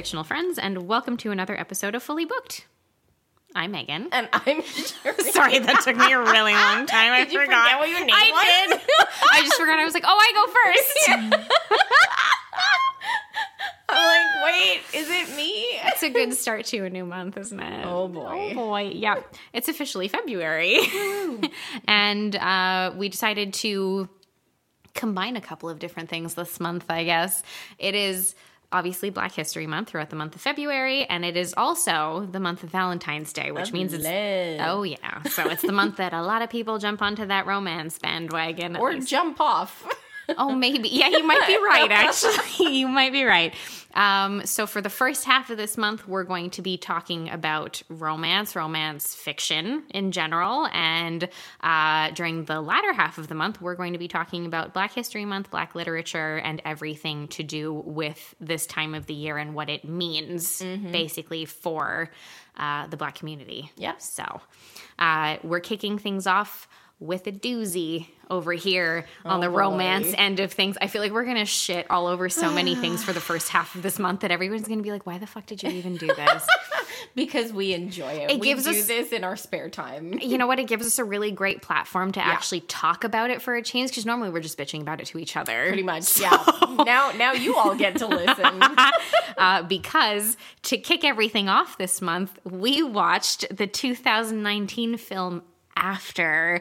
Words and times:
fictional 0.00 0.24
friends, 0.24 0.58
and 0.58 0.88
welcome 0.88 1.18
to 1.18 1.30
another 1.30 1.54
episode 1.60 1.94
of 1.94 2.02
Fully 2.02 2.24
Booked. 2.24 2.64
I'm 3.54 3.72
Megan. 3.72 4.08
And 4.12 4.30
I'm 4.32 4.62
Sorry, 5.32 5.58
that 5.58 5.82
took 5.84 5.94
me 5.94 6.10
a 6.10 6.18
really 6.18 6.54
long 6.54 6.86
time. 6.86 7.12
I 7.12 7.26
you 7.30 7.38
forgot. 7.38 7.64
forget 7.68 7.78
what 7.78 7.90
your 7.90 8.00
name 8.00 8.08
I 8.10 8.66
was? 8.70 8.78
did. 8.78 8.80
I 9.30 9.40
just 9.42 9.60
forgot. 9.60 9.78
I 9.78 9.84
was 9.84 9.92
like, 9.92 10.04
oh, 10.06 10.18
I 10.18 10.32
go 10.32 10.46
first. 11.26 11.44
I'm 13.90 14.06
like, 14.06 14.24
wait, 14.46 14.80
is 14.98 15.10
it 15.10 15.36
me? 15.36 15.50
It's 15.84 16.02
a 16.02 16.08
good 16.08 16.32
start 16.32 16.64
to 16.66 16.78
a 16.86 16.88
new 16.88 17.04
month, 17.04 17.36
isn't 17.36 17.60
it? 17.60 17.84
Oh, 17.84 18.08
boy. 18.08 18.52
Oh 18.52 18.54
boy. 18.54 18.92
Yeah. 18.94 19.20
It's 19.52 19.68
officially 19.68 20.08
February. 20.08 20.78
and 21.86 22.34
uh, 22.36 22.94
we 22.96 23.10
decided 23.10 23.52
to 23.52 24.08
combine 24.94 25.36
a 25.36 25.42
couple 25.42 25.68
of 25.68 25.78
different 25.78 26.08
things 26.08 26.32
this 26.32 26.58
month, 26.58 26.86
I 26.88 27.04
guess. 27.04 27.42
It 27.78 27.94
is 27.94 28.34
obviously 28.72 29.10
Black 29.10 29.32
History 29.32 29.66
Month 29.66 29.88
throughout 29.88 30.10
the 30.10 30.16
month 30.16 30.34
of 30.34 30.40
February, 30.40 31.04
and 31.04 31.24
it 31.24 31.36
is 31.36 31.54
also 31.56 32.28
the 32.30 32.40
month 32.40 32.62
of 32.62 32.70
Valentine's 32.70 33.32
Day, 33.32 33.50
which 33.52 33.72
means 33.72 33.92
it's. 33.92 34.04
Love. 34.04 34.78
Oh, 34.78 34.82
yeah. 34.82 35.22
So 35.24 35.48
it's 35.48 35.62
the 35.62 35.72
month 35.72 35.96
that 35.96 36.12
a 36.12 36.22
lot 36.22 36.42
of 36.42 36.50
people 36.50 36.78
jump 36.78 37.02
onto 37.02 37.26
that 37.26 37.46
romance 37.46 37.98
bandwagon. 37.98 38.76
Or 38.76 38.92
least. 38.92 39.08
jump 39.08 39.40
off. 39.40 39.86
Oh, 40.38 40.54
maybe. 40.54 40.88
Yeah, 40.88 41.08
you 41.08 41.26
might 41.26 41.46
be 41.46 41.56
right, 41.56 41.90
actually. 41.90 42.74
you 42.78 42.88
might 42.88 43.12
be 43.12 43.24
right. 43.24 43.54
Um, 43.94 44.46
so, 44.46 44.66
for 44.66 44.80
the 44.80 44.90
first 44.90 45.24
half 45.24 45.50
of 45.50 45.56
this 45.56 45.76
month, 45.76 46.06
we're 46.06 46.24
going 46.24 46.50
to 46.50 46.62
be 46.62 46.76
talking 46.76 47.28
about 47.28 47.82
romance, 47.88 48.54
romance 48.54 49.14
fiction 49.14 49.82
in 49.90 50.12
general. 50.12 50.68
And 50.72 51.28
uh, 51.60 52.10
during 52.10 52.44
the 52.44 52.60
latter 52.60 52.92
half 52.92 53.18
of 53.18 53.28
the 53.28 53.34
month, 53.34 53.60
we're 53.60 53.74
going 53.74 53.92
to 53.92 53.98
be 53.98 54.08
talking 54.08 54.46
about 54.46 54.72
Black 54.72 54.92
History 54.92 55.24
Month, 55.24 55.50
Black 55.50 55.74
literature, 55.74 56.38
and 56.38 56.62
everything 56.64 57.28
to 57.28 57.42
do 57.42 57.72
with 57.72 58.34
this 58.40 58.66
time 58.66 58.94
of 58.94 59.06
the 59.06 59.14
year 59.14 59.38
and 59.38 59.54
what 59.54 59.68
it 59.68 59.84
means, 59.84 60.62
basically, 60.92 61.44
for 61.44 62.10
uh, 62.56 62.86
the 62.86 62.96
Black 62.96 63.16
community. 63.16 63.72
Yep. 63.76 64.00
So, 64.00 64.40
uh, 64.98 65.38
we're 65.42 65.60
kicking 65.60 65.98
things 65.98 66.26
off 66.26 66.68
with 67.00 67.26
a 67.26 67.32
doozy 67.32 68.08
over 68.30 68.52
here 68.52 69.04
on 69.24 69.38
Oh, 69.38 69.40
the 69.42 69.48
boy. 69.50 69.58
romance 69.58 70.14
end 70.16 70.40
of 70.40 70.52
things. 70.52 70.78
I 70.80 70.86
feel 70.86 71.02
like 71.02 71.12
we're 71.12 71.24
gonna 71.24 71.44
shit 71.44 71.86
all 71.90 72.06
over 72.06 72.28
so 72.28 72.50
many 72.52 72.74
things 72.74 73.02
for 73.04 73.12
the 73.12 73.20
first 73.20 73.48
half 73.48 73.74
of 73.74 73.82
this 73.82 73.98
month 73.98 74.20
that 74.20 74.30
everyone's 74.30 74.66
gonna 74.68 74.82
be 74.82 74.90
like, 74.92 75.04
"Why 75.06 75.18
the 75.18 75.26
fuck 75.26 75.46
did 75.46 75.62
you 75.62 75.70
even 75.70 75.96
do 75.96 76.06
this?" 76.06 76.46
because 77.14 77.52
we 77.52 77.72
enjoy 77.74 78.12
it. 78.12 78.30
It 78.30 78.40
we 78.40 78.46
gives 78.48 78.64
do 78.64 78.70
us- 78.70 78.86
this 78.86 79.12
in 79.12 79.24
our 79.24 79.36
spare 79.36 79.68
time. 79.68 80.18
you 80.20 80.38
know 80.38 80.46
what? 80.46 80.58
It 80.58 80.68
gives 80.68 80.86
us 80.86 80.98
a 80.98 81.04
really 81.04 81.30
great 81.32 81.60
platform 81.62 82.12
to 82.12 82.24
actually 82.24 82.60
talk 82.60 83.04
about 83.04 83.30
it 83.30 83.42
for 83.42 83.54
a 83.56 83.62
change 83.62 83.90
because 83.90 84.06
normally 84.06 84.30
we're 84.30 84.40
just 84.40 84.56
bitching 84.58 84.80
about 84.82 85.00
it 85.00 85.06
to 85.08 85.18
each 85.18 85.36
other. 85.36 85.66
Pretty 85.66 85.82
much, 85.82 86.20
yeah. 86.20 86.42
Now, 86.84 87.10
now 87.16 87.32
you 87.32 87.56
all 87.56 87.74
get 87.74 87.96
to 87.98 88.06
listen. 88.06 88.62
uh, 89.38 89.62
because 89.64 90.36
to 90.62 90.78
kick 90.78 91.04
everything 91.04 91.48
off 91.48 91.78
this 91.78 92.00
month, 92.00 92.38
we 92.44 92.82
watched 92.82 93.44
the 93.56 93.66
2019 93.66 94.96
film 94.96 95.42
After, 95.76 96.60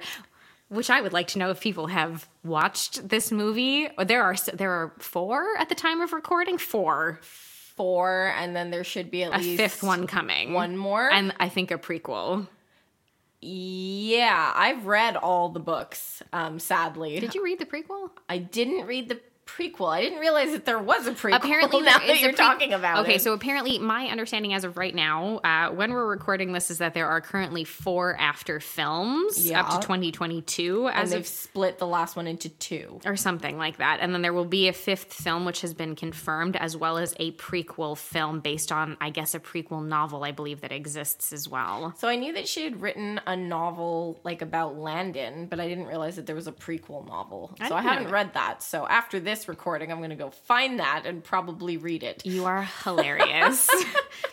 which 0.69 0.89
I 0.89 1.01
would 1.01 1.13
like 1.13 1.27
to 1.29 1.39
know 1.39 1.49
if 1.49 1.59
people 1.59 1.87
have 1.87 2.27
watched 2.43 3.09
this 3.09 3.31
movie. 3.31 3.89
There 4.03 4.23
are 4.23 4.35
there 4.53 4.71
are 4.71 4.93
four 4.99 5.57
at 5.57 5.69
the 5.69 5.75
time 5.75 6.01
of 6.01 6.13
recording. 6.13 6.57
Four, 6.57 7.19
Four, 7.21 8.33
and 8.37 8.55
then 8.55 8.71
there 8.71 8.83
should 8.83 9.09
be 9.09 9.23
at 9.23 9.33
a 9.33 9.37
least 9.37 9.57
fifth 9.57 9.83
one 9.83 10.05
coming. 10.05 10.51
One 10.53 10.75
more. 10.75 11.09
and 11.11 11.33
I 11.39 11.47
think 11.49 11.71
a 11.71 11.77
prequel. 11.77 12.47
yeah, 13.41 14.51
I've 14.55 14.85
read 14.85 15.15
all 15.15 15.49
the 15.49 15.59
books. 15.61 16.21
Um, 16.33 16.59
sadly, 16.59 17.19
Did 17.19 17.35
you 17.35 17.43
read 17.43 17.59
the 17.59 17.65
prequel? 17.65 18.09
I 18.27 18.37
didn't 18.39 18.85
read 18.85 19.07
the 19.09 19.19
prequel. 19.57 19.89
I 19.91 20.01
didn't 20.01 20.19
realize 20.19 20.51
that 20.51 20.65
there 20.65 20.79
was 20.79 21.07
a 21.07 21.11
prequel. 21.11 21.35
apparently 21.37 21.81
now 21.83 21.97
that 21.99 22.19
you're 22.21 22.29
pre- 22.31 22.37
talking 22.37 22.73
about 22.73 23.05
okay 23.05 23.15
it. 23.15 23.21
so 23.21 23.33
apparently 23.33 23.79
my 23.79 24.07
understanding 24.07 24.53
as 24.53 24.63
of 24.63 24.77
right 24.77 24.93
now 24.95 25.37
uh, 25.43 25.69
when 25.71 25.91
we're 25.93 26.07
recording 26.07 26.53
this 26.53 26.69
is 26.71 26.77
that 26.79 26.93
there 26.93 27.07
are 27.07 27.21
currently 27.21 27.63
four 27.63 28.15
after 28.19 28.59
films 28.59 29.49
Yeah. 29.49 29.61
up 29.61 29.69
to 29.81 29.87
2022 29.87 30.87
and 30.87 30.97
as 30.97 31.11
they've 31.11 31.19
of 31.21 31.27
split 31.27 31.77
the 31.79 31.87
last 31.87 32.15
one 32.15 32.27
into 32.27 32.49
two. 32.49 32.99
or 33.05 33.15
something 33.15 33.57
like 33.57 33.77
that 33.77 33.99
and 34.01 34.13
then 34.13 34.21
there 34.21 34.33
will 34.33 34.45
be 34.45 34.67
a 34.67 34.73
fifth 34.73 35.13
film 35.13 35.45
which 35.45 35.61
has 35.61 35.73
been 35.73 35.95
confirmed 35.95 36.55
as 36.55 36.75
well 36.77 36.97
as 36.97 37.13
a 37.19 37.31
prequel 37.33 37.97
film 37.97 38.39
based 38.39 38.71
on 38.71 38.97
i 39.01 39.09
guess 39.09 39.33
a 39.35 39.39
prequel 39.39 39.85
novel 39.85 40.23
i 40.23 40.31
believe 40.31 40.61
that 40.61 40.71
exists 40.71 41.31
as 41.33 41.47
well 41.47 41.93
So 41.97 42.07
I 42.07 42.15
knew 42.15 42.33
that 42.33 42.47
she 42.47 42.63
had 42.63 42.81
written 42.81 43.19
a 43.25 43.35
novel 43.35 44.19
like 44.23 44.41
about 44.41 44.77
Landon, 44.77 45.47
but 45.47 45.59
I 45.59 45.67
didn't 45.67 45.85
realize 45.87 46.15
that 46.17 46.25
there 46.25 46.35
was 46.35 46.47
a 46.47 46.51
prequel 46.51 47.07
novel. 47.07 47.55
I 47.59 47.69
so 47.69 47.75
I 47.75 47.81
haven't 47.81 48.11
read 48.11 48.33
that. 48.33 48.61
So 48.63 48.87
after 48.87 49.19
this 49.19 49.38
recording, 49.47 49.91
I'm 49.91 49.99
going 49.99 50.09
to 50.09 50.15
go 50.15 50.29
find 50.29 50.79
that 50.79 51.03
and 51.05 51.23
probably 51.23 51.77
read 51.77 52.03
it. 52.03 52.25
you 52.25 52.45
are 52.45 52.63
hilarious. 52.83 53.69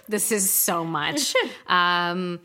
This 0.09 0.31
is 0.31 0.51
so 0.51 0.85
much. 0.85 1.35
Um, 1.67 2.41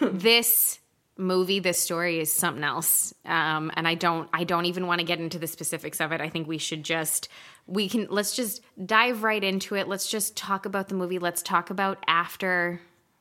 this 0.00 0.80
movie 1.16 1.60
this 1.60 1.78
story 1.78 2.18
is 2.18 2.32
something 2.32 2.64
else. 2.64 3.14
Um, 3.24 3.70
and 3.76 3.86
i 3.86 3.94
don't 3.94 4.28
i 4.32 4.42
don't 4.42 4.66
even 4.66 4.88
want 4.88 4.98
to 4.98 5.06
get 5.06 5.20
into 5.20 5.38
the 5.38 5.46
specifics 5.46 6.00
of 6.00 6.10
it. 6.12 6.20
I 6.20 6.28
think 6.28 6.48
we 6.48 6.58
should 6.58 6.82
just 6.82 7.28
we 7.66 7.88
can 7.88 8.08
let's 8.10 8.34
just 8.34 8.62
dive 8.84 9.22
right 9.22 9.42
into 9.42 9.76
it. 9.76 9.86
Let's 9.86 10.10
just 10.10 10.36
talk 10.36 10.66
about 10.66 10.88
the 10.88 10.96
movie. 10.96 11.20
Let's 11.20 11.42
talk 11.42 11.70
about 11.70 12.02
after 12.08 12.80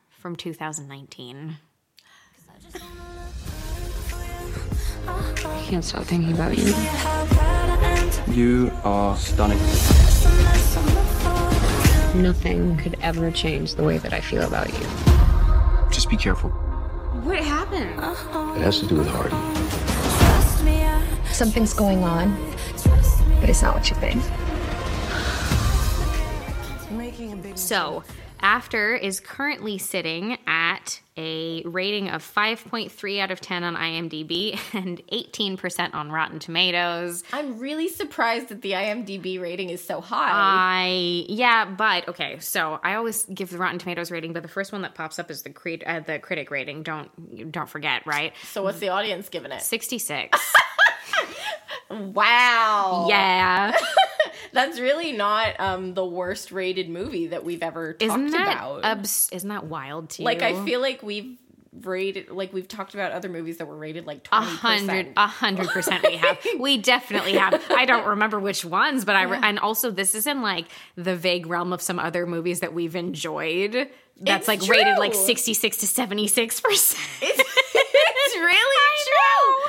from 0.09 0.35
2019 0.35 1.57
I 5.07 5.65
can't 5.67 5.83
stop 5.83 6.03
thinking 6.03 6.33
about 6.33 6.57
you. 6.57 6.73
You 8.33 8.71
are 8.83 9.17
stunning. 9.17 9.59
Nothing 12.21 12.77
could 12.77 12.97
ever 13.01 13.31
change 13.31 13.75
the 13.75 13.83
way 13.83 13.97
that 13.97 14.13
I 14.13 14.21
feel 14.21 14.43
about 14.43 14.69
you. 14.69 14.85
Just 15.91 16.09
be 16.09 16.17
careful. 16.17 16.49
what 16.49 17.39
happened 17.39 17.91
It 18.57 18.63
has 18.63 18.79
to 18.79 18.87
do 18.87 18.95
with 18.97 19.07
Hardin. 19.07 19.39
Something's 21.31 21.73
going 21.73 22.03
on, 22.03 22.35
but 23.39 23.49
it's 23.49 23.61
not 23.61 23.75
what 23.75 23.89
you 23.89 23.95
think. 23.97 24.23
So, 27.55 28.03
After 28.43 28.93
is 28.93 29.21
currently 29.21 29.77
sitting 29.77 30.37
at 30.45 30.99
a 31.15 31.63
rating 31.63 32.09
of 32.09 32.21
5.3 32.21 33.19
out 33.21 33.31
of 33.31 33.39
10 33.39 33.63
on 33.63 33.75
IMDb 33.77 34.59
and 34.73 35.01
18% 35.07 35.93
on 35.93 36.11
Rotten 36.11 36.39
Tomatoes. 36.39 37.23
I'm 37.31 37.57
really 37.57 37.87
surprised 37.87 38.49
that 38.49 38.61
the 38.61 38.73
IMDb 38.73 39.39
rating 39.39 39.69
is 39.69 39.81
so 39.81 40.01
high. 40.01 40.29
I 40.33 41.25
yeah, 41.29 41.63
but 41.63 42.09
okay. 42.09 42.37
So 42.39 42.81
I 42.83 42.95
always 42.95 43.23
give 43.25 43.49
the 43.49 43.57
Rotten 43.57 43.79
Tomatoes 43.79 44.11
rating, 44.11 44.33
but 44.33 44.43
the 44.43 44.49
first 44.49 44.73
one 44.73 44.81
that 44.81 44.93
pops 44.93 45.19
up 45.19 45.31
is 45.31 45.43
the 45.43 45.49
crit 45.49 45.81
uh, 45.87 46.01
the 46.01 46.19
critic 46.19 46.51
rating. 46.51 46.83
Don't 46.83 47.49
don't 47.49 47.69
forget, 47.69 48.05
right? 48.05 48.33
so 48.43 48.61
what's 48.61 48.79
the 48.79 48.89
audience 48.89 49.29
giving 49.29 49.53
it? 49.53 49.61
Sixty 49.61 49.99
six. 49.99 50.37
Wow. 51.89 53.05
yeah, 53.07 53.77
That's 54.53 54.79
really 54.79 55.11
not 55.11 55.59
um, 55.59 55.93
the 55.93 56.05
worst 56.05 56.51
rated 56.51 56.87
movie 56.89 57.27
that 57.27 57.43
we've 57.43 57.63
ever 57.63 57.93
talked 57.93 58.03
isn't 58.03 58.31
that 58.31 58.53
about. 58.53 58.85
abs- 58.85 59.29
isn't 59.33 59.49
that 59.49 59.65
wild 59.65 60.09
to 60.11 60.23
like 60.23 60.39
you? 60.41 60.47
I 60.47 60.65
feel 60.65 60.79
like 60.79 61.03
we've 61.03 61.37
rated 61.81 62.29
like 62.29 62.53
we've 62.53 62.67
talked 62.67 62.93
about 62.93 63.11
other 63.13 63.29
movies 63.29 63.57
that 63.57 63.67
were 63.67 63.75
rated 63.75 64.05
like 64.05 64.23
20%. 64.23 64.29
hundred, 64.31 65.13
a 65.17 65.25
hundred 65.25 65.69
percent. 65.69 66.05
We 66.07 66.17
have, 66.17 66.37
we 66.59 66.77
definitely 66.77 67.33
have. 67.33 67.59
I 67.71 67.85
don't 67.85 68.05
remember 68.05 68.39
which 68.39 68.63
ones, 68.63 69.05
but 69.05 69.15
I 69.15 69.23
re- 69.23 69.39
and 69.41 69.57
also 69.57 69.89
this 69.89 70.13
is 70.13 70.27
in 70.27 70.43
like 70.43 70.65
the 70.95 71.15
vague 71.15 71.47
realm 71.47 71.73
of 71.73 71.81
some 71.81 71.97
other 71.97 72.27
movies 72.27 72.59
that 72.59 72.73
we've 72.75 72.95
enjoyed. 72.95 73.89
That's 74.21 74.47
It's 74.47 74.47
like 74.47 74.61
rated 74.69 74.99
like 74.99 75.15
sixty 75.15 75.55
six 75.55 75.77
to 75.77 75.87
seventy 75.87 76.27
six 76.27 76.61
percent. 76.61 77.01
it's 77.23 78.35
really 78.35 79.03
true. 79.05 79.62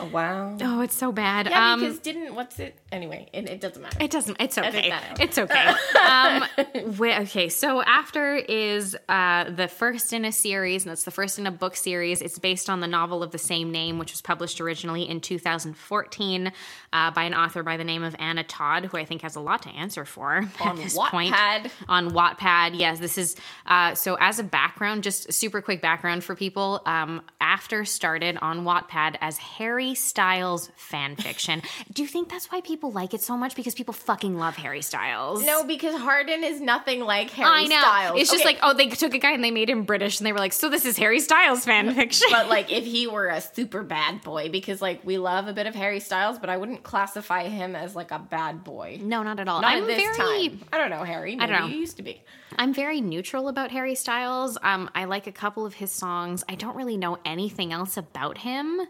Oh, 0.00 0.06
wow. 0.06 0.56
Oh, 0.62 0.80
it's 0.80 0.94
so 0.94 1.12
bad. 1.12 1.46
Yeah, 1.46 1.72
um, 1.72 1.80
because 1.80 1.98
didn't 1.98 2.34
what's 2.34 2.58
it 2.58 2.74
anyway? 2.90 3.28
It, 3.34 3.48
it 3.48 3.60
doesn't 3.60 3.82
matter. 3.82 3.98
It 4.00 4.10
doesn't. 4.10 4.40
It's 4.40 4.56
okay. 4.56 4.88
that 4.88 5.10
out. 5.10 5.20
It's 5.20 5.38
okay. 5.38 5.74
um, 6.08 6.96
wait, 6.98 7.18
okay. 7.20 7.48
So 7.50 7.82
after 7.82 8.34
is 8.36 8.96
uh, 9.08 9.50
the 9.50 9.68
first 9.68 10.12
in 10.12 10.24
a 10.24 10.32
series, 10.32 10.84
and 10.84 10.92
it's 10.92 11.04
the 11.04 11.10
first 11.10 11.38
in 11.38 11.46
a 11.46 11.50
book 11.50 11.76
series. 11.76 12.22
It's 12.22 12.38
based 12.38 12.70
on 12.70 12.80
the 12.80 12.86
novel 12.86 13.22
of 13.22 13.30
the 13.30 13.38
same 13.38 13.70
name, 13.72 13.98
which 13.98 14.12
was 14.12 14.22
published 14.22 14.60
originally 14.60 15.08
in 15.08 15.20
2014 15.20 16.52
uh, 16.92 17.10
by 17.10 17.24
an 17.24 17.34
author 17.34 17.62
by 17.62 17.76
the 17.76 17.84
name 17.84 18.02
of 18.02 18.16
Anna 18.18 18.42
Todd, 18.42 18.86
who 18.86 18.96
I 18.96 19.04
think 19.04 19.20
has 19.22 19.36
a 19.36 19.40
lot 19.40 19.62
to 19.62 19.68
answer 19.70 20.06
for 20.06 20.36
On 20.60 20.68
at 20.68 20.76
this 20.76 20.96
point. 20.96 21.34
Wattpad. 21.34 21.70
On 21.88 22.10
Wattpad, 22.12 22.78
yes. 22.78 22.98
This 22.98 23.18
is 23.18 23.36
uh, 23.66 23.94
so. 23.94 24.16
As 24.18 24.38
a 24.38 24.44
background, 24.44 25.02
just 25.02 25.32
super 25.32 25.60
quick 25.60 25.82
background 25.82 26.24
for 26.24 26.34
people. 26.34 26.80
Um, 26.86 27.22
after 27.40 27.84
started 27.84 28.38
on 28.40 28.64
Wattpad 28.64 29.16
as 29.20 29.36
Harry 29.38 29.89
Harry 29.90 29.96
Styles 29.96 30.70
fan 30.76 31.16
fiction. 31.16 31.62
Do 31.92 32.02
you 32.02 32.08
think 32.08 32.28
that's 32.28 32.46
why 32.52 32.60
people 32.60 32.92
like 32.92 33.12
it 33.12 33.22
so 33.22 33.36
much? 33.36 33.56
Because 33.56 33.74
people 33.74 33.92
fucking 33.92 34.38
love 34.38 34.54
Harry 34.56 34.82
Styles. 34.82 35.44
No, 35.44 35.64
because 35.64 36.00
Hardin 36.00 36.44
is 36.44 36.60
nothing 36.60 37.00
like 37.00 37.30
Harry 37.30 37.48
I 37.50 37.62
know. 37.64 37.80
Styles. 37.80 38.20
It's 38.20 38.30
just 38.30 38.44
Okay, 38.44 38.54
like, 38.54 38.58
oh, 38.62 38.72
they 38.72 38.88
took 38.88 39.14
a 39.14 39.18
guy 39.18 39.32
and 39.32 39.42
they 39.42 39.50
made 39.50 39.68
him 39.68 39.82
British, 39.82 40.20
and 40.20 40.26
they 40.26 40.32
were 40.32 40.38
like, 40.38 40.52
so 40.52 40.68
this 40.68 40.84
is 40.84 40.96
Harry 40.96 41.18
Styles 41.18 41.64
fan 41.64 41.92
fiction. 41.94 42.28
but 42.30 42.48
like 42.48 42.70
if 42.72 42.84
he 42.84 43.08
were 43.08 43.26
a 43.28 43.40
super 43.40 43.82
bad 43.82 44.22
boy, 44.22 44.48
because 44.48 44.80
like 44.80 45.04
we 45.04 45.18
love 45.18 45.48
a 45.48 45.52
bit 45.52 45.66
of 45.66 45.74
Harry 45.74 45.98
Styles, 46.00 46.38
but 46.38 46.48
I 46.48 46.56
wouldn't 46.56 46.84
classify 46.84 47.48
him 47.48 47.74
as 47.74 47.96
like 47.96 48.12
a 48.12 48.20
bad 48.20 48.62
boy. 48.62 49.00
no, 49.02 49.24
not 49.24 49.40
at 49.40 49.48
all. 49.48 49.60
Not 49.60 49.72
I'm 49.74 49.86
this 49.88 50.00
very, 50.00 50.16
time. 50.16 50.60
I 50.72 50.78
don't 50.78 50.90
know, 50.90 51.02
Harry. 51.02 51.34
Maybe 51.34 51.52
don't 51.52 51.62
know. 51.62 51.66
you 51.66 51.80
used 51.80 51.96
to 51.96 52.02
be. 52.04 52.22
I'm 52.56 52.72
very 52.72 53.00
neutral 53.00 53.48
about 53.48 53.70
Harry 53.72 53.94
Styles. 53.96 54.56
Um, 54.62 54.88
I 54.94 55.04
like 55.06 55.26
a 55.26 55.32
couple 55.32 55.66
of 55.66 55.74
his 55.74 55.90
songs. 55.90 56.44
I 56.48 56.54
don't 56.54 56.76
really 56.76 56.96
know 56.96 57.18
anything 57.24 57.72
else 57.72 57.96
about 57.96 58.38
him. 58.38 58.80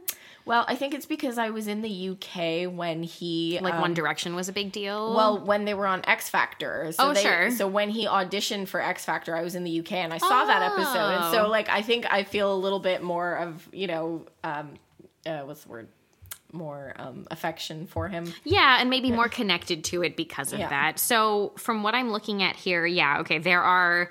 Well, 0.50 0.64
I 0.66 0.74
think 0.74 0.94
it's 0.94 1.06
because 1.06 1.38
I 1.38 1.50
was 1.50 1.68
in 1.68 1.80
the 1.80 2.08
UK 2.10 2.68
when 2.76 3.04
he 3.04 3.60
Like 3.62 3.74
um, 3.74 3.80
One 3.82 3.94
Direction 3.94 4.34
was 4.34 4.48
a 4.48 4.52
big 4.52 4.72
deal. 4.72 5.14
Well, 5.14 5.38
when 5.38 5.64
they 5.64 5.74
were 5.74 5.86
on 5.86 6.02
X 6.08 6.28
Factor. 6.28 6.90
So 6.90 7.10
Oh, 7.10 7.14
they, 7.14 7.22
sure. 7.22 7.52
So 7.52 7.68
when 7.68 7.88
he 7.88 8.04
auditioned 8.06 8.66
for 8.66 8.80
X 8.80 9.04
Factor, 9.04 9.36
I 9.36 9.44
was 9.44 9.54
in 9.54 9.62
the 9.62 9.78
UK 9.78 9.92
and 9.92 10.12
I 10.12 10.18
saw 10.18 10.44
that 10.46 10.60
episode. 10.72 11.14
And 11.14 11.24
Oh. 11.26 11.32
so, 11.32 11.48
like, 11.48 11.68
I 11.68 11.82
think 11.82 12.04
I 12.12 12.24
feel 12.24 12.52
a 12.52 12.58
little 12.58 12.80
bit 12.80 13.00
more 13.00 13.36
of, 13.36 13.68
you 13.72 13.86
know, 13.86 14.26
um, 14.42 14.74
uh, 15.24 15.42
what's 15.42 15.62
the 15.62 15.68
word? 15.68 15.86
More 16.50 16.94
um, 16.96 17.28
affection 17.30 17.86
for 17.86 18.08
him. 18.08 18.34
Yeah, 18.42 18.78
and 18.80 18.90
maybe 18.90 19.12
more 19.12 19.28
connected 19.28 19.84
to 19.84 20.02
it 20.02 20.16
because 20.16 20.52
of 20.52 20.58
Yeah. 20.58 20.68
that. 20.70 20.98
So, 20.98 21.52
from 21.58 21.84
what 21.84 21.94
I'm 21.94 22.10
looking 22.10 22.42
at 22.42 22.56
here, 22.56 22.84
yeah, 22.86 23.20
okay, 23.20 23.38
there 23.38 23.62
are 23.62 24.10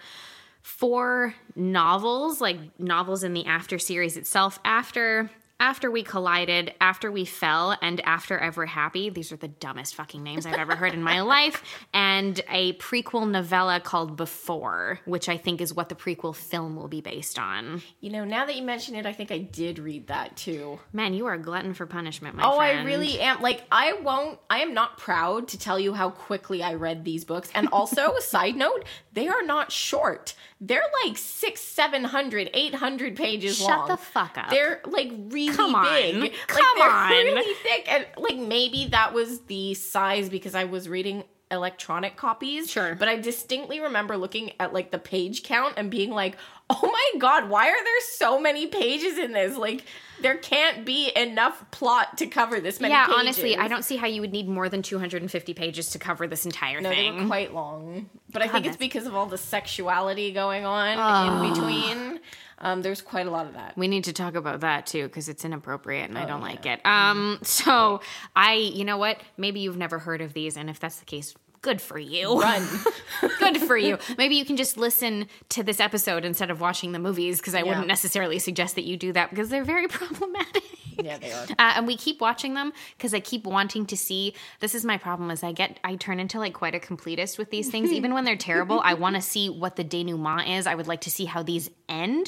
four 0.62 1.36
novels, 1.58 2.40
like 2.40 2.58
novels 2.80 3.26
in 3.26 3.34
the 3.34 3.46
After 3.46 3.78
series 3.78 4.16
itself. 4.16 4.58
After 4.64 5.30
after 5.60 5.92
we 5.92 6.04
collided, 6.04 6.74
after 6.80 7.12
we 7.12 7.26
fell, 7.26 7.78
and 7.82 8.00
after 8.02 8.38
ever 8.38 8.66
happy. 8.66 9.10
These 9.10 9.32
are 9.32 9.38
the 9.38 9.48
dumbest 9.48 9.96
fucking 9.96 10.24
names 10.24 10.46
I've 10.46 10.60
ever 10.60 10.76
heard 10.76 10.94
in 10.94 11.04
my 11.04 11.22
life. 11.22 11.62
And 11.94 12.40
a 12.50 12.74
prequel 12.74 13.30
novella 13.30 13.80
called 13.80 14.16
Before, 14.16 15.00
which 15.06 15.28
I 15.28 15.38
think 15.38 15.62
is 15.62 15.74
what 15.74 15.90
the 15.90 15.96
prequel 15.96 16.36
film 16.36 16.76
will 16.76 16.88
be 16.88 17.02
based 17.02 17.38
on. 17.38 17.82
You 18.00 18.12
know, 18.12 18.24
now 18.24 18.46
that 18.46 18.56
you 18.56 18.64
mention 18.64 18.96
it, 18.96 19.06
I 19.06 19.14
think 19.14 19.32
I 19.32 19.40
did 19.40 19.80
read 19.80 20.08
that 20.08 20.38
too. 20.38 20.80
Man, 20.94 21.14
you 21.14 21.26
are 21.26 21.34
a 21.34 21.40
glutton 21.40 21.74
for 21.74 21.86
punishment, 21.86 22.36
my 22.36 22.44
oh, 22.44 22.58
friend. 22.58 22.72
Oh, 22.72 22.74
friend. 22.74 22.80
I 22.80 22.92
really 22.92 23.20
am. 23.20 23.42
Like, 23.42 23.64
I 23.72 23.94
won't, 23.94 24.40
I 24.50 24.60
am 24.60 24.74
not 24.74 24.98
proud 24.98 25.50
to 25.50 25.60
tell 25.60 25.80
you 25.80 25.94
how 25.94 26.10
quickly 26.12 26.64
I 26.64 26.76
read 26.76 27.04
these 27.04 27.26
books. 27.26 27.50
And 27.54 27.68
also, 27.72 28.14
side 28.20 28.56
note, 28.56 28.86
they 29.20 29.28
are 29.28 29.44
not 29.44 29.72
short. 29.72 30.34
They're 30.62 30.82
like 31.06 31.18
six, 31.18 31.62
seven 31.62 32.04
hundred, 32.06 32.50
eight 32.54 32.74
hundred 32.76 33.16
pages 33.16 33.58
Shut 33.58 33.68
long. 33.68 33.88
Shut 33.88 34.00
the 34.00 34.04
fuck 34.06 34.38
up. 34.38 34.50
They're 34.50 34.82
like 34.86 35.12
really 35.30 35.56
Come 35.56 35.76
on. 35.76 35.86
big. 35.86 36.16
Like, 36.16 36.34
Come 36.48 36.66
they're 36.78 36.90
on. 36.90 37.10
really 37.12 37.54
thick. 37.64 37.92
And 37.92 38.06
like 38.18 38.38
maybe 38.38 38.88
that 38.92 39.14
was 39.14 39.42
the 39.42 39.74
size 39.74 40.30
because 40.30 40.56
I 40.56 40.64
was 40.64 40.88
reading 40.88 41.24
electronic 41.52 42.16
copies. 42.16 42.70
Sure. 42.70 42.96
But 42.96 43.08
I 43.08 43.18
distinctly 43.18 43.80
remember 43.80 44.18
looking 44.18 44.52
at 44.60 44.74
like 44.74 44.92
the 44.92 45.00
page 45.00 45.44
count 45.44 45.74
and 45.78 45.90
being 45.90 46.12
like, 46.12 46.38
oh 46.70 46.80
my 46.84 47.20
god, 47.20 47.50
why 47.50 47.70
are 47.70 47.84
there 47.84 48.02
so 48.14 48.40
many 48.40 48.68
pages 48.68 49.18
in 49.18 49.32
this? 49.32 49.58
Like, 49.58 49.86
there 50.22 50.38
can't 50.38 50.86
be 50.86 51.12
enough 51.16 51.70
plot 51.72 52.18
to 52.18 52.28
cover 52.28 52.60
this 52.60 52.80
many 52.80 52.94
yeah, 52.94 53.06
pages. 53.06 53.20
honestly, 53.20 53.58
I 53.58 53.68
don't 53.68 53.84
see 53.84 53.96
how 53.96 54.08
you 54.08 54.22
would 54.22 54.32
need 54.32 54.48
more 54.48 54.70
than 54.70 54.82
250 54.82 55.54
pages 55.54 55.92
to 55.92 56.00
cover 56.00 56.28
this 56.28 56.46
entire 56.46 56.82
thing. 56.82 56.84
No, 56.84 56.90
they 56.90 56.96
thing. 56.96 57.22
were 57.22 57.26
quite 57.28 57.54
long. 57.54 58.10
But 58.32 58.42
I 58.42 58.48
think 58.48 58.66
it's 58.66 58.78
because 58.78 59.08
of 59.08 59.16
all 59.16 59.26
the 59.26 59.38
sexuality 59.38 60.32
going 60.32 60.66
on 60.66 61.44
in 61.44 61.54
between. 61.54 62.20
Um, 62.60 62.82
there's 62.82 63.02
quite 63.02 63.26
a 63.26 63.32
lot 63.32 63.46
of 63.46 63.54
that. 63.54 63.78
we 63.78 63.88
need 63.88 64.04
to 64.04 64.14
talk 64.14 64.36
about 64.36 64.60
that 64.60 64.86
too 64.86 65.04
because 65.04 65.30
it's 65.30 65.46
inappropriate 65.46 66.10
and 66.10 66.18
Oh, 66.18 66.22
I 66.22 66.26
don't 66.26 66.42
like 66.42 66.66
it. 66.66 66.86
Um, 66.86 67.40
so 67.42 68.02
I, 68.36 68.56
you 68.56 68.84
know 68.84 68.98
what? 68.98 69.22
Maybe 69.38 69.62
you've 69.62 69.78
never 69.78 70.00
heard 70.00 70.20
of 70.22 70.34
these, 70.34 70.58
and 70.58 70.70
if 70.70 70.78
that's 70.80 71.00
the 71.00 71.06
case, 71.06 71.34
good 71.62 71.82
for 71.82 71.98
you. 72.00 72.40
Run. 72.40 72.66
good 73.40 73.58
for 73.58 73.78
you. 73.78 73.98
Maybe 74.18 74.36
you 74.36 74.46
can 74.46 74.58
just 74.58 74.78
listen 74.78 75.28
to 75.50 75.64
this 75.64 75.80
episode 75.80 76.26
instead 76.26 76.50
of 76.52 76.62
watching 76.62 76.92
the 76.92 77.00
movies 77.00 77.40
because 77.40 77.56
I 77.56 77.60
Yeah. 77.60 77.66
wouldn't 77.66 77.88
necessarily 77.88 78.40
suggest 78.40 78.76
that 78.76 78.84
you 78.86 78.98
do 78.98 79.12
that 79.14 79.30
because 79.30 79.50
they're 79.50 79.64
very 79.64 79.88
problematic. 80.00 80.64
yeah, 81.04 81.18
they 81.18 81.32
are. 81.32 81.44
Uh, 81.58 81.74
and 81.76 81.88
we 81.88 81.96
keep 81.98 82.20
watching 82.22 82.54
them 82.54 82.74
because 82.98 83.14
I 83.14 83.20
keep 83.20 83.46
wanting 83.46 83.86
to 83.88 83.98
see. 83.98 84.34
This 84.60 84.76
is 84.76 84.84
my 84.86 84.98
problem: 84.98 85.32
is 85.32 85.44
I 85.44 85.52
get 85.52 85.80
I 85.84 85.96
turn 85.96 86.20
into 86.20 86.40
like 86.40 86.54
quite 86.54 86.76
a 86.76 86.80
completist 86.80 87.38
with 87.38 87.50
these 87.52 87.70
things. 87.70 87.92
Even 88.00 88.14
when 88.14 88.24
they're 88.26 88.36
terrible, 88.38 88.82
I 88.84 88.94
want 88.96 89.16
to 89.16 89.22
see 89.22 89.50
what 89.50 89.76
the 89.76 89.84
denouement 89.84 90.48
is. 90.50 90.68
I 90.68 90.76
would 90.76 90.88
like 90.88 91.02
to 91.02 91.12
see 91.12 91.26
how 91.26 91.44
these 91.44 91.70
end. 91.88 92.28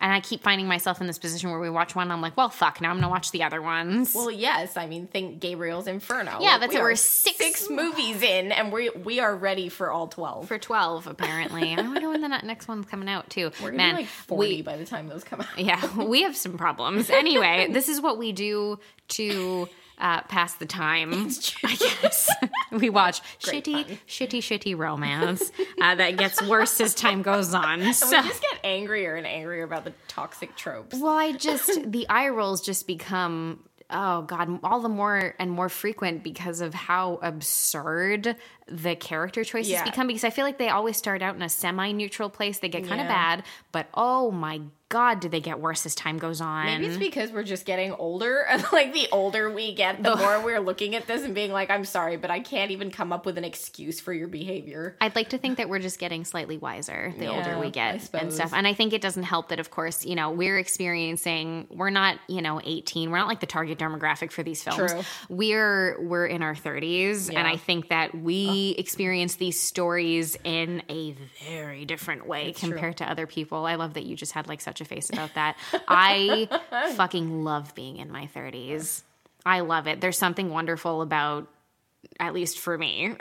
And 0.00 0.12
I 0.12 0.20
keep 0.20 0.44
finding 0.44 0.68
myself 0.68 1.00
in 1.00 1.08
this 1.08 1.18
position 1.18 1.50
where 1.50 1.58
we 1.58 1.68
watch 1.68 1.96
one, 1.96 2.12
I'm 2.12 2.20
like, 2.20 2.36
well, 2.36 2.50
fuck. 2.50 2.80
Now 2.80 2.90
I'm 2.90 2.96
gonna 2.98 3.08
watch 3.08 3.32
the 3.32 3.42
other 3.42 3.60
ones. 3.60 4.14
Well, 4.14 4.30
yes. 4.30 4.76
I 4.76 4.86
mean, 4.86 5.08
think 5.08 5.40
Gabriel's 5.40 5.88
Inferno. 5.88 6.38
Yeah, 6.40 6.58
that's 6.58 6.72
we 6.72 6.78
it. 6.78 6.82
We're 6.82 6.94
six- 6.94 7.36
six 7.36 7.68
movies 7.68 8.22
in, 8.22 8.52
and 8.52 8.70
we 8.72 8.90
we 8.90 9.18
are 9.18 9.34
ready 9.34 9.68
for 9.68 9.90
all 9.90 10.06
twelve. 10.06 10.46
for 10.46 10.56
twelve, 10.56 11.06
apparently. 11.08 11.74
I 11.74 11.82
wonder 11.82 12.08
when 12.08 12.20
the 12.20 12.28
next 12.28 12.68
one's 12.68 12.86
coming 12.86 13.08
out 13.08 13.28
too. 13.28 13.50
We're 13.60 13.70
gonna 13.72 13.76
Man, 13.76 13.94
be 13.96 14.00
like 14.02 14.08
forty 14.10 14.56
we- 14.56 14.62
by 14.62 14.76
the 14.76 14.84
time 14.86 15.08
those 15.08 15.24
come 15.24 15.40
out. 15.40 15.58
yeah, 15.58 15.96
we 16.04 16.22
have 16.22 16.36
some 16.36 16.56
problems. 16.56 17.10
Anyway, 17.18 17.68
this 17.72 17.88
is 17.88 18.00
what 18.00 18.16
we 18.18 18.30
do 18.30 18.78
to 19.08 19.68
uh, 19.98 20.20
pass 20.22 20.54
the 20.54 20.66
time. 20.66 21.12
I 21.64 21.74
guess 21.74 22.30
we 22.80 22.90
watch 22.90 23.20
Great 23.42 23.64
shitty, 23.64 23.86
fun. 23.86 23.98
shitty, 24.06 24.38
shitty 24.38 24.76
romance 24.76 25.50
uh, 25.80 25.94
that 25.94 26.16
gets 26.16 26.42
worse 26.42 26.80
as 26.80 26.94
time 26.94 27.22
goes 27.22 27.54
on. 27.54 27.80
And 27.88 27.94
So. 27.94 28.20
we 28.20 28.28
just 28.28 28.42
get 28.42 28.60
angrier 28.64 29.14
and 29.16 29.26
angrier 29.26 29.62
about 29.64 29.84
the 29.84 29.92
toxic 30.08 30.56
tropes. 30.56 30.96
Well, 30.98 31.16
I 31.16 31.32
just 31.32 31.80
the 31.90 32.08
eye 32.08 32.28
rolls 32.28 32.60
just 32.62 32.86
become 32.86 33.64
oh 33.90 34.20
god, 34.22 34.60
all 34.62 34.80
the 34.80 34.88
more 34.90 35.34
and 35.38 35.50
more 35.50 35.70
frequent 35.70 36.22
because 36.22 36.60
of 36.60 36.74
how 36.74 37.18
absurd 37.22 38.36
the 38.66 38.94
character 38.96 39.44
choices 39.44 39.72
Yeah. 39.72 39.84
become. 39.84 40.06
Because 40.06 40.24
I 40.24 40.30
feel 40.30 40.44
like 40.44 40.58
they 40.58 40.68
always 40.68 40.96
start 40.98 41.22
out 41.22 41.34
in 41.36 41.40
a 41.42 41.48
semi-neutral 41.48 42.28
place. 42.30 42.58
They 42.58 42.68
get 42.68 42.82
kind 42.86 43.00
of 43.00 43.06
Yeah. 43.06 43.36
bad, 43.36 43.44
but 43.72 43.86
oh 43.94 44.30
my 44.30 44.60
god, 44.88 45.20
do 45.20 45.28
they 45.28 45.40
get 45.40 45.60
worse 45.60 45.84
as 45.86 45.94
time 45.94 46.18
goes 46.18 46.40
on? 46.40 46.66
Maybe 46.66 46.86
it's 46.86 46.96
because 46.96 47.30
we're 47.30 47.42
just 47.42 47.64
getting 47.64 47.92
older, 47.92 48.40
and 48.48 48.64
like 48.72 48.92
the 48.92 49.08
older 49.12 49.50
we 49.50 49.74
get, 49.74 50.02
the 50.02 50.16
more 50.16 50.42
we're 50.42 50.60
looking 50.60 50.94
at 50.94 51.06
this 51.06 51.22
and 51.22 51.34
being 51.34 51.52
like, 51.52 51.70
"I'm 51.70 51.84
sorry, 51.84 52.16
but 52.16 52.30
I 52.30 52.40
can't 52.40 52.70
even 52.70 52.90
come 52.90 53.12
up 53.12 53.26
with 53.26 53.38
an 53.38 53.44
excuse 53.44 54.00
for 54.00 54.12
your 54.12 54.28
behavior." 54.28 54.96
I'd 55.00 55.14
like 55.14 55.30
to 55.30 55.38
think 55.38 55.58
that 55.58 55.68
we're 55.68 55.78
just 55.78 55.98
getting 55.98 56.24
slightly 56.24 56.58
wiser 56.58 57.12
the 57.18 57.26
older 57.28 57.58
we 57.58 57.70
get 57.70 58.08
and 58.14 58.32
stuff. 58.32 58.52
And 58.52 58.66
I 58.66 58.74
think 58.74 58.92
it 58.92 59.00
doesn't 59.00 59.22
help 59.24 59.48
that, 59.48 59.60
of 59.60 59.70
course, 59.70 60.04
you 60.04 60.14
know, 60.14 60.30
we're 60.30 60.58
experiencing, 60.58 61.66
we're 61.70 61.90
not, 61.90 62.18
you 62.28 62.42
know, 62.42 62.60
18. 62.62 63.10
We're 63.10 63.18
not 63.18 63.28
like 63.28 63.40
the 63.40 63.46
target 63.46 63.78
demographic 63.78 64.32
for 64.32 64.42
these 64.42 64.62
films. 64.62 64.92
True. 64.92 65.02
We're, 65.28 66.00
we're 66.00 66.26
in 66.26 66.42
our 66.42 66.54
30s. 66.54 67.28
And 67.34 67.46
I 67.46 67.56
think 67.56 67.88
that 67.88 68.14
we 68.14 68.74
experience 68.78 69.36
these 69.36 69.60
stories 69.60 70.36
in 70.44 70.82
a 70.88 71.14
very 71.48 71.84
different 71.84 72.26
way 72.26 72.52
compared 72.52 72.98
to 72.98 73.10
other 73.10 73.26
people. 73.26 73.66
I 73.66 73.76
love 73.76 73.94
that 73.94 74.04
you 74.04 74.16
just 74.16 74.32
had 74.32 74.48
like 74.48 74.60
such 74.60 74.77
a 74.80 74.84
face 74.84 75.10
about 75.10 75.34
that. 75.34 75.56
I 75.86 76.48
fucking 76.96 77.44
love 77.44 77.74
being 77.74 77.96
in 77.98 78.10
my 78.10 78.28
30s. 78.34 79.02
I 79.46 79.60
love 79.60 79.86
it. 79.86 80.00
There's 80.00 80.18
something 80.18 80.50
wonderful 80.50 81.02
about 81.02 81.48
at 82.20 82.32
least 82.32 82.58
for 82.60 82.78
me, 82.78 83.14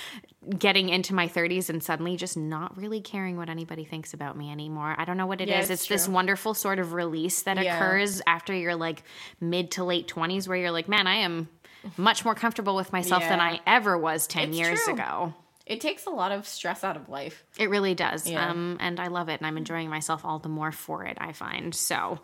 getting 0.58 0.88
into 0.88 1.14
my 1.14 1.28
30s 1.28 1.68
and 1.70 1.82
suddenly 1.82 2.16
just 2.16 2.36
not 2.36 2.76
really 2.76 3.00
caring 3.00 3.36
what 3.36 3.48
anybody 3.48 3.84
thinks 3.84 4.14
about 4.14 4.36
me 4.36 4.50
anymore. 4.50 4.94
I 4.98 5.04
don't 5.04 5.16
know 5.16 5.26
what 5.26 5.40
it 5.40 5.48
is. 5.48 5.50
Yeah, 5.50 5.60
It's, 5.60 5.70
it's 5.70 5.86
this 5.86 6.08
wonderful 6.08 6.54
sort 6.54 6.78
of 6.78 6.92
release 6.94 7.42
that 7.42 7.62
Yeah. 7.62 7.76
occurs 7.76 8.20
after 8.26 8.54
you're 8.54 8.74
like 8.74 9.02
mid 9.40 9.70
to 9.72 9.84
late 9.84 10.08
20s 10.08 10.48
where 10.48 10.56
you're 10.56 10.70
like, 10.70 10.88
man, 10.88 11.06
I 11.06 11.16
am 11.16 11.48
much 11.96 12.24
more 12.24 12.34
comfortable 12.34 12.74
with 12.74 12.92
myself 12.92 13.22
than 13.22 13.40
I 13.40 13.60
ever 13.66 13.96
was 13.98 14.26
10 14.26 14.48
It's 14.50 14.58
years 14.58 14.80
true. 14.84 14.94
ago. 14.94 15.34
It 15.72 15.80
takes 15.80 16.06
a 16.06 16.10
lot 16.10 16.32
of 16.32 16.46
stress 16.46 16.84
out 16.84 16.96
of 16.96 17.08
life. 17.08 17.44
It 17.58 17.70
really 17.70 17.94
does. 17.94 18.28
Yeah. 18.28 18.50
Um, 18.50 18.76
and 18.80 19.00
I 19.00 19.08
love 19.08 19.28
it. 19.28 19.40
And 19.40 19.46
I'm 19.46 19.56
enjoying 19.56 19.88
myself 19.88 20.24
all 20.24 20.38
the 20.38 20.48
more 20.48 20.72
for 20.72 21.04
it, 21.04 21.16
I 21.20 21.32
find. 21.32 21.74
So, 21.74 22.20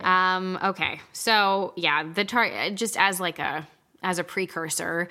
um, 0.00 0.58
okay. 0.62 1.00
So, 1.12 1.72
yeah, 1.76 2.04
the 2.04 2.24
target, 2.24 2.74
just 2.76 2.96
as 2.98 3.20
like 3.20 3.38
a, 3.38 3.66
as 4.02 4.18
a 4.18 4.24
precursor, 4.24 5.08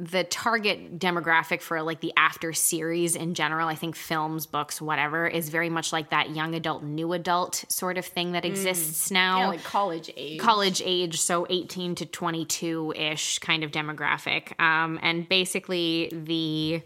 the 0.00 0.22
target 0.22 1.00
demographic 1.00 1.60
for 1.60 1.82
like 1.82 1.98
the 1.98 2.12
after 2.16 2.52
series 2.52 3.16
in 3.16 3.34
general, 3.34 3.66
I 3.66 3.74
think 3.74 3.96
films, 3.96 4.46
books, 4.46 4.80
whatever, 4.80 5.26
is 5.26 5.48
very 5.48 5.70
much 5.70 5.92
like 5.92 6.10
that 6.10 6.30
young 6.30 6.54
adult, 6.54 6.84
new 6.84 7.12
adult 7.14 7.64
sort 7.68 7.98
of 7.98 8.06
thing 8.06 8.30
that 8.32 8.44
exists 8.44 9.10
now 9.10 9.38
Mm. 9.38 9.40
Yeah, 9.40 9.48
like 9.48 9.64
college 9.64 10.10
age. 10.16 10.38
college 10.38 10.82
age, 10.84 11.20
so 11.20 11.48
18 11.50 11.96
to 11.96 12.06
22 12.06 12.92
ish 12.94 13.40
kind 13.40 13.64
of 13.64 13.72
demographic. 13.72 14.58
Um, 14.60 15.00
and 15.02 15.28
basically, 15.28 16.10
the 16.12 16.82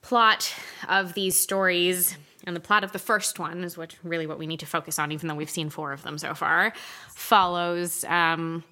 plot 0.00 0.54
of 0.88 1.14
these 1.14 1.36
stories. 1.36 2.16
And 2.44 2.54
the 2.56 2.60
plot 2.60 2.84
of 2.84 2.92
the 2.92 2.98
first 2.98 3.38
one 3.38 3.64
is 3.64 3.76
what 3.76 3.96
really 4.02 4.26
what 4.26 4.38
we 4.38 4.46
need 4.46 4.60
to 4.60 4.66
focus 4.66 4.98
on, 4.98 5.12
even 5.12 5.28
though 5.28 5.34
we've 5.34 5.50
seen 5.50 5.70
four 5.70 5.92
of 5.92 6.02
them 6.02 6.18
so 6.18 6.34
far. 6.34 6.72
Follows 7.14 8.04
um, 8.04 8.64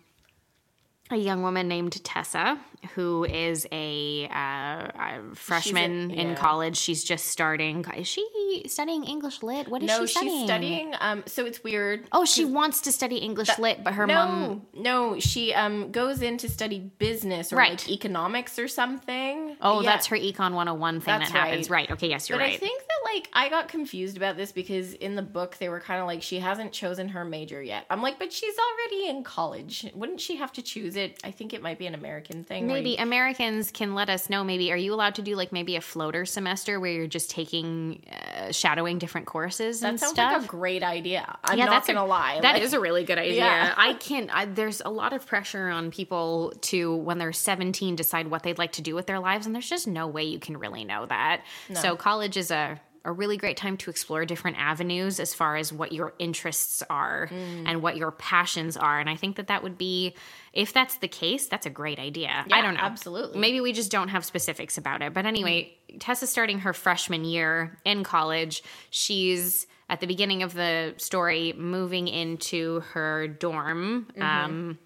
a 1.11 1.17
young 1.17 1.43
woman 1.43 1.69
named 1.69 2.03
Tessa, 2.05 2.59
who 2.95 3.25
is 3.25 3.67
a, 3.71 4.27
uh, 4.29 4.33
a 4.35 5.21
freshman 5.35 6.11
in 6.11 6.29
yeah. 6.31 6.35
college. 6.35 6.77
She's 6.77 7.05
just 7.05 7.27
starting. 7.27 7.85
Is 7.97 8.07
she 8.09 8.65
studying 8.67 9.05
English 9.05 9.43
lit? 9.43 9.69
What 9.69 9.83
is 9.83 9.89
no, 9.89 10.07
she 10.07 10.13
studying? 10.13 10.33
she's 10.39 10.45
studying. 10.47 10.95
Um, 11.01 11.23
so 11.27 11.45
it's 11.47 11.63
weird. 11.63 12.07
Oh, 12.13 12.25
she 12.25 12.45
wants 12.45 12.81
to 12.83 12.93
study 12.93 13.17
English 13.19 13.57
lit, 13.59 13.85
but 13.85 13.95
her 13.95 14.07
no, 14.07 14.15
mom. 14.15 14.67
no, 14.75 15.19
she 15.21 15.55
um 15.55 15.93
goes 15.93 16.23
in 16.23 16.39
to 16.39 16.49
study 16.49 16.81
business 16.99 17.53
or 17.53 17.57
Right. 17.57 17.71
like 17.71 17.89
economics 17.89 18.59
or 18.59 18.67
something. 18.69 19.57
Oh, 19.61 19.83
Yeah. 19.83 19.91
that's 19.91 20.07
her 20.07 20.17
Econ 20.17 20.55
101 20.55 21.01
thing 21.01 21.19
That's 21.19 21.31
that 21.31 21.39
happens. 21.39 21.71
right. 21.71 21.77
Right. 21.77 21.91
Okay, 21.93 22.09
yes, 22.09 22.29
you're 22.29 22.39
But 22.39 22.45
right. 22.45 22.55
I 22.55 22.57
think 22.59 22.81
that 22.83 22.86
like 23.15 23.29
I 23.33 23.49
got 23.49 23.69
confused 23.69 24.17
about 24.17 24.37
this 24.37 24.53
because 24.53 24.93
in 24.95 25.15
the 25.15 25.23
book 25.23 25.57
they 25.59 25.69
were 25.69 25.81
kind 25.81 26.01
of 26.01 26.07
like 26.07 26.23
she 26.23 26.39
hasn't 26.39 26.73
chosen 26.73 27.09
her 27.11 27.25
major 27.25 27.63
yet. 27.63 27.87
I'm 27.91 28.03
like, 28.03 28.19
but 28.19 28.33
she's 28.33 28.55
already 28.59 29.09
in 29.09 29.25
college. 29.25 29.87
Wouldn't 29.95 30.21
she 30.21 30.37
have 30.37 30.53
to 30.55 30.63
choose 30.63 30.97
it? 30.97 31.19
I 31.25 31.31
think 31.31 31.55
it 31.55 31.63
might 31.63 31.79
be 31.79 31.87
an 31.87 31.95
American 31.95 32.45
thing. 32.45 32.67
Maybe 32.67 32.91
you- 32.91 32.97
Americans 32.99 33.71
can 33.71 33.95
let 33.95 34.11
us 34.11 34.29
know. 34.29 34.45
Maybe 34.45 34.73
are 34.73 34.77
you 34.77 34.93
allowed 34.93 35.15
to 35.17 35.23
do 35.23 35.37
like 35.37 35.53
maybe 35.53 35.77
a 35.77 35.81
floater 35.81 36.25
semester 36.25 36.79
where 36.81 36.91
you're 36.93 37.07
just 37.07 37.31
taking 37.31 38.03
uh, 38.39 38.53
shadowing 38.53 38.99
different 38.99 39.27
courses 39.27 39.81
that 39.81 39.99
sounds 40.01 40.13
stuff? 40.13 40.33
like 40.35 40.45
a 40.45 40.47
great 40.47 40.83
idea. 40.83 41.39
I'm 41.45 41.59
yeah, 41.59 41.67
not 41.67 41.71
that's 41.71 41.87
gonna 41.87 42.03
a, 42.03 42.07
lie. 42.07 42.41
That 42.41 42.55
like- 42.55 42.63
is 42.63 42.73
a 42.73 42.81
really 42.81 43.05
good 43.05 43.19
idea. 43.19 43.37
Yeah. 43.37 43.75
I 43.79 43.95
can't. 43.95 44.35
I, 44.35 44.45
there's 44.47 44.83
a 44.85 44.91
lot 44.91 45.13
of 45.13 45.27
pressure 45.27 45.69
on 45.69 45.91
people 45.91 46.53
to 46.63 46.97
when 46.97 47.19
they're 47.19 47.33
17 47.33 47.97
decide 47.97 48.29
what 48.29 48.43
they'd 48.43 48.59
like 48.59 48.73
to 48.73 48.83
do 48.83 48.95
with 48.95 49.07
their 49.07 49.21
lives, 49.21 49.47
and 49.47 49.55
there's 49.55 49.69
just 49.69 49.87
no 49.87 50.07
way 50.07 50.25
you 50.25 50.39
can 50.39 50.57
really 50.57 50.85
know 50.85 51.07
that. 51.07 51.43
So 51.75 51.97
college 51.97 52.37
is 52.37 52.51
a 52.51 52.81
a 53.07 53.13
really 53.13 53.37
great 53.37 53.57
time 53.57 53.77
to 53.79 53.91
explore 53.91 54.25
different 54.27 54.59
avenues 54.59 55.19
as 55.21 55.33
far 55.33 55.57
as 55.57 55.73
what 55.73 55.93
your 55.93 56.13
interests 56.19 56.83
are 56.91 57.29
Mm. 57.33 57.65
and 57.69 57.83
what 57.83 57.97
your 57.97 58.11
passions 58.11 58.77
are. 58.77 58.99
And 59.01 59.09
I 59.09 59.17
think 59.17 59.37
that 59.37 59.47
that 59.47 59.63
would 59.63 59.79
be, 59.79 60.15
if 60.53 60.73
that's 60.73 60.97
the 60.99 61.09
case, 61.09 61.47
that's 61.47 61.67
a 61.67 61.71
great 61.71 61.99
idea. 61.99 62.45
I 62.53 62.61
don't 62.63 62.75
know. 62.75 62.81
absolutely. 62.81 63.39
Maybe 63.39 63.61
we 63.61 63.73
just 63.73 63.91
don't 63.91 64.09
have 64.09 64.25
specifics 64.25 64.77
about 64.77 65.03
it. 65.03 65.15
But 65.15 65.25
anyway, 65.25 65.73
Tessa's 66.01 66.31
starting 66.31 66.59
her 66.61 66.73
freshman 66.73 67.25
year 67.25 67.79
in 67.85 68.03
college. 68.05 68.63
She's 68.91 69.67
at 69.89 70.01
the 70.01 70.07
beginning 70.07 70.43
of 70.43 70.53
the 70.53 70.95
story 70.97 71.53
moving 71.57 72.09
into 72.09 72.81
her 72.93 73.29
dorm. 73.29 74.09
Mm-hmm. 74.17 74.23
Um, 74.23 74.79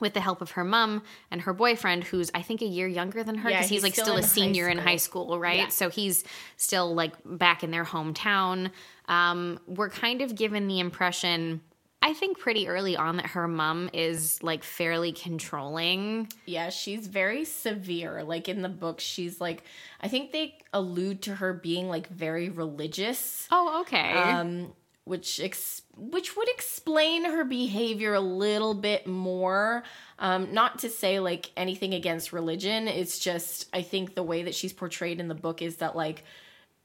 with 0.00 0.14
the 0.14 0.20
help 0.20 0.40
of 0.40 0.52
her 0.52 0.64
mom 0.64 1.02
and 1.30 1.42
her 1.42 1.52
boyfriend, 1.52 2.04
who's 2.04 2.30
I 2.34 2.42
think 2.42 2.62
a 2.62 2.66
year 2.66 2.86
younger 2.88 3.22
than 3.24 3.36
her, 3.36 3.50
Yeah, 3.50 3.58
because 3.58 3.70
he's, 3.70 3.76
he's 3.78 3.82
like 3.84 3.92
still 3.94 4.04
still, 4.06 4.14
a 4.14 4.18
in 4.18 4.22
high 4.24 4.28
senior 4.28 4.68
in 4.68 4.78
high 4.78 4.96
school, 4.96 5.38
right? 5.38 5.58
Yeah. 5.58 5.68
So 5.68 5.90
he's 5.90 6.24
still 6.56 6.94
like 6.94 7.12
back 7.24 7.62
in 7.64 7.70
their 7.70 7.84
hometown. 7.84 8.70
Um, 9.08 9.58
we're 9.66 9.90
kind 9.90 10.22
of 10.22 10.34
given 10.36 10.68
the 10.68 10.78
impression, 10.80 11.60
I 12.02 12.14
think, 12.14 12.38
pretty 12.38 12.68
early 12.68 12.96
on 12.96 13.16
that 13.16 13.26
her 13.26 13.48
mom 13.48 13.90
is 13.92 14.42
like 14.42 14.62
fairly 14.64 15.12
controlling. 15.12 16.28
Yeah, 16.46 16.70
she's 16.70 17.06
very 17.08 17.44
severe. 17.44 18.22
Like 18.22 18.48
in 18.48 18.62
the 18.62 18.68
book, 18.68 19.00
she's 19.00 19.40
like, 19.40 19.64
I 20.00 20.08
think 20.08 20.32
they 20.32 20.56
allude 20.72 21.22
to 21.22 21.34
her 21.34 21.52
being 21.52 21.88
like 21.88 22.08
very 22.08 22.48
religious, 22.48 23.48
Oh, 23.50 23.80
okay. 23.82 24.12
um, 24.12 24.72
which 25.04 25.40
ex- 25.40 25.82
which 25.96 26.36
would 26.36 26.48
explain 26.48 27.24
her 27.24 27.44
behavior 27.44 28.14
a 28.14 28.20
little 28.20 28.74
bit 28.74 29.06
more. 29.06 29.82
Um, 30.18 30.52
not 30.52 30.80
to 30.80 30.90
say 30.90 31.20
like 31.20 31.50
anything 31.56 31.94
against 31.94 32.32
religion. 32.32 32.88
It's 32.88 33.18
just 33.18 33.68
I 33.72 33.82
think 33.82 34.14
the 34.14 34.22
way 34.22 34.44
that 34.44 34.54
she's 34.54 34.72
portrayed 34.72 35.20
in 35.20 35.28
the 35.28 35.34
book 35.34 35.62
is 35.62 35.76
that 35.76 35.96
like 35.96 36.24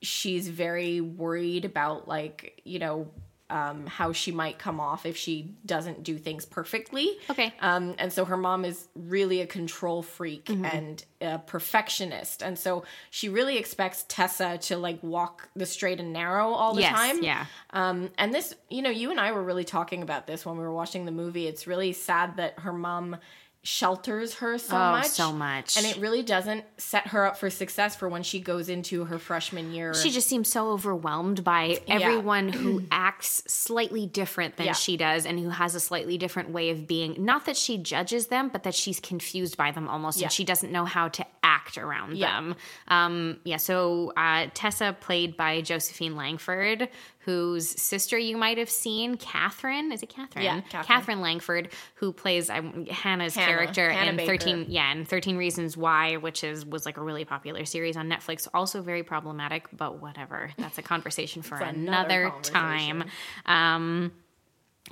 she's 0.02 0.48
very 0.48 1.02
worried 1.02 1.66
about 1.66 2.08
like 2.08 2.62
you 2.64 2.80
know 2.80 3.08
um, 3.50 3.86
how 3.86 4.12
she 4.12 4.32
might 4.32 4.58
come 4.58 4.80
off 4.80 5.06
if 5.06 5.16
she 5.16 5.54
doesn't 5.66 6.04
do 6.04 6.18
things 6.18 6.46
perfectly. 6.46 7.18
Okay. 7.30 7.54
Um, 7.60 7.94
and 8.00 8.12
so 8.12 8.26
her 8.26 8.38
mom 8.38 8.66
is 8.66 8.88
really 8.96 9.42
a 9.42 9.48
control 9.48 10.02
freak 10.02 10.46
Mm-hmm. 10.46 10.66
and 10.66 11.06
a 11.22 11.40
perfectionist. 11.40 12.42
And 12.42 12.58
so 12.58 12.84
she 13.10 13.30
really 13.30 13.58
expects 13.58 14.06
Tessa 14.08 14.58
to 14.64 14.78
like 14.78 15.02
walk 15.02 15.50
the 15.56 15.66
straight 15.66 16.00
and 16.00 16.14
narrow 16.14 16.50
all 16.50 16.74
the 16.74 16.82
yes, 16.82 16.96
time. 16.96 17.24
yeah. 17.24 17.46
Um, 17.72 18.10
and 18.18 18.34
this, 18.34 18.56
you 18.70 18.82
know, 18.82 18.90
you 18.90 19.12
and 19.12 19.20
I 19.20 19.32
were 19.32 19.44
really 19.44 19.64
talking 19.64 20.02
about 20.04 20.28
this 20.28 20.46
when 20.46 20.58
we 20.58 20.64
were 20.64 20.74
watching 20.74 21.06
the 21.06 21.12
movie. 21.12 21.48
It's 21.48 21.68
really 21.68 21.94
sad 21.94 22.38
that 22.38 22.60
her 22.60 22.74
mom 22.74 23.18
shelters 23.66 24.36
her 24.36 24.60
so 24.60 24.76
Oh, 24.76 24.92
much. 24.92 25.08
so 25.08 25.32
much. 25.34 25.76
And 25.76 25.88
it 25.88 25.98
really 25.98 26.22
doesn't 26.22 26.64
set 26.78 27.08
her 27.08 27.26
up 27.26 27.36
for 27.38 27.50
success 27.50 27.96
for 27.96 28.08
when 28.08 28.22
she 28.22 28.40
goes 28.40 28.70
into 28.70 29.06
her 29.06 29.18
freshman 29.18 29.74
year. 29.74 29.94
She 29.96 30.12
just 30.12 30.28
seems 30.30 30.48
so 30.50 30.70
overwhelmed 30.70 31.44
by 31.44 31.80
everyone 31.88 32.50
who 32.50 32.84
acts 32.92 33.44
slightly 33.48 34.06
different 34.06 34.58
than 34.58 34.68
Yeah. 34.68 34.74
she 34.74 34.98
does 34.98 35.26
and 35.26 35.40
who 35.40 35.50
has 35.50 35.74
a 35.74 35.80
slightly 35.80 36.18
different 36.20 36.52
way 36.52 36.70
of 36.70 36.86
being. 36.88 37.16
Not 37.26 37.46
that 37.46 37.58
she 37.58 37.78
judges 37.80 38.28
them, 38.28 38.50
but 38.50 38.62
that 38.64 38.76
she's 38.76 39.00
confused 39.00 39.58
by 39.58 39.72
them 39.72 39.88
almost 39.90 40.20
Yeah. 40.20 40.26
and 40.26 40.32
she 40.32 40.44
doesn't 40.44 40.72
know 40.72 40.86
how 40.86 41.08
to 41.10 41.26
act 41.44 41.80
around 41.80 42.18
Yeah. 42.18 42.36
them. 42.40 42.56
Um, 42.88 43.40
yeah, 43.44 43.58
so 43.58 44.14
uh, 44.16 44.48
Tessa, 44.54 44.96
played 45.02 45.36
by 45.36 45.62
Josephine 45.62 46.16
Langford, 46.16 46.88
whose 47.20 47.68
sister 47.82 48.20
you 48.20 48.38
might 48.38 48.60
have 48.60 48.70
seen, 48.70 49.18
Katherine. 49.18 49.92
Is 49.92 50.04
it 50.04 50.10
Katherine? 50.10 50.46
Yeah, 50.46 50.62
Katherine. 50.84 51.22
Langford, 51.22 51.70
who 51.96 52.12
plays 52.14 52.52
um, 52.52 52.86
Hannah's 52.86 53.34
Hannah. 53.34 53.46
character 53.48 53.55
Hannah 53.64 54.10
in 54.12 54.16
Baker. 54.18 54.32
13 54.38 54.66
yeah, 54.70 54.92
and 54.92 55.08
13 55.08 55.38
Reasons 55.38 55.76
Why, 55.78 56.18
which 56.18 56.44
is 56.44 56.66
was 56.66 56.86
like 56.86 56.98
a 56.98 57.02
really 57.02 57.26
popular 57.26 57.66
series 57.66 57.98
on 57.98 58.10
Netflix, 58.10 58.48
also 58.54 58.82
very 58.82 59.04
problematic, 59.04 59.66
but 59.74 60.02
whatever. 60.02 60.52
That's 60.58 60.78
a 60.78 60.82
conversation 60.82 61.42
for 61.44 61.56
another 61.58 62.24
another, 62.26 62.42
time. 62.42 63.04
Um 63.46 64.12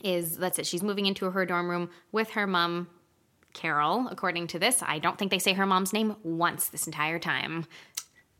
is 0.04 0.38
that's 0.38 0.58
it. 0.60 0.66
She's 0.66 0.82
moving 0.84 1.06
into 1.06 1.30
her 1.30 1.46
dorm 1.46 1.70
room 1.70 1.90
with 2.12 2.32
her 2.32 2.48
mom 2.48 2.88
Carol, 3.54 4.08
according 4.10 4.48
to 4.48 4.60
this. 4.60 4.82
I 4.84 4.98
don't 4.98 5.18
think 5.20 5.30
they 5.30 5.38
say 5.40 5.54
her 5.54 5.66
mom's 5.68 5.94
name 5.94 6.16
once 6.24 6.70
this 6.70 6.88
entire 6.88 7.20
time. 7.20 7.68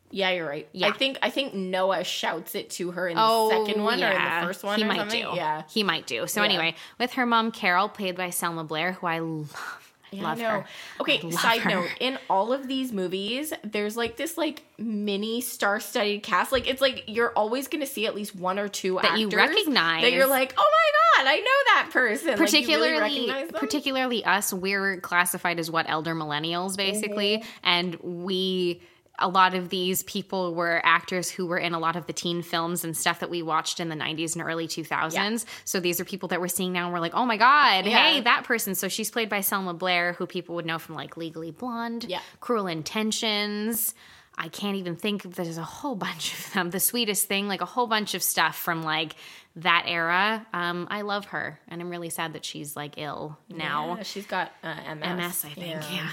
yeah, 0.10 0.32
you're 0.32 0.48
right. 0.48 0.68
Yeah. 0.74 0.88
I 0.88 0.92
think 0.92 1.20
I 1.22 1.30
think 1.30 1.54
Noah 1.54 2.04
shouts 2.04 2.56
it 2.56 2.72
to 2.72 2.90
her 2.92 3.08
in 3.08 3.18
Oh, 3.20 3.50
the 3.50 3.66
second 3.68 3.84
one 3.84 4.04
or 4.04 4.08
in 4.10 4.24
the 4.24 4.46
first 4.48 4.64
one 4.64 4.78
He 4.80 4.84
or 4.84 4.88
might 4.88 4.98
something. 4.98 5.22
do. 5.24 5.30
Yeah. 5.36 5.64
He 5.70 5.84
might 5.84 6.08
do. 6.08 6.26
So 6.26 6.42
Yeah. 6.42 6.46
anyway, 6.50 6.76
with 7.00 7.14
her 7.14 7.26
mom 7.28 7.52
Carol, 7.52 7.88
played 7.90 8.16
by 8.18 8.32
Selma 8.32 8.64
Blair, 8.64 8.94
who 8.94 9.06
I 9.06 9.20
love. 9.20 9.83
Yeah, 10.14 10.24
love 10.24 10.38
I 10.40 10.42
know. 10.42 10.50
her. 10.50 10.66
Okay, 11.02 11.20
love 11.22 11.34
side 11.34 11.62
her. 11.62 11.70
note, 11.70 11.90
in 12.00 12.18
all 12.30 12.54
of 12.54 12.68
these 12.68 12.92
movies, 12.92 13.54
there's 13.64 13.96
like 13.98 14.18
this 14.18 14.38
like 14.38 14.64
mini 14.78 15.42
star-studded 15.42 16.24
cast. 16.24 16.52
Like 16.52 16.68
it's 16.70 16.82
like 16.82 17.04
you're 17.08 17.32
always 17.32 17.68
going 17.68 17.82
to 17.82 17.88
see 17.92 18.06
at 18.08 18.16
least 18.16 18.36
one 18.36 18.60
or 18.60 18.68
two 18.68 19.00
That 19.02 19.18
you 19.20 19.30
recognize. 19.30 20.02
That 20.04 20.12
you're 20.14 20.28
like, 20.28 20.54
"Oh 20.58 20.72
my 21.18 21.24
god, 21.24 21.30
I 21.32 21.38
know 21.38 21.44
that 21.44 21.90
person." 21.92 22.28
Like, 22.30 22.40
really 22.40 22.46
particularly 22.46 23.00
recognize 23.00 23.50
them? 23.50 23.60
particularly 23.60 24.26
us 24.26 24.54
we're 24.54 24.98
classified 25.02 25.60
as 25.60 25.70
what 25.72 25.86
elder 25.90 26.14
millennials 26.16 26.76
basically 26.78 27.38
Mm-hmm. 27.38 27.48
and 27.64 27.96
we 28.02 28.82
a 29.20 29.28
lot 29.28 29.54
of 29.54 29.70
these 29.70 30.02
people 30.04 30.56
were 30.56 30.82
actors 30.84 31.30
who 31.30 31.46
were 31.46 31.58
in 31.60 31.74
a 31.74 31.80
lot 31.80 31.96
of 31.96 32.08
the 32.08 32.14
teen 32.14 32.42
films 32.42 32.84
and 32.84 32.98
stuff 32.98 33.20
that 33.20 33.30
we 33.30 33.44
watched 33.44 33.80
in 33.80 33.90
the 33.90 33.96
90s 33.96 34.36
and 34.36 34.44
early 34.44 34.68
2000s. 34.68 35.46
So 35.66 35.80
these 35.80 36.00
are 36.00 36.06
people 36.06 36.30
that 36.30 36.42
we're 36.42 36.48
seeing 36.48 36.74
now 36.74 36.86
and 36.86 36.94
we're 36.94 37.00
like, 37.00 37.14
oh 37.14 37.26
my 37.26 37.38
God, 37.38 37.86
Yeah. 37.86 38.12
hey, 38.14 38.22
that 38.22 38.44
person. 38.44 38.74
So 38.74 38.88
she's 38.88 39.12
played 39.12 39.30
by 39.30 39.42
Selma 39.42 39.76
Blair, 39.76 40.14
who 40.14 40.26
people 40.26 40.56
would 40.56 40.66
know 40.66 40.80
from 40.80 40.96
like 40.96 41.16
Legally 41.16 41.52
Blonde, 41.52 42.06
Yeah. 42.10 42.22
Cruel 42.40 42.66
Intentions. 42.68 43.94
I 44.36 44.48
can't 44.48 44.78
even 44.78 44.96
think 44.96 45.26
of 45.26 45.36
there's 45.36 45.60
a 45.60 45.64
whole 45.64 45.96
bunch 45.96 46.34
of 46.34 46.54
them. 46.54 46.70
The 46.72 46.80
sweetest 46.80 47.28
thing, 47.28 47.48
like 47.48 47.62
a 47.62 47.66
whole 47.66 47.86
bunch 47.86 48.16
of 48.16 48.24
stuff 48.24 48.56
from 48.58 48.82
like 48.82 49.16
that 49.58 49.84
era. 49.86 50.44
Um, 50.54 50.88
I 50.90 51.02
love 51.04 51.26
her, 51.26 51.60
and 51.68 51.80
I'm 51.80 51.92
really 51.92 52.10
sad 52.10 52.34
that 52.34 52.44
she's 52.44 52.76
like 52.76 52.98
ill 52.98 53.38
now. 53.48 53.98
Yeah, 53.98 54.04
she's 54.04 54.26
got 54.26 54.52
uh, 54.64 54.96
MS. 54.96 55.18
MS, 55.18 55.46
I 55.46 55.50
think. 55.50 55.82
Yeah. 55.92 56.10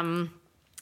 Um, 0.00 0.32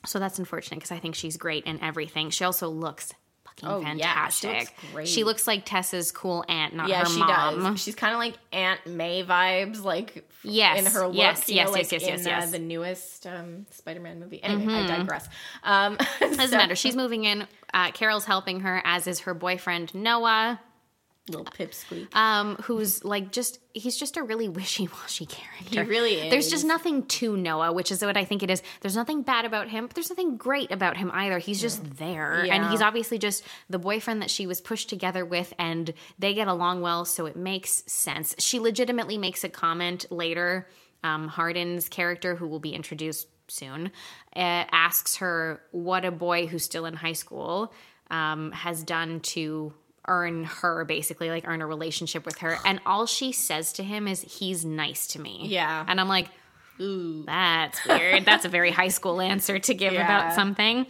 so 0.06 0.18
that's 0.18 0.38
unfortunate 0.38 0.76
because 0.76 0.92
I 0.92 0.98
think 0.98 1.14
she's 1.14 1.36
great 1.36 1.64
in 1.64 1.80
everything. 1.82 2.30
She 2.30 2.44
also 2.44 2.68
looks 2.68 3.12
fucking 3.44 3.68
Oh, 3.68 3.80
yeah, 3.80 4.28
she 4.28 4.46
fantastic. 4.46 4.50
looks 4.82 4.92
great. 4.92 5.08
She 5.08 5.24
looks 5.24 5.46
like 5.46 5.64
Tessa's 5.64 6.10
cool 6.12 6.44
aunt, 6.48 6.74
not 6.74 6.88
Yeah, 6.88 7.00
her 7.00 7.06
she 7.06 7.18
mom. 7.20 7.62
does. 7.62 7.80
She's 7.82 7.94
kind 7.94 8.12
of 8.12 8.18
like 8.18 8.34
Aunt 8.52 8.86
May 8.86 9.24
vibes, 9.24 9.82
like 9.82 10.28
Yes, 10.42 10.78
in 10.78 10.86
her 10.92 11.06
look. 11.06 11.16
yes, 11.16 11.48
you 11.48 11.54
yes, 11.56 11.66
know, 11.68 11.72
like 11.72 11.82
yes, 11.82 11.92
yes, 11.92 12.02
yes, 12.02 12.20
in, 12.20 12.26
yes. 12.26 12.42
Mm-hmm. 12.44 12.52
the 12.52 12.58
newest 12.58 13.26
um, 13.26 13.66
Spider-Man 13.70 14.20
movie. 14.20 14.42
Anyway, 14.42 14.72
I 14.74 14.86
digress. 14.86 15.28
Um, 15.62 15.96
Doesn't 16.20 16.50
matter. 16.50 16.74
She's 16.74 16.96
moving 16.96 17.24
in. 17.24 17.46
Uh, 17.72 17.90
Carol's 17.92 18.24
helping 18.26 18.60
her, 18.60 18.82
as 18.84 19.06
is 19.06 19.20
her 19.20 19.34
boyfriend 19.34 19.94
Noah. 19.94 20.60
Little 21.28 21.46
pipsqueak. 21.46 22.14
um, 22.14 22.56
who's 22.64 23.02
like 23.04 23.32
just 23.32 23.58
he's 23.72 23.96
just 23.96 24.16
a 24.16 24.22
really 24.22 24.48
wishy-washy 24.60 25.26
character. 25.26 25.82
He 25.82 25.88
really 25.88 26.14
is. 26.14 26.30
There's 26.30 26.50
just 26.50 26.66
nothing 26.66 27.06
to 27.06 27.36
Noah, 27.36 27.72
which 27.72 27.90
is 27.90 28.02
what 28.02 28.16
I 28.16 28.24
think 28.24 28.42
it 28.42 28.50
is. 28.50 28.62
There's 28.82 28.96
nothing 28.96 29.22
bad 29.22 29.44
about 29.44 29.68
him, 29.68 29.86
but 29.86 29.94
there's 29.94 30.10
nothing 30.10 30.36
great 30.36 30.70
about 30.70 30.96
him 30.96 31.10
either. 31.14 31.38
He's 31.38 31.60
just 31.60 31.96
there. 31.96 32.46
And 32.50 32.66
he's 32.70 32.82
obviously 32.82 33.18
just 33.18 33.42
the 33.70 33.78
boyfriend 33.78 34.22
that 34.22 34.30
she 34.30 34.46
was 34.46 34.60
pushed 34.60 34.88
together 34.88 35.24
with 35.24 35.54
and 35.58 35.92
they 36.18 36.34
get 36.34 36.48
along 36.48 36.82
well, 36.82 37.04
so 37.04 37.26
it 37.26 37.36
makes 37.36 37.82
sense. 37.86 38.34
She 38.38 38.60
legitimately 38.60 39.16
makes 39.18 39.44
a 39.44 39.48
comment 39.48 40.06
later. 40.10 40.68
Um, 41.02 41.28
Hardin's 41.28 41.88
character, 41.88 42.34
who 42.34 42.46
will 42.46 42.60
be 42.60 42.74
introduced 42.74 43.28
soon, 43.48 43.86
uh, 44.34 44.64
asks 44.72 45.16
her 45.16 45.60
what 45.70 46.04
a 46.04 46.10
boy 46.10 46.46
who's 46.46 46.64
still 46.64 46.86
in 46.86 46.94
high 46.94 47.12
school 47.12 47.72
um, 48.10 48.52
has 48.52 48.82
done 48.82 49.20
to 49.20 49.74
earn 50.08 50.44
her 50.44 50.84
basically 50.84 51.30
like 51.30 51.46
earn 51.46 51.62
a 51.62 51.66
relationship 51.66 52.24
with 52.26 52.38
her 52.38 52.58
and 52.64 52.80
all 52.84 53.06
she 53.06 53.32
says 53.32 53.72
to 53.72 53.82
him 53.82 54.06
is 54.06 54.20
he's 54.20 54.64
nice 54.64 55.06
to 55.08 55.20
me 55.20 55.42
Yeah. 55.48 55.84
and 55.88 56.00
i'm 56.00 56.08
like 56.08 56.28
Ooh. 56.80 57.22
That's 57.24 57.86
weird. 57.86 58.24
That's 58.24 58.44
a 58.44 58.48
very 58.48 58.72
high 58.72 58.88
school 58.88 59.20
answer 59.20 59.60
to 59.60 59.74
give 59.74 59.92
Yeah. 59.92 60.02
about 60.04 60.34
something. 60.34 60.86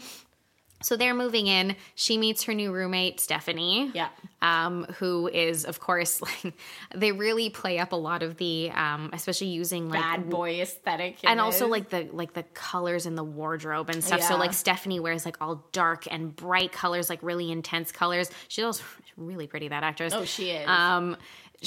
So 0.84 0.96
they're 0.98 1.14
moving 1.14 1.46
in. 1.46 1.76
She 1.94 2.18
meets 2.18 2.42
her 2.42 2.52
new 2.52 2.70
roommate, 2.70 3.18
Stephanie. 3.18 3.90
Yeah. 3.94 4.08
Um, 4.42 4.84
who 4.98 5.28
is, 5.28 5.64
of 5.64 5.80
course, 5.80 6.20
like, 6.44 6.52
they 6.94 7.10
really 7.10 7.48
play 7.48 7.78
up 7.78 7.92
a 7.92 7.96
lot 7.96 8.22
of 8.22 8.36
the, 8.36 8.70
um, 8.70 9.08
especially 9.14 9.46
using 9.46 9.88
like 9.88 10.02
Bad 10.02 10.28
boy 10.28 10.60
aesthetic. 10.60 11.16
and 11.24 11.40
also 11.40 11.66
like 11.68 11.88
the 11.88 12.08
like 12.12 12.34
the 12.34 12.42
colors 12.42 13.06
in 13.06 13.14
the 13.14 13.24
wardrobe 13.24 13.88
and 13.88 14.04
stuff. 14.04 14.20
So 14.20 14.36
like 14.36 14.52
Stephanie 14.52 15.00
wears 15.00 15.24
like 15.24 15.38
all 15.40 15.64
dark 15.72 16.06
and 16.10 16.36
bright 16.36 16.72
colors, 16.72 17.08
like 17.08 17.22
really 17.22 17.50
intense 17.50 17.90
colors. 17.90 18.30
She's 18.48 18.64
also 18.64 18.84
really 19.16 19.46
pretty. 19.46 19.68
That 19.68 19.82
actress. 19.84 20.12
Oh, 20.14 20.26
she 20.26 20.50
is. 20.50 20.68
Um, 20.68 21.16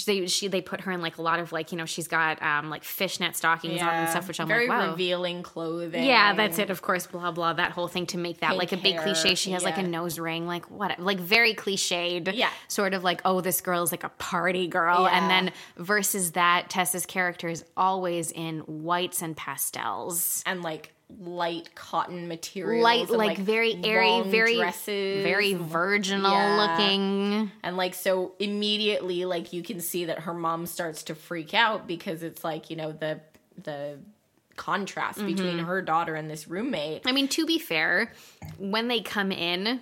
they 0.06 0.27
she 0.27 0.48
they 0.48 0.62
put 0.62 0.82
her 0.82 0.92
in 0.92 1.01
like 1.01 1.18
a 1.18 1.22
lot 1.22 1.39
of 1.39 1.51
like 1.51 1.72
you 1.72 1.77
know 1.77 1.86
she's 1.86 2.08
got 2.08 2.42
um 2.42 2.70
like 2.70 2.84
fishnet 2.84 3.36
stockings 3.36 3.82
on 3.82 3.89
and 3.89 4.10
stuff, 4.10 4.27
which 4.27 4.39
I'm 4.39 4.48
very 4.48 4.68
like 4.68 4.80
wow. 4.80 4.92
revealing 4.92 5.44
clothing. 5.44 6.04
Yeah, 6.04 6.34
that's 6.34 6.60
it. 6.60 6.70
Of 6.70 6.82
course, 6.82 7.08
blah 7.08 7.32
blah. 7.32 7.54
That 7.54 7.72
whole 7.72 7.88
thing 7.88 8.06
to 8.08 8.18
make 8.18 8.39
that 8.39 8.50
Pink 8.50 8.60
like 8.60 8.72
a 8.72 8.77
big 8.77 8.96
hair, 8.96 9.04
cliche. 9.04 9.36
She 9.36 9.51
has 9.51 9.63
like 9.63 9.77
a 9.77 9.84
nose 9.84 10.20
ring, 10.20 10.48
like 10.48 10.70
what, 10.70 11.00
like 11.00 11.20
very 11.20 11.54
cliched. 11.54 12.34
Yeah. 12.34 12.50
sort 12.68 12.94
of 12.94 13.04
like 13.04 13.22
oh, 13.25 13.42
this 13.42 13.62
girl 13.62 13.84
is 13.84 13.92
like 13.92 14.04
a 14.04 14.10
party 14.10 14.68
girl, 14.68 15.08
and 15.08 15.30
then 15.30 15.51
versus 15.77 16.32
that, 16.34 16.70
Tessa's 16.70 17.06
character 17.06 17.48
is 17.48 17.63
always 17.75 18.32
in 18.32 18.60
whites 18.60 19.22
and 19.22 19.36
pastels 19.36 20.44
and 20.46 20.62
like 20.62 20.94
light 21.20 21.74
cotton 21.74 22.28
materials, 22.28 22.84
light, 22.84 23.08
and, 23.10 23.18
like, 23.18 23.38
very 23.38 23.80
airy, 23.84 24.30
very 24.30 24.56
dresses, 24.58 25.24
very 25.24 25.54
virginal 25.54 26.32
Yeah. 26.32 26.78
looking. 26.78 27.52
and 27.64 27.78
like 27.78 27.94
so 27.94 28.34
immediately, 28.40 29.24
like 29.26 29.54
you 29.54 29.64
can 29.64 29.80
see 29.80 30.06
that 30.06 30.20
her 30.20 30.34
mom 30.34 30.66
starts 30.66 31.04
to 31.04 31.16
freak 31.16 31.54
out 31.54 31.88
because 31.88 32.24
it's 32.24 32.44
like 32.44 32.70
you 32.70 32.76
know 32.76 32.92
the 32.92 33.22
the 33.64 34.00
contrast 34.58 35.20
Mm-hmm. 35.20 35.28
between 35.28 35.60
her 35.60 35.82
daughter 35.82 36.16
and 36.16 36.30
this 36.30 36.48
roommate. 36.48 37.04
I 37.06 37.12
mean, 37.14 37.28
to 37.30 37.46
be 37.46 37.58
fair, 37.60 38.12
when 38.58 38.88
they 38.88 39.00
come 39.02 39.32
in, 39.32 39.80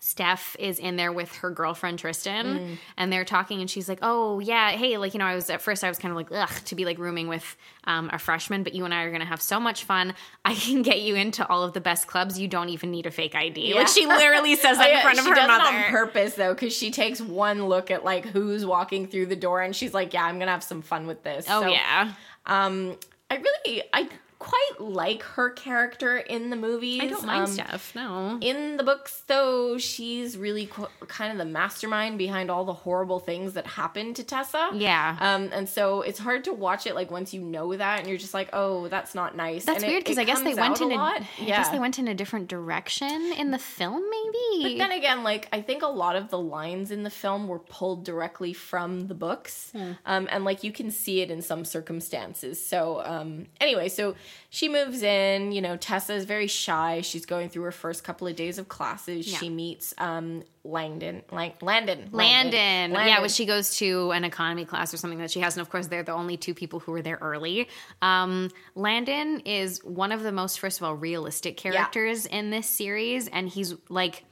Steph 0.00 0.56
is 0.58 0.78
in 0.78 0.96
there 0.96 1.12
with 1.12 1.34
her 1.36 1.50
girlfriend 1.50 1.98
Tristan, 1.98 2.46
Mm. 2.46 2.78
and 2.96 3.12
they're 3.12 3.24
talking, 3.24 3.60
and 3.60 3.70
she's 3.70 3.88
like, 3.88 3.98
"Oh 4.02 4.38
yeah, 4.40 4.70
hey, 4.70 4.96
like 4.98 5.14
you 5.14 5.18
know, 5.18 5.26
I 5.26 5.34
was 5.34 5.50
at 5.50 5.60
first 5.62 5.82
I 5.84 5.88
was 5.88 5.98
kind 5.98 6.10
of 6.12 6.16
like, 6.16 6.28
ugh, 6.32 6.64
to 6.66 6.74
be 6.74 6.84
like 6.84 6.98
rooming 6.98 7.28
with 7.28 7.56
um, 7.84 8.10
a 8.12 8.18
freshman, 8.18 8.62
but 8.62 8.74
you 8.74 8.84
and 8.84 8.92
I 8.94 9.02
are 9.02 9.10
gonna 9.12 9.24
have 9.24 9.40
so 9.42 9.58
much 9.60 9.84
fun. 9.84 10.14
I 10.44 10.54
can 10.54 10.82
get 10.82 11.00
you 11.02 11.14
into 11.14 11.46
all 11.48 11.62
of 11.62 11.72
the 11.72 11.80
best 11.80 12.06
clubs. 12.06 12.38
You 12.38 12.48
don't 12.48 12.68
even 12.68 12.90
need 12.90 13.06
a 13.06 13.10
fake 13.10 13.34
ID. 13.34 13.74
Like 13.74 13.88
she 13.88 14.06
literally 14.06 14.56
says 14.56 14.78
that 14.78 14.88
Oh, 14.90 14.94
in 14.96 15.00
front 15.02 15.18
of 15.18 15.24
her 15.26 15.34
does 15.34 15.48
mother. 15.48 15.76
on 15.76 15.82
purpose 15.84 16.34
though, 16.34 16.54
because 16.54 16.74
she 16.76 16.90
takes 16.90 17.20
one 17.20 17.66
look 17.66 17.90
at 17.90 18.04
like 18.04 18.24
who's 18.26 18.64
walking 18.64 19.06
through 19.06 19.26
the 19.26 19.36
door, 19.36 19.62
and 19.62 19.74
she's 19.74 19.94
like, 19.94 20.12
"Yeah, 20.14 20.24
I'm 20.24 20.38
gonna 20.38 20.50
have 20.52 20.62
some 20.64 20.82
fun 20.82 21.06
with 21.06 21.22
this." 21.22 21.46
oh 21.48 21.62
So, 21.62 21.68
yeah, 21.68 22.12
um, 22.46 22.96
I 23.30 23.36
really, 23.66 23.82
I 23.92 24.08
quite 24.38 24.74
like 24.78 25.22
her 25.22 25.50
character 25.50 26.16
in 26.16 26.50
the 26.50 26.54
movies. 26.56 27.00
I 27.02 27.06
don't 27.08 27.24
mind 27.26 27.42
Um, 27.44 27.46
Steph. 27.48 27.94
No, 27.96 28.38
In 28.40 28.76
the 28.76 28.84
books, 28.84 29.22
though, 29.26 29.78
she's 29.78 30.36
really 30.38 30.66
qu- 30.66 30.86
kind 31.08 31.32
of 31.32 31.38
the 31.38 31.44
mastermind 31.44 32.18
behind 32.18 32.48
all 32.48 32.64
the 32.64 32.72
horrible 32.72 33.18
things 33.18 33.54
that 33.54 33.66
happen 33.66 34.14
to 34.14 34.22
Tessa. 34.22 34.70
Yeah. 34.74 35.16
Um, 35.20 35.50
and 35.52 35.68
so 35.68 36.02
it's 36.02 36.20
hard 36.20 36.44
to 36.44 36.52
watch 36.52 36.86
it 36.86 36.94
like 36.94 37.10
once 37.10 37.34
you 37.34 37.40
know 37.40 37.74
that, 37.76 37.98
and 37.98 38.08
you're 38.08 38.16
just 38.18 38.32
like, 38.32 38.48
oh, 38.52 38.86
that's 38.86 39.12
not 39.14 39.36
nice. 39.36 39.64
that's 39.64 39.82
And 39.82 39.90
weird 39.90 40.04
because 40.04 40.18
I 40.18 40.24
guess 40.24 40.40
they 40.42 40.54
went 40.54 40.80
in 40.80 40.92
a, 40.92 40.94
lot. 40.94 41.20
I 41.20 41.26
Yeah. 41.40 41.56
guess 41.56 41.70
they 41.70 41.80
went 41.80 41.98
in 41.98 42.06
a 42.06 42.14
different 42.14 42.46
direction 42.48 43.32
in 43.36 43.50
the 43.50 43.58
film, 43.58 44.02
maybe. 44.08 44.62
But 44.76 44.78
then 44.78 44.92
again, 44.92 45.24
like 45.24 45.48
I 45.52 45.62
think 45.62 45.82
a 45.82 45.88
lot 45.88 46.14
of 46.14 46.30
the 46.30 46.38
lines 46.38 46.92
in 46.92 47.02
the 47.02 47.10
film 47.10 47.48
were 47.48 47.58
pulled 47.58 48.04
directly 48.04 48.52
from 48.52 49.08
the 49.08 49.14
books, 49.14 49.70
Hmm. 49.72 49.92
um, 50.06 50.28
and 50.30 50.44
like 50.44 50.62
you 50.62 50.70
can 50.70 50.92
see 50.92 51.22
it 51.22 51.30
in 51.32 51.42
some 51.42 51.64
circumstances. 51.64 52.64
So 52.64 53.02
um, 53.04 53.46
anyway, 53.60 53.88
so 53.88 54.14
she 54.50 54.68
moves 54.68 55.02
in. 55.02 55.52
You 55.52 55.60
know, 55.60 55.76
Tessa 55.76 56.14
is 56.14 56.24
very 56.24 56.46
shy. 56.46 57.00
She's 57.00 57.26
going 57.26 57.48
through 57.48 57.64
her 57.64 57.72
first 57.72 58.04
couple 58.04 58.26
of 58.26 58.36
days 58.36 58.58
of 58.58 58.68
classes. 58.68 59.26
Yeah. 59.26 59.38
She 59.38 59.48
meets 59.48 59.94
um, 59.98 60.42
Langdon, 60.64 61.22
Lang- 61.30 61.54
Landon, 61.60 62.08
Landon. 62.12 62.92
Yeah, 62.92 63.20
when 63.20 63.30
she 63.30 63.46
goes 63.46 63.76
to 63.76 64.10
an 64.12 64.24
economy 64.24 64.64
class 64.64 64.92
or 64.92 64.96
something 64.96 65.18
that 65.18 65.30
she 65.30 65.40
has. 65.40 65.56
And 65.56 65.62
of 65.62 65.70
course, 65.70 65.86
they're 65.86 66.02
the 66.02 66.12
only 66.12 66.36
two 66.36 66.54
people 66.54 66.80
who 66.80 66.92
were 66.92 67.02
there 67.02 67.18
early. 67.20 67.68
Um, 68.02 68.50
Landon 68.74 69.40
is 69.40 69.82
one 69.84 70.12
of 70.12 70.22
the 70.22 70.32
most, 70.32 70.60
first 70.60 70.78
of 70.78 70.84
all, 70.84 70.94
realistic 70.94 71.56
characters 71.56 72.26
in 72.26 72.50
this 72.50 72.66
series. 72.66 73.28
And 73.28 73.48
he's 73.48 73.74
like, 73.88 74.24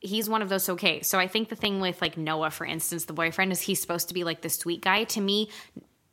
he's 0.00 0.28
one 0.28 0.42
of 0.42 0.48
those 0.48 0.68
okay. 0.68 1.02
So 1.02 1.18
I 1.18 1.26
think 1.26 1.48
the 1.48 1.56
thing 1.56 1.80
with 1.80 2.00
like 2.00 2.16
Noah, 2.16 2.50
for 2.50 2.66
instance, 2.66 3.06
the 3.06 3.12
boyfriend, 3.12 3.52
is 3.52 3.60
he's 3.60 3.80
supposed 3.80 4.08
to 4.08 4.14
be 4.14 4.24
like 4.24 4.42
the 4.42 4.50
sweet 4.50 4.82
guy. 4.82 5.04
To 5.04 5.20
me, 5.20 5.50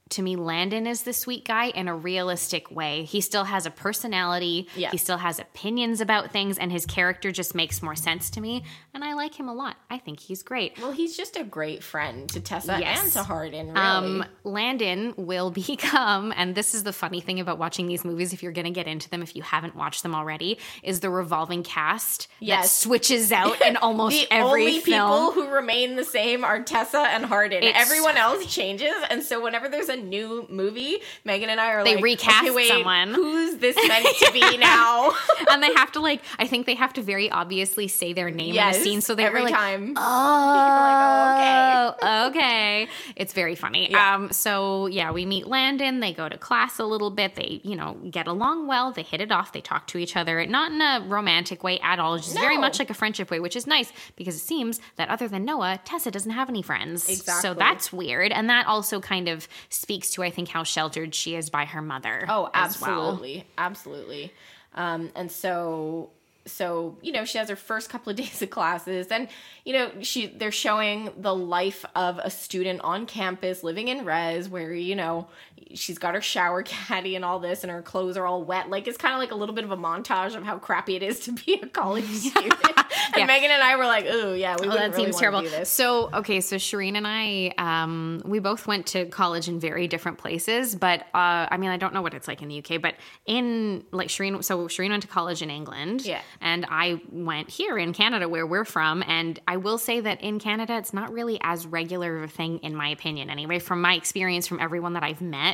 to 0.10 0.22
me, 0.22 0.36
Landon 0.36 0.86
is 0.86 1.04
the 1.04 1.14
sweet 1.14 1.44
guy 1.46 1.68
in 1.70 1.88
a 1.88 1.96
realistic 1.96 2.70
way. 2.70 3.04
He 3.04 3.20
still 3.22 3.46
has 3.46 3.66
a 3.66 3.72
personality. 3.72 4.68
Yeah. 4.76 4.92
He 4.92 4.98
still 4.98 5.18
has 5.18 5.40
opinions 5.40 6.02
about 6.02 6.32
things, 6.32 6.58
and 6.60 6.72
his 6.72 6.86
character 6.86 7.32
just 7.32 7.56
makes 7.56 7.82
more 7.82 7.96
sense 7.96 8.30
to 8.32 8.42
me. 8.42 8.64
And 8.94 9.04
I 9.04 9.14
like 9.14 9.34
him 9.34 9.48
a 9.50 9.54
lot. 9.54 9.76
I 9.90 9.98
think 9.98 10.20
he's 10.20 10.44
great. 10.44 10.78
Well, 10.80 10.92
he's 10.92 11.18
just 11.18 11.36
a 11.36 11.44
great 11.44 11.82
friend 11.84 12.30
to 12.30 12.40
Tessa 12.42 12.78
Yes. 12.80 13.02
and 13.04 13.12
to 13.14 13.24
Hardin. 13.24 13.68
Really. 13.68 13.80
Um, 13.80 14.26
Landon 14.44 15.14
will 15.18 15.50
become, 15.68 16.32
and 16.36 16.54
this 16.54 16.76
is 16.76 16.84
the 16.84 16.94
funny 16.94 17.22
thing 17.22 17.40
about 17.40 17.58
watching 17.58 17.88
these 17.88 18.06
movies, 18.06 18.34
if 18.34 18.44
you're 18.44 18.52
going 18.52 18.66
to 18.66 18.72
get 18.72 18.88
into 18.88 19.10
them, 19.10 19.24
if 19.24 19.36
you 19.36 19.42
haven't 19.42 19.76
watched 19.76 20.04
them 20.04 20.14
already, 20.14 20.60
is 20.84 21.00
the 21.00 21.10
revolving 21.10 21.64
cast 21.64 22.28
that 22.46 22.66
switches 22.66 23.32
out 23.32 23.60
in 23.62 23.78
almost 23.78 24.16
the 24.16 24.28
every 24.32 24.62
only 24.68 24.80
film. 24.80 25.10
people 25.10 25.32
who 25.32 25.50
remain 25.50 25.96
the 25.96 26.04
same 26.06 26.44
are 26.44 26.62
Tessa 26.62 27.00
and 27.00 27.26
Hardin. 27.26 27.64
It's- 27.64 27.82
Everyone 27.84 28.18
else 28.18 28.46
changes, 28.54 28.94
and 29.10 29.24
so 29.24 29.42
whenever 29.42 29.70
there's 29.70 29.90
a 29.90 29.93
new 29.98 30.46
movie, 30.50 31.00
Megan 31.24 31.50
and 31.50 31.60
I 31.60 31.74
are 31.74 31.84
They 31.84 31.96
like, 31.96 32.04
recast 32.04 32.44
okay, 32.44 32.52
wait, 32.52 32.68
someone." 32.68 33.14
Who's 33.14 33.58
this 33.58 33.76
meant 33.88 34.08
to 34.18 34.32
be 34.32 34.58
now? 34.58 35.12
and 35.50 35.62
they 35.62 35.74
have 35.74 35.92
to 35.94 36.00
like, 36.00 36.22
I 36.40 36.48
think 36.48 36.66
they 36.66 36.76
have 36.76 36.94
to 36.94 37.02
very 37.02 37.30
obviously 37.30 37.88
say 37.88 38.14
their 38.14 38.30
name 38.30 38.54
yes, 38.54 38.76
in 38.76 38.82
a 38.82 38.84
scene, 38.84 39.02
so 39.02 39.16
they 39.16 39.26
every 39.26 39.42
were 39.42 39.46
like, 39.50 39.56
time. 39.56 39.94
Oh, 39.98 41.96
oh, 42.02 42.28
okay. 42.30 42.88
It's 43.16 43.34
very 43.34 43.56
funny. 43.56 43.92
Yeah. 43.92 44.16
Um, 44.16 44.32
so 44.32 44.88
yeah, 44.88 45.12
we 45.12 45.26
meet 45.26 45.48
Landon. 45.48 46.00
They 46.00 46.14
go 46.14 46.30
to 46.30 46.38
class 46.38 46.80
a 46.80 46.86
little 46.86 47.12
bit. 47.12 47.36
They, 47.36 47.62
you 47.64 47.76
know, 47.76 47.98
get 48.10 48.28
along 48.28 48.68
well. 48.68 48.92
They 48.92 49.04
hit 49.04 49.22
it 49.22 49.32
off. 49.32 49.54
They 49.54 49.62
talk 49.62 49.88
to 49.88 49.98
each 49.98 50.16
other, 50.16 50.46
not 50.46 50.72
in 50.72 50.82
a 50.82 51.06
romantic 51.08 51.64
way 51.64 51.80
at 51.80 52.00
all. 52.00 52.18
Just 52.18 52.34
very 52.34 52.58
much 52.58 52.80
like 52.80 52.90
a 52.90 52.94
friendship 52.94 53.32
way, 53.32 53.40
which 53.40 53.56
is 53.56 53.68
nice 53.68 53.92
because 54.16 54.36
it 54.36 54.40
seems 54.40 54.80
that 54.96 55.10
other 55.10 55.28
than 55.28 55.46
Noah, 55.46 55.80
Tessa 55.86 56.12
doesn't 56.12 56.32
have 56.32 56.50
any 56.50 56.62
friends. 56.62 57.10
Exactly. 57.10 57.42
So 57.42 57.54
that's 57.54 57.92
weird, 57.92 58.32
and 58.32 58.50
that 58.50 58.68
also 58.68 59.00
kind 59.00 59.28
of 59.28 59.48
speaks 59.84 60.10
to 60.12 60.24
I 60.24 60.30
think 60.32 60.48
how 60.48 60.64
sheltered 60.64 61.14
she 61.14 61.36
is 61.36 61.50
by 61.50 61.66
her 61.66 61.82
mother. 61.82 62.26
Oh, 62.30 62.50
as 62.54 62.80
well. 62.80 63.10
absolutely, 63.10 63.46
absolutely. 63.58 64.34
Um, 64.76 65.12
and 65.14 65.30
so, 65.30 66.10
so 66.46 66.98
you 67.02 67.12
know, 67.12 67.26
she 67.26 67.38
has 67.38 67.50
her 67.50 67.58
first 67.58 67.90
couple 67.90 68.10
of 68.10 68.16
days 68.24 68.42
of 68.42 68.50
classes, 68.50 69.08
and 69.08 69.28
you 69.66 69.74
know, 69.74 69.92
she 70.02 70.28
they're 70.28 70.52
showing 70.52 71.12
the 71.18 71.36
life 71.36 71.84
of 71.96 72.18
a 72.20 72.30
student 72.30 72.80
on 72.82 73.06
campus 73.06 73.62
living 73.62 73.90
in 73.90 74.06
res, 74.06 74.48
where 74.48 74.74
you 74.74 74.96
know 74.96 75.28
she's 75.74 75.98
got 75.98 76.16
her 76.16 76.22
shower 76.22 76.64
caddy 76.64 77.16
and 77.16 77.24
all 77.26 77.40
this, 77.40 77.64
and 77.64 77.72
her 77.72 77.82
clothes 77.82 78.18
are 78.18 78.26
all 78.26 78.44
wet. 78.44 78.70
Like 78.70 78.88
it's 78.88 78.98
kind 78.98 79.14
of 79.14 79.20
like 79.20 79.32
a 79.32 79.36
little 79.36 79.56
bit 79.56 79.64
of 79.64 79.72
a 79.72 79.78
montage 79.78 80.36
of 80.36 80.44
how 80.44 80.58
crappy 80.58 80.96
it 80.96 81.04
is 81.04 81.22
to 81.22 81.32
be 81.32 81.60
a 81.62 81.68
college 81.68 82.06
student. 82.06 82.54
and 82.64 82.86
Yeah. 83.18 83.26
Megan 83.26 83.52
and 83.52 83.62
I 83.64 83.76
were 83.76 83.86
like, 83.86 84.06
"Ooh, 84.06 84.34
yeah, 84.36 84.56
we 84.60 84.68
Oh, 84.68 84.72
that 84.72 84.92
really 84.92 85.06
seems 85.06 85.20
terrible. 85.20 85.44
So, 85.66 86.10
okay, 86.14 86.42
so 86.42 86.56
Shireen 86.58 86.96
and 86.96 87.06
I, 87.08 87.54
um, 87.58 88.22
we 88.26 88.40
both 88.40 88.66
went 88.68 88.88
to 88.88 89.06
college 89.06 89.48
in 89.48 89.60
very 89.60 89.88
different 89.88 90.18
places, 90.18 90.76
but 90.76 91.02
uh, 91.14 91.48
I 91.52 91.58
mean, 91.58 91.70
I 91.70 91.78
don't 91.78 91.94
know 91.94 92.02
what 92.02 92.14
it's 92.14 92.28
like 92.28 92.42
in 92.42 92.48
the 92.48 92.60
UK, 92.60 92.82
but 92.82 92.96
in 93.26 93.84
like 93.92 94.08
Shireen, 94.10 94.44
so 94.44 94.68
Shireen 94.68 94.90
went 94.90 95.04
to 95.04 95.08
college 95.10 95.42
in 95.42 95.50
England, 95.50 96.06
Yeah. 96.06 96.22
and 96.42 96.66
I 96.70 97.02
went 97.12 97.50
here 97.50 97.78
in 97.78 97.94
Canada, 97.94 98.28
where 98.30 98.46
we're 98.48 98.66
from, 98.66 99.04
and 99.08 99.40
I 99.48 99.58
will 99.58 99.78
say 99.78 100.00
that 100.00 100.22
in 100.22 100.40
Canada, 100.40 100.78
it's 100.78 100.94
not 100.94 101.12
really 101.12 101.40
as 101.44 101.66
regular 101.66 102.18
of 102.18 102.24
a 102.24 102.28
thing, 102.28 102.60
in 102.60 102.76
my 102.76 102.90
opinion, 102.90 103.30
anyway. 103.30 103.60
From 103.60 103.82
my 103.82 103.94
experience, 103.96 104.48
from 104.48 104.60
everyone 104.60 104.94
that 104.94 105.04
I've 105.04 105.22
met, 105.22 105.53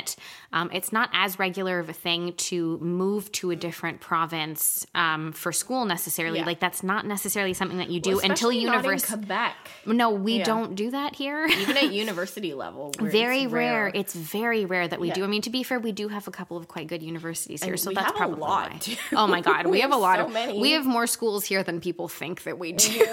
um, 0.52 0.70
it's 0.72 0.92
not 0.92 1.10
as 1.12 1.38
regular 1.38 1.78
of 1.78 1.88
a 1.88 1.92
thing 1.92 2.32
to 2.50 2.78
move 2.78 3.30
to 3.32 3.50
a 3.50 3.56
different 3.56 4.00
province 4.00 4.86
um, 4.94 5.32
for 5.32 5.52
school 5.52 5.84
necessarily. 5.84 6.38
Yeah. 6.40 6.46
Like 6.46 6.60
that's 6.60 6.82
not 6.82 7.06
necessarily 7.06 7.54
something 7.54 7.78
that 7.78 7.90
you 7.90 8.00
do 8.00 8.18
until 8.20 8.48
not 8.50 8.56
in 8.56 8.62
university. 8.62 9.12
Quebec, 9.12 9.54
No, 9.86 10.10
we 10.10 10.38
Yeah. 10.38 10.44
don't 10.44 10.74
do 10.74 10.90
that 10.90 11.14
here. 11.14 11.46
even 11.46 11.76
at 11.76 11.92
university 12.04 12.52
level, 12.54 12.92
very 12.98 13.42
it's 13.44 13.52
rare. 13.52 13.90
It's 13.94 14.14
very 14.14 14.64
rare 14.64 14.86
that 14.88 15.00
we 15.00 15.08
Yeah. 15.08 15.14
do. 15.14 15.24
I 15.24 15.26
mean, 15.28 15.42
to 15.42 15.50
be 15.50 15.62
fair, 15.62 15.78
we 15.78 15.92
do 15.92 16.08
have 16.08 16.26
a 16.28 16.30
couple 16.30 16.56
of 16.56 16.68
quite 16.68 16.86
good 16.88 17.02
universities 17.02 17.62
here, 17.62 17.74
And 17.74 17.80
so 17.80 17.90
that's 17.90 18.06
have 18.06 18.14
a 18.14 18.18
probably 18.18 18.40
lot, 18.40 18.86
why. 18.86 18.96
Oh 19.16 19.26
my 19.26 19.40
god, 19.40 19.66
we, 19.66 19.72
We 19.80 19.80
have 19.82 19.92
a 19.92 19.96
lot 19.96 20.18
so 20.18 20.26
of 20.26 20.32
many. 20.32 20.60
we 20.60 20.72
have 20.72 20.84
more 20.86 21.06
schools 21.06 21.44
here 21.44 21.62
than 21.62 21.80
people 21.80 22.08
think 22.08 22.42
that 22.44 22.58
we 22.58 22.72
do, 22.72 23.06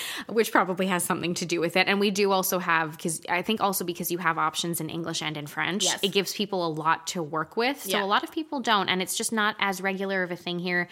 which 0.28 0.52
probably 0.52 0.86
has 0.88 1.02
something 1.04 1.34
to 1.34 1.46
do 1.46 1.60
with 1.60 1.76
it. 1.76 1.86
And 1.88 1.98
we 2.00 2.10
do 2.10 2.30
also 2.32 2.58
have 2.58 2.92
because 2.92 3.22
I 3.28 3.42
think 3.42 3.60
also 3.60 3.84
because 3.84 4.10
you 4.10 4.18
have 4.18 4.38
options 4.38 4.80
in 4.80 4.90
English 4.90 5.22
and 5.22 5.36
in 5.36 5.46
French, 5.46 5.84
Yes. 5.84 5.98
it 6.02 6.08
gives 6.12 6.29
people 6.34 6.66
a 6.66 6.68
lot 6.72 7.06
to 7.08 7.22
work 7.22 7.56
with. 7.56 7.82
So 7.82 7.90
Yeah. 7.98 8.04
a 8.04 8.06
lot 8.06 8.22
of 8.24 8.30
people 8.32 8.60
don't, 8.60 8.88
and 8.88 9.00
it's 9.02 9.16
just 9.16 9.32
not 9.32 9.56
as 9.58 9.80
regular 9.80 10.22
of 10.22 10.30
a 10.30 10.36
thing 10.36 10.58
here 10.58 10.88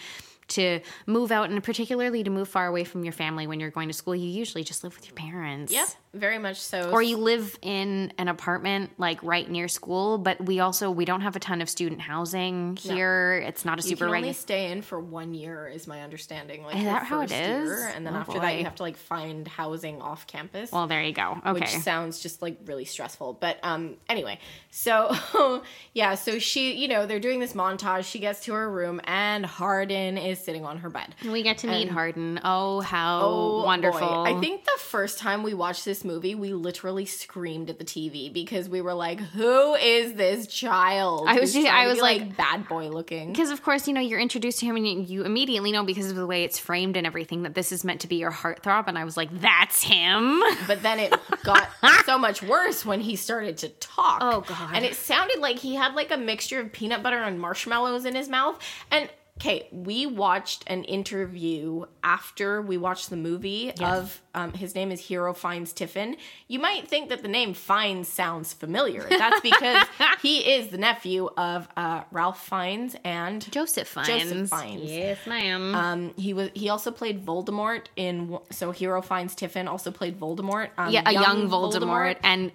to 0.49 0.81
move 1.07 1.31
out 1.31 1.51
and 1.51 1.63
particularly 1.63 2.25
to 2.25 2.31
move 2.31 2.49
far 2.49 2.67
away 2.67 2.83
from 2.83 3.05
your 3.05 3.13
family 3.13 3.47
when 3.47 3.61
you're 3.61 3.71
going 3.71 3.89
to 3.89 3.93
school, 3.93 4.15
you 4.17 4.29
usually 4.29 4.65
just 4.65 4.83
live 4.83 4.97
with 4.97 5.05
your 5.07 5.15
parents. 5.15 5.71
Yep, 5.73 5.89
very 6.19 6.39
much 6.39 6.61
so. 6.61 6.91
Or 6.91 7.01
you 7.03 7.17
live 7.17 7.59
in 7.63 8.13
an 8.19 8.29
apartment 8.29 8.91
like 8.99 9.23
right 9.23 9.49
near 9.49 9.69
school, 9.69 10.19
but 10.19 10.45
we 10.45 10.61
also 10.61 10.91
we 10.91 11.05
don't 11.05 11.21
have 11.23 11.37
a 11.37 11.41
ton 11.41 11.61
of 11.63 11.69
student 11.69 12.01
housing 12.01 12.77
here. 12.77 13.43
It's 13.47 13.65
not 13.65 13.79
a 13.79 13.83
super. 13.83 13.91
you 13.91 13.97
can 13.97 14.05
only 14.07 14.15
regular. 14.19 14.35
stay 14.35 14.71
in 14.73 14.83
for 14.83 15.01
one 15.01 15.35
year, 15.35 15.69
is 15.69 15.87
my 15.87 16.03
understanding. 16.03 16.63
Like 16.63 16.77
Is 16.77 16.85
that 16.85 17.05
how 17.05 17.21
it 17.21 17.31
first 17.31 17.35
year, 17.41 17.93
and 17.95 18.07
then 18.07 18.15
Oh, 18.15 18.19
after 18.19 18.39
that, 18.41 18.57
you 18.57 18.65
have 18.65 18.75
to 18.77 18.83
like 18.83 18.97
find 18.97 19.47
housing 19.49 20.01
off 20.03 20.27
campus. 20.27 20.73
Well, 20.73 20.87
there 20.87 21.03
you 21.03 21.13
go. 21.13 21.39
Okay. 21.47 21.53
which 21.61 21.69
sounds 21.69 22.21
just 22.21 22.43
like 22.43 22.59
really 22.67 22.85
stressful. 22.85 23.35
But 23.41 23.59
um 23.63 23.97
anyway, 24.09 24.39
so 24.71 25.15
yeah, 25.95 26.15
so 26.15 26.39
she, 26.39 26.75
you 26.75 26.89
know, 26.89 27.07
they're 27.07 27.21
doing 27.21 27.41
this 27.41 27.53
montage. 27.53 28.05
She 28.05 28.19
gets 28.19 28.41
to 28.45 28.53
her 28.55 28.71
room 28.71 29.01
and 29.05 29.45
Hardin 29.47 30.19
is 30.19 30.39
sitting 30.39 30.65
on 30.65 30.79
her 30.79 30.91
bed. 30.91 31.15
we 31.25 31.43
get 31.43 31.59
to 31.59 31.67
meet 31.69 31.89
Hardin. 31.89 32.41
Oh, 32.45 32.81
how 32.81 33.21
Oh, 33.23 33.65
wonderful! 33.65 34.01
boy. 34.01 34.23
I 34.25 34.41
think 34.41 34.65
the 34.65 34.79
first 34.81 35.19
time 35.19 35.43
we 35.43 35.55
watched 35.55 35.85
this 35.85 36.05
movie, 36.09 36.35
we 36.35 36.53
literally 36.53 37.07
screamed 37.07 37.71
at 37.71 37.79
the 37.79 37.85
TV 37.85 38.33
because 38.33 38.69
we 38.69 38.81
were 38.81 38.95
like, 38.95 39.21
"Who 39.21 39.75
is 39.77 40.15
this 40.15 40.49
child?" 40.49 41.29
I 41.29 41.39
was 41.39 41.53
just- 41.55 41.69
I 41.69 41.87
was 41.87 41.99
be, 41.99 42.03
like- 42.03 42.37
bad 42.37 42.67
boy 42.69 42.89
looking. 42.89 43.33
because 43.33 43.51
of 43.51 43.63
course 43.63 43.87
you 43.87 43.93
know 43.95 44.01
you're 44.01 44.19
introduced 44.19 44.59
to 44.61 44.67
him 44.67 44.75
and 44.77 44.87
you, 44.87 45.01
you 45.03 45.25
immediately 45.25 45.71
know 45.71 45.85
because 45.85 46.11
of 46.11 46.17
the 46.17 46.27
way 46.27 46.43
it's 46.43 46.59
framed 46.59 46.97
and 46.97 47.07
everything 47.07 47.43
that 47.45 47.55
this 47.55 47.71
is 47.71 47.85
meant 47.85 48.01
to 48.01 48.09
be 48.09 48.17
your 48.17 48.33
heartthrob. 48.33 48.85
And 48.89 48.99
I 48.99 49.05
was 49.05 49.17
like, 49.17 49.29
that's 49.41 49.83
him. 49.83 50.43
But 50.67 50.83
then 50.83 50.99
it 50.99 51.15
got 51.45 51.69
so 52.05 52.19
much 52.19 52.43
worse 52.43 52.85
when 52.85 53.01
he 53.01 53.15
started 53.15 53.59
to 53.59 53.69
talk. 53.69 54.19
Oh, 54.23 54.41
God. 54.41 54.71
And 54.75 54.85
it 54.85 54.95
sounded 54.97 55.39
like 55.39 55.59
he 55.59 55.75
had 55.75 55.95
like 55.95 56.11
a 56.11 56.17
mixture 56.17 56.61
of 56.61 56.73
peanut 56.73 57.03
butter 57.03 57.19
and 57.23 57.39
marshmallows 57.41 58.05
in 58.05 58.15
his 58.15 58.29
mouth. 58.29 58.59
And 58.91 59.09
okay, 59.39 59.69
we 59.71 60.05
watched 60.05 60.65
an 60.67 60.83
interview 60.85 61.85
after 62.03 62.61
we 62.61 62.77
watched 62.77 63.09
the 63.09 63.17
movie 63.17 63.73
of 63.81 64.21
um, 64.35 64.53
his 64.53 64.75
name 64.75 64.91
is 64.91 64.99
Hero 64.99 65.33
Fiennes 65.33 65.73
Tiffin. 65.73 66.17
You 66.49 66.59
might 66.59 66.89
think 66.89 67.09
that 67.11 67.23
the 67.23 67.29
name 67.29 67.55
Fiennes 67.55 68.09
sounds 68.09 68.53
familiar. 68.53 69.07
That's 69.09 69.41
because 69.41 69.87
he 70.23 70.39
is 70.39 70.69
the 70.69 70.79
nephew 70.79 71.29
of 71.37 71.69
uh, 71.77 72.03
Ralph 72.11 72.49
Fiennes 72.49 72.97
and 73.05 73.49
Joseph 73.53 73.87
Fiennes. 73.87 74.09
Joseph 74.09 74.51
Fiennes. 74.51 74.91
Yes, 74.91 75.19
ma'am. 75.25 75.75
um, 75.75 76.15
he 76.17 76.33
was 76.35 76.51
he 76.55 76.69
also 76.69 76.91
played 76.91 77.25
Voldemort 77.25 77.87
in 77.95 78.39
so 78.51 78.73
Hero 78.73 79.01
Fiennes 79.03 79.37
Tiffin 79.37 79.69
also 79.69 79.93
played 79.93 80.19
Voldemort. 80.19 80.71
Um, 80.77 80.91
yeah, 80.91 81.03
a 81.07 81.13
young, 81.13 81.49
Voldemort, 81.49 82.17
and 82.25 82.51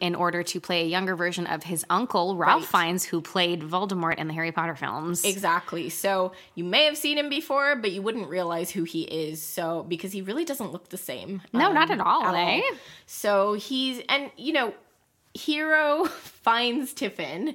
in 0.00 0.14
order 0.14 0.42
to 0.44 0.60
play 0.60 0.82
a 0.82 0.86
younger 0.86 1.16
version 1.16 1.46
of 1.46 1.64
his 1.64 1.84
uncle 1.90 2.36
Ralph 2.36 2.72
Right. 2.72 2.86
Fiennes, 2.86 3.04
who 3.04 3.20
played 3.20 3.60
Voldemort 3.60 4.16
in 4.18 4.28
the 4.28 4.34
Harry 4.34 4.52
Potter 4.52 4.76
films. 4.76 5.24
Exactly. 5.24 5.88
So 5.90 6.32
you 6.54 6.62
may 6.62 6.84
have 6.84 6.96
seen 6.96 7.18
him 7.18 7.28
before, 7.28 7.74
but 7.76 7.90
you 7.90 8.00
wouldn't 8.00 8.28
realize 8.28 8.70
who 8.70 8.84
he 8.84 9.02
is. 9.02 9.42
So 9.42 9.82
because 9.88 10.12
he 10.12 10.22
really 10.22 10.44
doesn't 10.44 10.70
look 10.70 10.90
the 10.90 10.96
same. 10.96 11.42
No, 11.52 11.68
um, 11.68 11.74
not 11.74 11.90
at 11.90 12.00
all, 12.00 12.34
eh? 12.36 12.60
So 13.06 13.54
he's 13.54 14.00
and 14.08 14.30
you 14.36 14.52
know, 14.52 14.74
Hero 15.34 16.04
Fiennes 16.44 16.92
Tiffin 16.92 17.54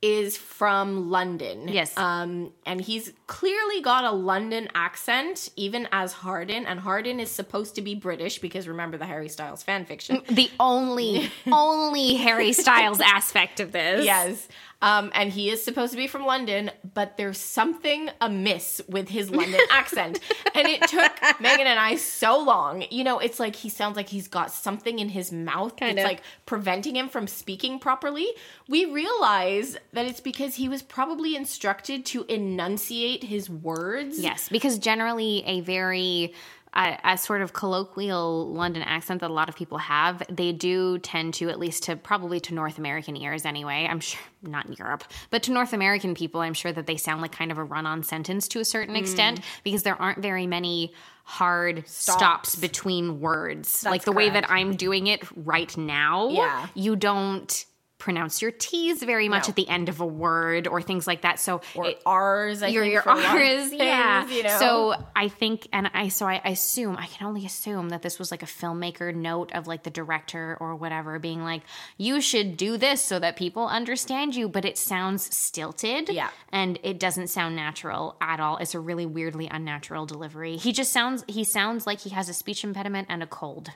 is 0.00 0.36
from 0.36 1.10
London. 1.10 1.66
Yes. 1.68 1.96
Um, 1.96 2.52
and 2.64 2.80
he's 2.80 3.12
clearly 3.26 3.80
got 3.80 4.04
a 4.04 4.12
London 4.12 4.68
accent, 4.74 5.50
even 5.56 5.88
as 5.90 6.12
Hardin. 6.12 6.66
And 6.66 6.78
Hardin 6.80 7.18
is 7.18 7.30
supposed 7.30 7.74
to 7.74 7.82
be 7.82 7.94
British 7.94 8.38
because 8.38 8.68
remember 8.68 8.96
the 8.96 9.06
Harry 9.06 9.28
Styles 9.28 9.62
fan 9.62 9.84
fiction. 9.84 10.22
the 10.28 10.50
only, 10.60 11.30
only 11.50 12.14
Harry 12.14 12.52
Styles 12.52 13.00
aspect 13.00 13.58
of 13.58 13.72
this. 13.72 14.04
Yes. 14.04 14.46
Um, 14.80 15.10
and 15.14 15.32
he 15.32 15.50
is 15.50 15.64
supposed 15.64 15.92
to 15.92 15.96
be 15.96 16.06
from 16.06 16.24
London, 16.24 16.70
but 16.94 17.16
there's 17.16 17.38
something 17.38 18.10
amiss 18.20 18.80
with 18.88 19.08
his 19.08 19.28
London 19.30 19.60
accent. 19.70 20.20
And 20.54 20.68
it 20.68 20.82
took 20.82 21.12
Megan 21.40 21.66
and 21.66 21.80
I 21.80 21.96
so 21.96 22.38
long. 22.38 22.84
You 22.90 23.02
know, 23.02 23.18
it's 23.18 23.40
like 23.40 23.56
he 23.56 23.70
sounds 23.70 23.96
like 23.96 24.08
he's 24.08 24.28
got 24.28 24.52
something 24.52 25.00
in 25.00 25.08
his 25.08 25.32
mouth 25.32 25.76
Kind 25.76 25.98
that's 25.98 26.04
of. 26.04 26.10
like 26.10 26.22
preventing 26.46 26.94
him 26.94 27.08
from 27.08 27.26
speaking 27.26 27.80
properly. 27.80 28.28
We 28.68 28.84
realize 28.84 29.76
that 29.94 30.06
it's 30.06 30.20
because 30.20 30.54
he 30.54 30.68
was 30.68 30.82
probably 30.82 31.34
instructed 31.34 32.06
to 32.06 32.24
enunciate 32.28 33.24
his 33.24 33.50
words. 33.50 34.20
Yes, 34.20 34.48
because 34.48 34.78
generally 34.78 35.42
a 35.44 35.60
very 35.60 36.34
a, 36.74 36.98
a 37.04 37.18
sort 37.18 37.42
of 37.42 37.52
colloquial 37.52 38.52
London 38.52 38.82
accent 38.82 39.20
that 39.20 39.30
a 39.30 39.32
lot 39.32 39.48
of 39.48 39.56
people 39.56 39.78
have, 39.78 40.22
they 40.30 40.52
do 40.52 40.98
tend 40.98 41.34
to, 41.34 41.48
at 41.48 41.58
least 41.58 41.84
to 41.84 41.96
probably 41.96 42.40
to 42.40 42.54
North 42.54 42.78
American 42.78 43.16
ears 43.16 43.44
anyway. 43.44 43.86
I'm 43.90 44.00
sure 44.00 44.20
not 44.42 44.66
in 44.66 44.74
Europe, 44.74 45.04
but 45.30 45.42
to 45.44 45.52
North 45.52 45.72
American 45.72 46.14
people, 46.14 46.40
I'm 46.40 46.54
sure 46.54 46.72
that 46.72 46.86
they 46.86 46.96
sound 46.96 47.22
like 47.22 47.32
kind 47.32 47.50
of 47.50 47.58
a 47.58 47.64
run-on 47.64 48.02
sentence 48.02 48.46
to 48.48 48.60
a 48.60 48.64
certain 48.64 48.94
Mm. 48.94 49.00
extent 49.00 49.40
because 49.64 49.82
there 49.82 50.00
aren't 50.00 50.18
very 50.20 50.46
many 50.46 50.92
hard 51.24 51.86
stops, 51.86 52.54
between 52.56 53.20
words. 53.20 53.84
like 53.84 54.04
the 54.04 54.12
way 54.12 54.30
that. 54.30 54.50
I'm 54.50 54.76
doing 54.76 55.08
it 55.08 55.22
right 55.36 55.76
now. 55.76 56.28
Yeah. 56.30 56.66
you 56.74 56.96
don't 56.96 57.64
pronounce 57.98 58.40
your 58.40 58.52
T's 58.52 59.02
very 59.02 59.28
much 59.28 59.48
No. 59.48 59.50
at 59.50 59.56
the 59.56 59.68
end 59.68 59.88
of 59.88 60.00
a 60.00 60.06
word 60.06 60.68
or 60.68 60.80
things 60.80 61.06
like 61.06 61.22
that. 61.22 61.40
So 61.40 61.60
Or 61.74 61.86
it- 61.86 62.02
R's, 62.06 62.62
I 62.62 62.68
your 62.68 62.84
think, 62.84 62.92
your 62.92 63.02
for 63.02 63.10
a 63.10 63.14
lot 63.16 63.24
R's, 63.36 63.72
yeah. 63.72 64.26
you 64.28 64.44
know? 64.44 64.58
So 64.60 64.94
I 65.16 65.28
think, 65.28 65.66
and 65.72 65.90
I 65.92 66.06
so 66.08 66.26
I 66.26 66.40
assume 66.44 66.96
I 66.96 67.06
can 67.06 67.26
only 67.26 67.44
assume 67.44 67.88
that 67.88 68.02
this 68.02 68.18
was 68.18 68.30
like 68.30 68.42
a 68.44 68.46
filmmaker 68.46 69.12
note 69.14 69.50
of 69.52 69.66
like 69.66 69.82
the 69.82 69.90
director 69.90 70.56
or 70.60 70.76
whatever 70.76 71.18
being 71.18 71.42
like, 71.42 71.62
you 71.96 72.20
should 72.20 72.56
do 72.56 72.76
this 72.76 73.02
so 73.02 73.18
that 73.18 73.36
people 73.36 73.66
understand 73.66 74.36
you, 74.36 74.48
but 74.48 74.64
it 74.64 74.78
sounds 74.78 75.36
stilted, 75.36 76.08
Yeah. 76.08 76.30
and 76.52 76.78
it 76.84 77.00
doesn't 77.00 77.26
sound 77.28 77.56
natural 77.56 78.16
at 78.20 78.38
all. 78.38 78.58
It's 78.58 78.74
a 78.74 78.80
really 78.80 79.06
weirdly 79.06 79.48
unnatural 79.50 80.06
delivery. 80.06 80.56
He 80.56 80.72
just 80.72 80.92
sounds 80.92 81.24
he 81.26 81.42
sounds 81.42 81.84
like 81.86 82.00
he 82.00 82.10
has 82.10 82.28
a 82.28 82.34
speech 82.34 82.62
impediment 82.62 83.08
and 83.10 83.22
a 83.22 83.26
cold. 83.26 83.70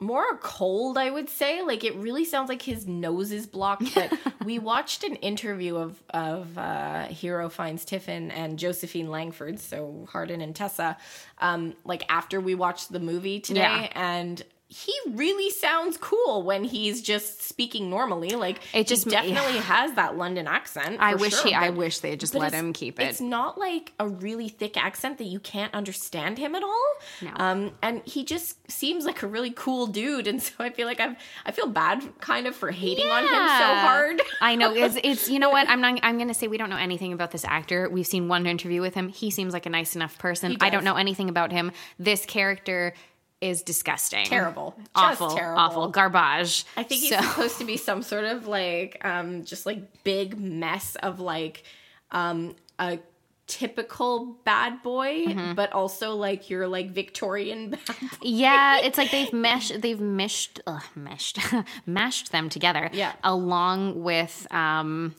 More 0.00 0.36
cold 0.38 0.96
i 0.96 1.10
would 1.10 1.28
say 1.28 1.60
like 1.62 1.82
it 1.82 1.96
really 1.96 2.24
sounds 2.24 2.48
like 2.48 2.62
his 2.62 2.86
nose 2.86 3.32
is 3.32 3.48
blocked 3.48 3.92
but 3.96 4.12
we 4.44 4.60
watched 4.60 5.02
an 5.02 5.16
interview 5.16 5.74
of 5.76 6.00
of 6.10 6.56
uh 6.56 7.04
hero 7.06 7.48
fiennes 7.48 7.84
tiffin 7.84 8.30
and 8.30 8.60
josephine 8.60 9.10
langford 9.10 9.58
so 9.58 10.06
hardin 10.12 10.40
and 10.40 10.54
tessa 10.54 10.96
um 11.38 11.74
like 11.84 12.04
after 12.08 12.40
we 12.40 12.54
watched 12.54 12.92
the 12.92 13.00
movie 13.00 13.40
today 13.40 13.60
Yeah. 13.60 13.88
and 13.96 14.40
he 14.70 14.92
really 15.08 15.50
sounds 15.50 15.96
cool 15.96 16.42
when 16.42 16.62
he's 16.64 17.00
just 17.00 17.42
speaking 17.42 17.88
normally 17.88 18.30
like 18.30 18.60
It 18.74 18.86
just- 18.86 19.04
he 19.04 19.10
definitely 19.10 19.58
has 19.60 19.94
that 19.94 20.16
london 20.16 20.46
accent 20.46 20.98
I 21.00 21.14
wish 21.14 21.34
sure, 21.34 21.46
he 21.48 21.54
I 21.54 21.70
wish 21.70 22.00
they 22.00 22.10
had 22.10 22.20
just 22.20 22.34
let 22.34 22.52
him 22.52 22.72
keep 22.72 23.00
it. 23.00 23.04
It's 23.04 23.20
not 23.20 23.58
like 23.58 23.92
a 23.98 24.08
really 24.08 24.48
thick 24.48 24.76
accent 24.76 25.18
that 25.18 25.24
you 25.24 25.40
can't 25.40 25.72
understand 25.74 26.38
him 26.38 26.54
at 26.54 26.62
all. 26.62 26.92
No. 27.22 27.30
Um, 27.36 27.72
and 27.82 28.02
he 28.04 28.24
just 28.24 28.70
seems 28.70 29.04
like 29.04 29.22
a 29.22 29.26
really 29.26 29.50
cool 29.50 29.86
dude, 29.86 30.26
and 30.26 30.42
so 30.42 30.52
I 30.58 30.70
feel 30.70 30.86
like 30.86 31.00
I've 31.00 31.16
I 31.46 31.52
feel 31.52 31.66
bad 31.66 32.02
kind 32.20 32.46
of 32.46 32.54
for 32.54 32.70
hating 32.70 33.08
on 33.08 33.22
him 33.22 33.28
so 33.28 33.36
hard. 33.36 34.22
I 34.40 34.54
know 34.54 34.74
it's 34.74 34.96
it's 35.04 35.28
you 35.28 35.38
know 35.38 35.50
what 35.50 35.68
I'm 35.68 35.80
not 35.80 35.98
I'm 36.02 36.18
gonna 36.18 36.34
say 36.34 36.48
we 36.48 36.58
don't 36.58 36.70
know 36.70 36.76
anything 36.76 37.12
about 37.12 37.30
this 37.30 37.44
actor. 37.44 37.88
We've 37.88 38.06
seen 38.06 38.28
one 38.28 38.46
interview 38.46 38.80
with 38.80 38.94
him. 38.94 39.08
He 39.08 39.30
seems 39.30 39.52
like 39.52 39.66
a 39.66 39.70
nice 39.70 39.96
enough 39.96 40.18
person. 40.18 40.56
I 40.60 40.70
don't 40.70 40.84
know 40.84 40.96
anything 40.96 41.28
about 41.28 41.52
him. 41.52 41.72
This 41.98 42.24
character 42.26 42.94
is 43.40 43.62
disgusting, 43.62 44.26
Terrible. 44.26 44.74
Awful, 44.94 45.30
terrible. 45.30 45.60
awful, 45.60 45.88
garbage. 45.88 46.64
I 46.76 46.82
think 46.82 47.02
he's 47.02 47.10
So- 47.10 47.20
supposed 47.20 47.58
to 47.58 47.64
be 47.64 47.76
some 47.76 48.02
sort 48.02 48.24
of 48.24 48.46
like 48.48 49.00
um 49.04 49.44
just 49.44 49.64
like 49.66 50.02
big 50.04 50.38
mess 50.38 50.96
of 50.96 51.20
like 51.20 51.62
um 52.10 52.56
a 52.80 52.98
typical 53.46 54.36
bad 54.44 54.82
boy, 54.82 55.24
Mm-hmm. 55.26 55.54
but 55.54 55.72
also 55.72 56.14
like 56.16 56.50
your 56.50 56.68
like 56.68 56.90
Victorian 56.90 57.70
bad 57.70 57.86
boy. 57.86 58.06
yeah, 58.22 58.78
it's 58.80 58.98
like 58.98 59.10
they've 59.10 59.32
meshed, 59.48 59.80
they've 59.80 60.00
meshed, 60.00 60.60
ugh, 60.66 60.82
meshed, 60.94 61.38
mashed 61.86 62.30
them 62.32 62.48
together. 62.48 62.90
Yeah. 62.92 63.12
along 63.24 64.02
with 64.02 64.46
um, 64.52 65.14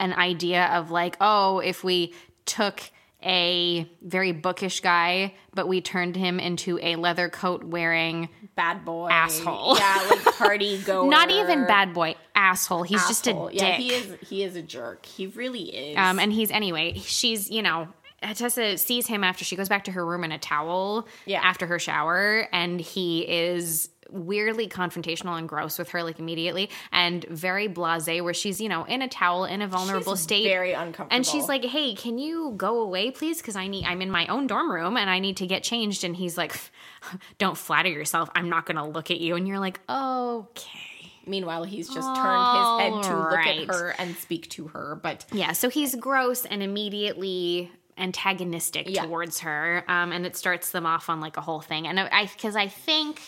an 0.00 0.12
idea 0.14 0.64
of 0.66 0.90
like, 0.90 1.16
oh, 1.20 1.60
if 1.60 1.84
we 1.84 2.12
took 2.44 2.80
a 3.24 3.88
very 4.02 4.32
bookish 4.32 4.80
guy, 4.80 5.34
but 5.54 5.66
we 5.68 5.80
turned 5.80 6.16
him 6.16 6.38
into 6.40 6.78
a 6.82 6.96
leather 6.96 7.28
coat 7.28 7.64
wearing 7.64 8.28
bad 8.56 8.84
boy 8.84 9.08
Asshole. 9.10 9.76
Yeah, 9.76 10.06
like 10.10 10.24
party 10.36 10.78
goer. 10.84 11.08
Not 11.08 11.30
even 11.30 11.66
bad 11.66 11.92
boy, 11.94 12.14
asshole. 12.34 12.82
He's 12.84 13.06
just 13.08 13.26
a 13.26 13.30
asshole. 13.30 13.48
dick. 13.48 13.60
Yeah, 13.60 13.76
he 13.76 13.92
is. 13.92 14.16
He 14.28 14.42
is 14.44 14.56
a 14.56 14.62
jerk. 14.62 15.06
He 15.06 15.26
really 15.28 15.62
is. 15.74 15.96
Um, 15.96 16.18
and 16.18 16.32
he's 16.32 16.50
anyway. 16.50 16.94
She's 16.98 17.50
you 17.50 17.62
know. 17.62 17.88
Tessa 18.22 18.78
sees 18.78 19.06
him 19.06 19.22
after 19.22 19.44
she 19.44 19.54
goes 19.54 19.68
back 19.68 19.84
to 19.84 19.92
her 19.92 20.06
room 20.06 20.24
in 20.24 20.32
a 20.32 20.38
towel 20.38 21.06
Yeah. 21.26 21.42
after 21.42 21.66
her 21.66 21.78
shower, 21.78 22.48
and 22.52 22.80
he 22.80 23.20
is 23.20 23.90
weirdly 24.10 24.68
confrontational 24.68 25.38
and 25.38 25.48
gross 25.48 25.78
with 25.78 25.88
her 25.90 26.02
like 26.02 26.18
immediately 26.18 26.70
and 26.92 27.24
very 27.30 27.68
blasé 27.68 28.22
where 28.22 28.34
she's 28.34 28.60
you 28.60 28.68
know 28.68 28.84
in 28.84 29.02
a 29.02 29.08
towel 29.08 29.44
in 29.44 29.62
a 29.62 29.66
vulnerable 29.68 30.14
She's 30.14 30.22
state 30.22 30.44
very 30.44 30.72
uncomfortable. 30.72 31.08
and 31.16 31.26
she's 31.26 31.48
like 31.48 31.64
hey 31.64 31.94
can 31.94 32.18
you 32.18 32.52
go 32.56 32.80
away 32.80 33.10
please 33.10 33.38
because 33.38 33.56
i 33.56 33.66
need 33.66 33.84
i'm 33.84 34.02
in 34.02 34.10
my 34.10 34.26
own 34.26 34.46
dorm 34.46 34.70
room 34.70 34.96
and 34.96 35.08
i 35.10 35.18
need 35.18 35.38
to 35.38 35.46
get 35.46 35.62
changed 35.62 36.04
and 36.04 36.14
he's 36.16 36.36
like 36.36 36.54
don't 37.38 37.56
flatter 37.58 37.88
yourself 37.88 38.28
i'm 38.34 38.48
not 38.48 38.66
gonna 38.66 38.86
look 38.88 39.10
at 39.10 39.20
you 39.20 39.36
and 39.36 39.48
you're 39.48 39.58
like 39.60 39.80
okay 39.88 40.80
Meanwhile, 41.26 41.64
he's 41.64 41.88
just 41.88 42.14
turned 42.16 42.58
his 42.58 42.80
head 42.80 43.02
to 43.04 43.16
look 43.18 43.46
at 43.46 43.74
her 43.74 43.94
and 43.98 44.14
speak 44.14 44.50
to 44.50 44.68
her. 44.68 45.00
But 45.02 45.24
Yeah, 45.32 45.52
so 45.52 45.70
he's 45.70 45.94
gross 45.94 46.44
and 46.44 46.62
immediately 46.62 47.72
antagonistic 47.96 48.90
Yeah. 48.90 49.06
towards 49.06 49.40
her, 49.40 49.84
um, 49.88 50.12
and 50.12 50.26
it 50.26 50.36
starts 50.36 50.70
them 50.72 50.84
off 50.84 51.08
on 51.08 51.20
like 51.22 51.38
a 51.38 51.40
whole 51.40 51.62
thing. 51.62 51.86
And 51.86 51.98
I, 51.98 52.26
because 52.26 52.56
I 52.56 52.68
think. 52.68 53.22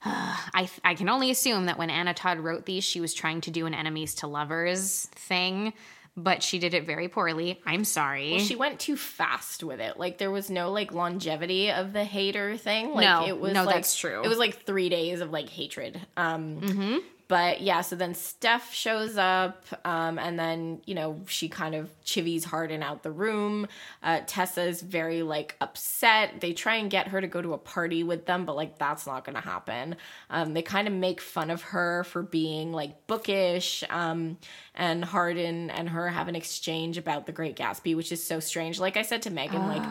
I, 0.04 0.68
I 0.84 0.94
can 0.94 1.08
only 1.08 1.30
assume 1.30 1.66
that 1.66 1.78
when 1.78 1.90
Anna 1.90 2.14
Todd 2.14 2.38
wrote 2.38 2.66
these, 2.66 2.84
she 2.84 3.00
was 3.00 3.12
trying 3.14 3.40
to 3.42 3.50
do 3.50 3.66
an 3.66 3.74
enemies 3.74 4.14
to 4.16 4.26
lovers 4.26 5.06
thing, 5.14 5.74
but 6.16 6.42
she 6.42 6.58
did 6.58 6.74
it 6.74 6.86
very 6.86 7.08
poorly. 7.08 7.60
I'm 7.66 7.84
sorry. 7.84 8.38
She 8.38 8.56
went 8.56 8.80
too 8.80 8.96
fast 8.96 9.62
with 9.62 9.80
it. 9.80 9.98
Like 9.98 10.18
there 10.18 10.30
was 10.30 10.50
no 10.50 10.70
like 10.70 10.92
longevity 10.92 11.70
of 11.70 11.92
the 11.92 12.04
hater 12.04 12.56
thing. 12.56 12.94
Like 12.94 13.04
No, 13.04 13.26
it 13.26 13.38
was 13.38 13.52
no, 13.52 13.64
like, 13.64 13.76
that's 13.76 13.96
true. 13.96 14.22
It 14.22 14.28
was 14.28 14.38
like 14.38 14.64
three 14.64 14.88
days 14.88 15.20
of 15.20 15.30
like 15.30 15.48
hatred. 15.48 16.00
Um 16.16 17.02
but 17.30 17.60
yeah, 17.60 17.82
so 17.82 17.94
then 17.94 18.14
Steph 18.14 18.74
shows 18.74 19.16
up, 19.16 19.64
um, 19.84 20.18
and 20.18 20.36
then 20.36 20.80
you 20.84 20.96
know 20.96 21.20
she 21.28 21.48
kind 21.48 21.76
of 21.76 21.88
chivies 22.02 22.42
Hardin 22.42 22.82
out 22.82 23.04
the 23.04 23.12
room. 23.12 23.68
Uh, 24.02 24.22
Tessa's 24.26 24.82
very 24.82 25.22
like 25.22 25.54
upset. 25.60 26.40
They 26.40 26.52
try 26.54 26.74
and 26.74 26.90
get 26.90 27.06
her 27.06 27.20
to 27.20 27.28
go 27.28 27.40
to 27.40 27.52
a 27.52 27.58
party 27.58 28.02
with 28.02 28.26
them, 28.26 28.46
but 28.46 28.56
like 28.56 28.78
that's 28.78 29.06
not 29.06 29.24
going 29.24 29.36
to 29.36 29.42
happen. 29.42 29.94
Um, 30.28 30.54
they 30.54 30.62
kind 30.62 30.88
of 30.88 30.92
make 30.92 31.20
fun 31.20 31.50
of 31.50 31.62
her 31.62 32.02
for 32.02 32.24
being 32.24 32.72
like 32.72 33.06
bookish. 33.06 33.84
Um, 33.88 34.36
and 34.74 35.04
Hardin 35.04 35.70
and 35.70 35.88
her 35.88 36.08
have 36.08 36.26
an 36.26 36.34
exchange 36.34 36.98
about 36.98 37.26
the 37.26 37.32
Great 37.32 37.54
Gatsby, 37.54 37.94
which 37.94 38.10
is 38.10 38.20
so 38.26 38.40
strange. 38.40 38.80
Like 38.80 38.96
I 38.96 39.02
said 39.02 39.22
to 39.22 39.30
Megan, 39.30 39.68
like. 39.68 39.82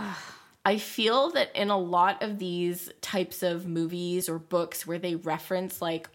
I 0.65 0.77
feel 0.77 1.31
that 1.31 1.55
in 1.55 1.69
a 1.69 1.77
lot 1.77 2.21
of 2.21 2.37
these 2.37 2.91
types 2.99 3.43
of 3.43 3.65
movies 3.65 4.27
or 4.27 4.37
books 4.37 4.85
where 4.85 4.99
they 4.99 5.15
reference 5.15 5.81
like 5.81 6.09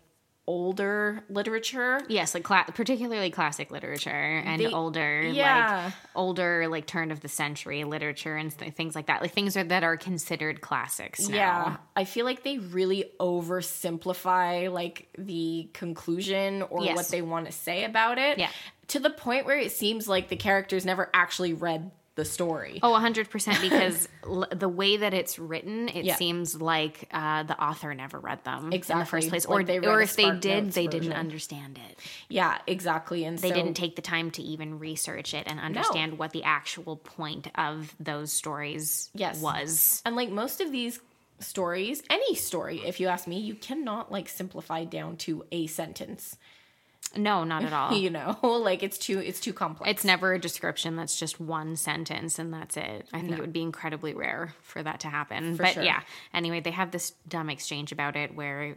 older 0.47 1.25
literature, 1.31 2.01
Yes, 2.09 2.35
like 2.35 2.45
cla- 2.45 2.67
particularly 2.75 3.31
classic 3.31 3.71
literature 3.71 4.11
and 4.11 4.61
They- 4.61 4.67
older, 4.67 5.23
yeah. 5.23 5.85
like 5.87 5.95
older, 6.15 6.69
like 6.69 6.87
turn 6.87 7.11
of 7.11 7.21
the 7.21 7.29
century 7.29 7.85
literature 7.85 8.37
and 8.37 8.57
th- 8.57 8.75
things 8.75 8.95
like 8.95 9.07
that, 9.07 9.23
like 9.23 9.33
things 9.33 9.57
are, 9.57 9.65
that 9.65 9.83
are 9.85 9.97
considered 9.97 10.61
classics. 10.61 11.29
Now. 11.29 11.37
yeah, 11.37 11.77
I 11.97 12.05
feel 12.05 12.25
like 12.27 12.43
they 12.43 12.59
really 12.59 13.11
oversimplify 13.21 14.71
like 14.73 15.09
the 15.19 15.69
conclusion 15.73 16.63
or 16.63 16.85
Yes. 16.85 16.97
what 16.97 17.09
they 17.09 17.23
want 17.23 17.47
to 17.47 17.53
say 17.53 17.85
about 17.85 18.19
it. 18.19 18.39
Yeah. 18.39 18.51
To 18.89 18.99
the 19.01 19.11
point 19.11 19.47
where 19.47 19.59
it 19.59 19.73
seems 19.73 20.09
like 20.09 20.29
the 20.29 20.37
characters 20.37 20.85
never 20.85 21.09
actually 21.15 21.55
read 21.55 21.91
the 22.15 22.25
story. 22.25 22.79
Oh, 22.83 22.93
100% 22.93 23.61
because 23.61 24.09
l- 24.25 24.47
the 24.51 24.69
way 24.69 24.97
that 24.99 25.13
it's 25.13 25.39
written, 25.39 25.89
it 25.89 26.05
Yeah. 26.05 26.17
seems 26.17 26.61
like 26.61 27.09
uh, 27.13 27.43
the 27.43 27.61
author 27.63 27.95
never 27.95 28.19
read 28.21 28.45
them 28.45 28.73
in 28.73 28.81
the 28.81 29.05
first 29.05 29.29
place. 29.31 29.47
Like 29.47 29.61
or 29.61 29.65
they 29.65 29.81
read 29.81 29.89
or 29.89 30.01
if 30.01 30.15
they 30.17 30.31
did, 30.31 30.73
they 30.73 30.87
didn't 30.87 31.13
understand 31.13 31.79
it. 31.91 31.99
Yeah, 32.29 32.59
exactly. 32.67 33.25
And 33.25 33.39
They 33.39 33.49
so, 33.49 33.55
didn't 33.55 33.75
take 33.75 33.97
the 33.97 34.03
time 34.03 34.31
to 34.33 34.43
even 34.43 34.79
research 34.79 35.35
it 35.35 35.45
and 35.47 35.59
understand 35.59 36.19
what 36.19 36.31
the 36.33 36.45
actual 36.45 36.97
point 36.97 37.49
of 37.57 37.95
those 37.99 38.33
stories 38.33 39.11
Yes. 39.15 39.41
was. 39.41 40.03
And 40.07 40.15
like 40.15 40.31
most 40.31 40.61
of 40.61 40.71
these 40.71 41.01
stories, 41.41 42.03
any 42.09 42.35
story, 42.37 42.81
if 42.87 43.01
you 43.01 43.09
ask 43.09 43.27
me, 43.27 43.41
you 43.41 43.55
cannot 43.55 44.13
like 44.13 44.29
simplify 44.29 44.85
down 44.85 45.17
to 45.19 45.45
a 45.51 45.67
sentence. 45.67 46.37
No, 47.17 47.45
not 47.45 47.65
at 47.65 47.73
all. 47.73 47.95
You 48.05 48.11
know, 48.11 48.39
like 48.43 48.83
it's 48.83 48.99
too 48.99 49.19
it's 49.19 49.41
too 49.41 49.53
complex. 49.53 49.91
It's 49.91 50.05
never 50.05 50.33
a 50.35 50.39
description 50.39 50.97
that's 50.97 51.19
just 51.19 51.41
one 51.41 51.77
sentence 51.77 52.39
and 52.39 52.53
that's 52.53 52.77
it. 52.77 53.09
I 53.13 53.21
think 53.21 53.33
it 53.33 53.41
would 53.41 53.53
be 53.53 53.63
incredibly 53.63 54.15
rare 54.15 54.55
for 54.63 54.83
that 54.83 55.01
to 55.01 55.09
happen. 55.09 55.57
but 55.57 55.75
sure. 55.75 55.83
yeah, 55.83 56.01
anyway, 56.33 56.61
they 56.61 56.73
have 56.73 56.91
this 56.91 57.13
dumb 57.29 57.51
exchange 57.51 57.93
about 57.93 58.17
it 58.17 58.35
where 58.35 58.77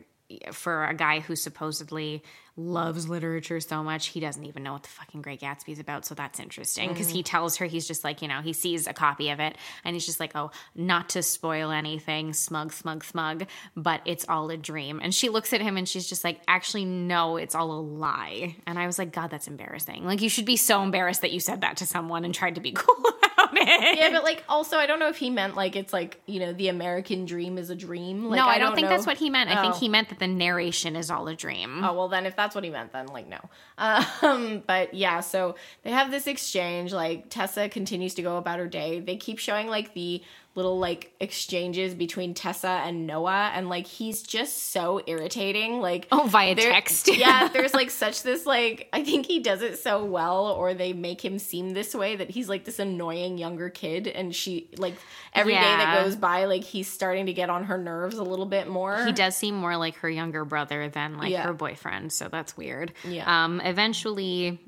for 0.51 0.85
a 0.85 0.93
guy 0.93 1.19
who 1.19 1.35
supposedly 1.35 2.23
loves 2.57 3.07
literature 3.07 3.59
so 3.59 3.83
much, 3.83 4.07
he 4.07 4.19
doesn't 4.19 4.43
even 4.43 4.63
know 4.63 4.73
what 4.73 4.83
the 4.83 4.89
fucking 4.89 5.21
Great 5.21 5.39
Gatsby 5.39 5.69
is 5.69 5.79
about. 5.79 6.05
So 6.05 6.15
that's 6.15 6.39
interesting 6.39 6.89
because 6.89 7.07
he 7.07 7.19
mm-hmm. 7.19 7.25
tells 7.25 7.57
her 7.57 7.65
he's 7.65 7.87
just 7.87 8.03
like, 8.03 8.21
you 8.21 8.27
know, 8.27 8.41
he 8.41 8.51
sees 8.51 8.87
a 8.87 8.93
copy 8.93 9.29
of 9.29 9.39
it 9.39 9.55
and 9.83 9.95
he's 9.95 10.05
just 10.05 10.19
like, 10.19 10.35
oh, 10.35 10.51
not 10.75 11.09
to 11.09 11.21
spoil 11.21 11.71
anything, 11.71 12.33
smug, 12.33 12.73
smug, 12.73 13.03
smug, 13.03 13.47
but 13.75 14.01
it's 14.05 14.25
all 14.27 14.49
a 14.49 14.57
dream. 14.57 14.99
And 15.01 15.13
she 15.13 15.29
looks 15.29 15.53
at 15.53 15.61
him 15.61 15.77
and 15.77 15.87
she's 15.87 16.07
just 16.07 16.23
like, 16.23 16.41
actually, 16.47 16.85
no, 16.85 17.37
it's 17.37 17.53
all 17.53 17.71
a 17.71 17.79
lie. 17.79 18.55
And 18.65 18.79
I 18.79 18.87
was 18.87 18.97
like, 18.97 19.13
God, 19.13 19.29
that's 19.29 19.47
embarrassing. 19.47 20.03
Like, 20.03 20.21
you 20.21 20.29
should 20.29 20.45
be 20.45 20.57
so 20.57 20.81
embarrassed 20.81 21.21
that 21.21 21.31
you 21.31 21.39
said 21.39 21.61
that 21.61 21.77
to 21.77 21.85
someone 21.85 22.25
and 22.25 22.33
tried 22.33 22.55
to 22.55 22.61
be 22.61 22.71
cool 22.71 23.05
it. 23.53 23.97
yeah, 23.97 24.09
but 24.11 24.23
like 24.23 24.43
also, 24.49 24.77
I 24.77 24.85
don't 24.85 24.99
know 24.99 25.09
if 25.09 25.17
he 25.17 25.29
meant 25.29 25.55
like 25.55 25.75
it's 25.75 25.93
like 25.93 26.19
you 26.25 26.39
know 26.39 26.53
the 26.53 26.67
American 26.67 27.25
dream 27.25 27.57
is 27.57 27.69
a 27.69 27.75
dream. 27.75 28.25
Like, 28.25 28.37
no, 28.37 28.47
I, 28.47 28.57
don't, 28.59 28.75
think 28.75 28.89
that's 28.89 29.05
what 29.05 29.17
he 29.17 29.29
meant. 29.29 29.49
I 29.49 29.61
think 29.61 29.75
Oh. 29.75 29.79
he 29.79 29.89
meant 29.89 30.09
that 30.09 30.19
the 30.19 30.27
narration 30.27 30.95
is 30.95 31.09
all 31.11 31.27
a 31.27 31.35
dream. 31.35 31.83
Oh 31.83 31.93
well, 31.93 32.07
then 32.07 32.25
if 32.25 32.35
that's 32.35 32.55
what 32.55 32.63
he 32.63 32.69
meant, 32.69 32.91
then 32.93 33.07
like 33.07 33.27
no. 33.27 33.39
Um, 33.77 34.63
but 34.65 34.93
yeah, 34.93 35.19
so 35.19 35.55
they 35.83 35.91
have 35.91 36.11
this 36.11 36.27
exchange. 36.27 36.93
Like 36.93 37.29
Tessa 37.29 37.69
continues 37.69 38.13
to 38.15 38.21
go 38.21 38.37
about 38.37 38.59
her 38.59 38.67
day. 38.67 38.99
They 38.99 39.17
keep 39.17 39.39
showing 39.39 39.67
like 39.67 39.93
the 39.93 40.21
little 40.57 40.77
like 40.79 41.13
exchanges 41.21 41.93
between 41.93 42.33
Tessa 42.33 42.67
and 42.83 43.07
Noah, 43.07 43.51
and 43.53 43.69
like 43.69 43.87
he's 43.87 44.23
just 44.23 44.71
so 44.73 44.99
irritating. 45.07 45.79
Like 45.79 46.07
Oh, 46.11 46.27
via 46.27 46.55
there- 46.55 46.71
text. 46.73 47.07
yeah, 47.15 47.47
there's 47.47 47.73
like 47.73 47.91
such 47.91 48.23
this 48.23 48.45
like 48.45 48.89
I 48.91 49.03
think 49.05 49.25
he 49.27 49.39
does 49.39 49.61
it 49.61 49.77
so 49.79 50.03
well, 50.03 50.47
or 50.47 50.73
they 50.73 50.91
make 50.93 51.23
him 51.23 51.39
seem 51.39 51.69
this 51.73 51.93
way 51.95 52.15
that 52.17 52.29
he's 52.31 52.49
like 52.49 52.65
this 52.65 52.79
annoying 52.79 53.37
younger 53.37 53.69
kid, 53.69 54.07
and 54.07 54.35
she 54.35 54.69
like 54.77 54.95
every 55.33 55.53
day 55.53 55.59
that 55.61 56.03
goes 56.03 56.15
by, 56.15 56.45
like 56.45 56.63
he's 56.63 56.91
starting 56.91 57.27
to 57.27 57.33
get 57.33 57.49
on 57.51 57.65
her 57.65 57.77
nerves 57.77 58.17
a 58.17 58.23
little 58.23 58.47
bit 58.47 58.67
more. 58.67 59.05
He 59.05 59.11
does 59.11 59.37
seem 59.37 59.55
more 59.55 59.77
like 59.77 59.95
her 59.97 60.09
younger 60.09 60.43
brother 60.43 60.89
than 60.89 61.17
like 61.17 61.29
Yeah. 61.31 61.43
her 61.43 61.53
boyfriend, 61.53 62.11
so 62.11 62.27
that's 62.29 62.57
weird. 62.57 62.91
Yeah. 63.07 63.45
Um, 63.45 63.61
eventually, 63.61 64.59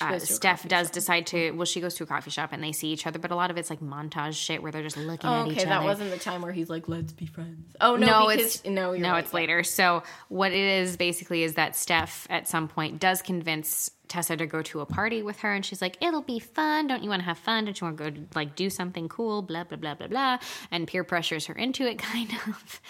uh, 0.00 0.10
goes 0.12 0.26
to 0.26 0.32
a 0.32 0.36
Steph 0.36 0.68
does 0.68 0.86
shop. 0.88 0.94
decide 0.94 1.26
to. 1.28 1.50
Well, 1.52 1.64
she 1.66 1.80
goes 1.80 1.94
to 1.96 2.04
a 2.04 2.06
coffee 2.06 2.30
shop 2.30 2.50
and 2.52 2.62
they 2.64 2.72
see 2.72 2.88
each 2.88 3.06
other, 3.06 3.18
but 3.18 3.30
a 3.30 3.36
lot 3.36 3.50
of 3.50 3.56
it's 3.58 3.70
like 3.70 3.80
montage 3.80 4.34
shit 4.34 4.62
where 4.62 4.72
they're 4.72 4.82
just 4.82 4.96
looking 4.96 5.28
Oh, 5.28 5.42
at 5.42 5.48
each 5.48 5.52
other. 5.58 5.60
okay, 5.60 5.68
that 5.68 5.84
wasn't 5.84 6.10
the 6.10 6.18
time 6.18 6.42
where 6.42 6.52
he's 6.52 6.70
like, 6.70 6.88
"Let's 6.88 7.12
be 7.12 7.26
friends." 7.26 7.74
Oh 7.80 7.96
no, 7.96 8.06
no, 8.06 8.28
because, 8.28 8.56
it's 8.56 8.64
no, 8.64 8.94
no, 8.94 9.10
right, 9.12 9.24
it's 9.24 9.32
yeah. 9.32 9.36
later. 9.36 9.62
So 9.62 10.02
what 10.28 10.52
it 10.52 10.58
is 10.58 10.96
basically 10.96 11.42
is 11.42 11.54
that 11.54 11.76
Steph 11.76 12.26
at 12.30 12.48
some 12.48 12.68
point 12.68 12.98
does 13.00 13.20
convince 13.22 13.90
Tessa 14.08 14.36
to 14.36 14.46
go 14.46 14.60
to 14.62 14.80
a 14.80 14.86
party 14.86 15.22
with 15.22 15.38
her, 15.40 15.52
and 15.52 15.64
she's 15.64 15.80
like, 15.80 15.96
"It'll 16.02 16.22
be 16.22 16.38
fun. 16.38 16.86
Don't 16.86 17.02
you 17.02 17.08
want 17.08 17.20
to 17.20 17.24
have 17.26 17.38
fun? 17.38 17.64
Don't 17.64 17.80
you 17.80 17.86
want 17.86 17.98
to 17.98 18.10
go 18.10 18.20
like 18.34 18.54
do 18.56 18.68
something 18.70 19.08
cool?" 19.08 19.42
Blah 19.42 19.64
blah 19.64 19.78
blah 19.78 19.94
blah 19.94 20.08
blah, 20.08 20.38
and 20.70 20.86
peer 20.88 21.04
pressures 21.04 21.46
her 21.46 21.54
into 21.54 21.86
it, 21.86 21.98
kind 21.98 22.30
of. 22.46 22.80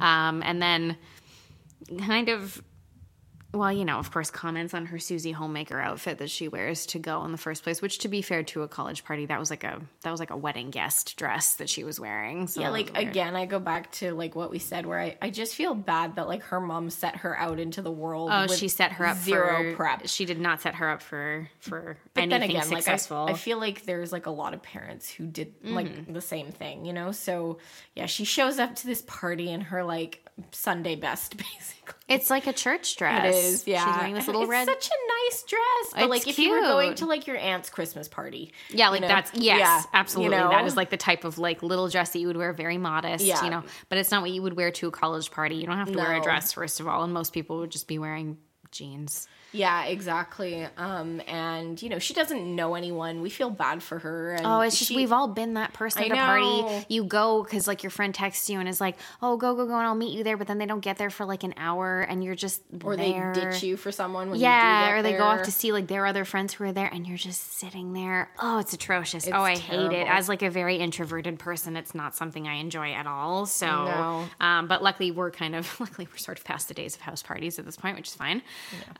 Um, 0.00 0.42
and 0.44 0.60
then 0.62 0.96
kind 2.06 2.28
of 2.28 2.62
well, 3.54 3.70
you 3.72 3.84
know, 3.84 3.98
of 3.98 4.10
course, 4.10 4.30
comments 4.30 4.72
on 4.74 4.86
her 4.86 4.98
Susie 4.98 5.32
homemaker 5.32 5.78
outfit 5.78 6.18
that 6.18 6.30
she 6.30 6.48
wears 6.48 6.86
to 6.86 6.98
go 6.98 7.24
in 7.24 7.32
the 7.32 7.38
first 7.38 7.62
place. 7.62 7.82
Which, 7.82 7.98
to 7.98 8.08
be 8.08 8.22
fair, 8.22 8.42
to 8.44 8.62
a 8.62 8.68
college 8.68 9.04
party, 9.04 9.26
that 9.26 9.38
was 9.38 9.50
like 9.50 9.62
a 9.64 9.80
that 10.02 10.10
was 10.10 10.20
like 10.20 10.30
a 10.30 10.36
wedding 10.36 10.70
guest 10.70 11.16
dress 11.16 11.54
that 11.54 11.68
she 11.68 11.84
was 11.84 12.00
wearing. 12.00 12.46
So 12.46 12.60
Yeah, 12.62 12.70
like 12.70 12.96
again, 12.96 13.36
I 13.36 13.46
go 13.46 13.58
back 13.58 13.92
to 13.92 14.12
like 14.14 14.34
what 14.34 14.50
we 14.50 14.58
said, 14.58 14.86
where 14.86 14.98
I, 14.98 15.16
I 15.20 15.30
just 15.30 15.54
feel 15.54 15.74
bad 15.74 16.16
that 16.16 16.28
like 16.28 16.42
her 16.44 16.60
mom 16.60 16.88
set 16.90 17.16
her 17.16 17.38
out 17.38 17.58
into 17.60 17.82
the 17.82 17.90
world. 17.92 18.30
Oh, 18.32 18.42
with 18.48 18.56
she 18.56 18.68
set 18.68 18.92
her 18.92 19.06
up 19.06 19.18
zero 19.18 19.70
for 19.72 19.76
prep. 19.76 20.08
She 20.08 20.24
did 20.24 20.40
not 20.40 20.60
set 20.62 20.76
her 20.76 20.88
up 20.88 21.02
for 21.02 21.48
for 21.60 21.98
But 22.14 22.22
anything 22.22 22.40
then 22.40 22.50
again, 22.50 22.62
successful. 22.64 23.24
like 23.26 23.30
I, 23.34 23.34
I 23.34 23.38
feel 23.38 23.58
like 23.58 23.84
there's 23.84 24.12
like 24.12 24.26
a 24.26 24.30
lot 24.30 24.54
of 24.54 24.62
parents 24.62 25.10
who 25.10 25.26
did 25.26 25.42
Mm-hmm. 25.62 25.74
like 25.74 26.12
the 26.12 26.20
same 26.20 26.50
thing, 26.52 26.84
you 26.84 26.92
know. 26.92 27.12
So 27.12 27.58
yeah, 27.94 28.06
she 28.06 28.24
shows 28.24 28.58
up 28.58 28.74
to 28.76 28.86
this 28.86 29.02
party 29.06 29.50
in 29.50 29.60
her 29.60 29.84
like 29.84 30.26
Sunday 30.50 30.96
best, 30.96 31.36
basically. 31.36 31.94
it's 32.08 32.30
like 32.30 32.46
a 32.46 32.52
church 32.52 32.96
dress. 32.96 33.34
Is, 33.42 33.66
yeah. 33.66 33.84
She's 33.86 33.96
wearing 34.00 34.14
this 34.14 34.26
little 34.26 34.42
it's 34.42 34.50
red. 34.50 34.66
such 34.66 34.86
a 34.88 35.30
nice 35.30 35.42
dress. 35.44 35.60
But 35.92 36.00
It's 36.02 36.10
like 36.10 36.28
if 36.28 36.38
you 36.38 36.50
were 36.50 36.60
going 36.60 36.94
to 36.96 37.06
like 37.06 37.26
your 37.26 37.36
aunt's 37.36 37.70
Christmas 37.70 38.08
party, 38.08 38.52
yeah, 38.70 38.86
you 38.86 38.92
like 38.92 39.00
know? 39.02 39.08
that's 39.08 39.30
yes, 39.34 39.58
Yeah, 39.58 39.82
absolutely. 39.92 40.36
you 40.36 40.42
know? 40.42 40.50
That 40.50 40.64
is 40.66 40.76
like 40.76 40.90
the 40.90 40.96
type 40.96 41.24
of 41.24 41.38
like 41.38 41.62
little 41.62 41.88
dress 41.88 42.10
that 42.10 42.18
you 42.18 42.26
would 42.28 42.36
wear, 42.36 42.52
very 42.52 42.78
modest. 42.78 43.24
Yeah. 43.24 43.42
you 43.44 43.50
know, 43.50 43.62
but 43.88 43.98
it's 43.98 44.10
not 44.10 44.22
what 44.22 44.30
you 44.30 44.42
would 44.42 44.54
wear 44.56 44.70
to 44.70 44.88
a 44.88 44.90
college 44.90 45.30
party. 45.30 45.56
You 45.56 45.66
don't 45.66 45.78
have 45.78 45.90
to 45.92 45.98
wear 45.98 46.14
a 46.14 46.20
dress 46.22 46.52
first 46.52 46.80
of 46.80 46.88
all, 46.88 47.02
and 47.04 47.12
most 47.12 47.32
people 47.32 47.58
would 47.58 47.70
just 47.70 47.88
be 47.88 47.98
wearing 47.98 48.38
jeans. 48.70 49.28
Yeah, 49.52 49.84
exactly. 49.84 50.66
Um, 50.76 51.20
and 51.28 51.80
you 51.80 51.88
know, 51.88 51.98
she 51.98 52.14
doesn't 52.14 52.54
know 52.56 52.74
anyone. 52.74 53.20
We 53.22 53.30
feel 53.30 53.50
bad 53.50 53.82
for 53.82 53.98
her. 53.98 54.32
And 54.32 54.46
Oh, 54.46 54.60
it's 54.60 54.78
just 54.78 54.88
she- 54.90 54.96
we've 54.96 55.12
all 55.12 55.28
been 55.28 55.54
that 55.54 55.72
person 55.74 56.02
I 56.02 56.06
at 56.06 56.12
a 56.12 56.14
know. 56.14 56.62
party. 56.62 56.86
You 56.88 57.04
go 57.04 57.42
because 57.42 57.68
like 57.68 57.82
your 57.82 57.90
friend 57.90 58.14
texts 58.14 58.48
you 58.48 58.58
and 58.60 58.68
is 58.68 58.80
like, 58.80 58.96
"Oh, 59.20 59.36
go 59.36 59.54
go 59.54 59.66
go," 59.66 59.74
and 59.76 59.86
I'll 59.86 59.94
meet 59.94 60.16
you 60.16 60.24
there. 60.24 60.36
But 60.36 60.46
then 60.46 60.58
they 60.58 60.66
don't 60.66 60.80
get 60.80 60.96
there 60.96 61.10
for 61.10 61.24
like 61.26 61.42
an 61.44 61.54
hour, 61.56 62.00
and 62.00 62.24
you're 62.24 62.34
just 62.34 62.62
or 62.82 62.96
there. 62.96 63.32
they 63.34 63.40
ditch 63.50 63.62
you 63.62 63.76
for 63.76 63.92
someone. 63.92 64.30
When 64.30 64.40
Yeah, 64.40 64.56
you 64.80 64.86
do 64.86 64.86
get 64.86 64.98
or 64.98 65.02
they 65.02 65.18
go 65.18 65.24
off 65.24 65.42
to 65.42 65.52
see 65.52 65.70
like 65.72 65.86
their 65.86 66.06
other 66.06 66.24
friends 66.24 66.54
who 66.54 66.64
are 66.64 66.72
there, 66.72 66.86
and 66.92 67.06
you're 67.06 67.18
just 67.18 67.58
sitting 67.58 67.92
there. 67.92 68.30
Oh, 68.40 68.58
it's 68.58 68.72
atrocious. 68.72 69.26
It's 69.26 69.34
oh, 69.36 69.42
I 69.42 69.56
hate 69.58 69.92
it. 69.92 70.06
As 70.08 70.28
like 70.28 70.42
a 70.42 70.50
very 70.50 70.76
introverted 70.76 71.38
person, 71.38 71.76
it's 71.76 71.94
not 71.94 72.14
something 72.14 72.48
I 72.48 72.54
enjoy 72.54 72.92
at 72.92 73.06
all. 73.06 73.46
So, 73.46 73.66
No. 73.66 74.24
um, 74.40 74.66
but 74.66 74.82
luckily 74.82 75.10
we're 75.10 75.30
kind 75.30 75.54
of 75.54 75.68
luckily 75.80 76.08
we're 76.10 76.16
sort 76.16 76.38
of 76.38 76.44
past 76.44 76.68
the 76.68 76.74
days 76.74 76.94
of 76.94 77.02
house 77.02 77.22
parties 77.22 77.58
at 77.58 77.64
this 77.66 77.76
point, 77.76 77.96
which 77.96 78.08
is 78.08 78.14
fine. 78.14 78.40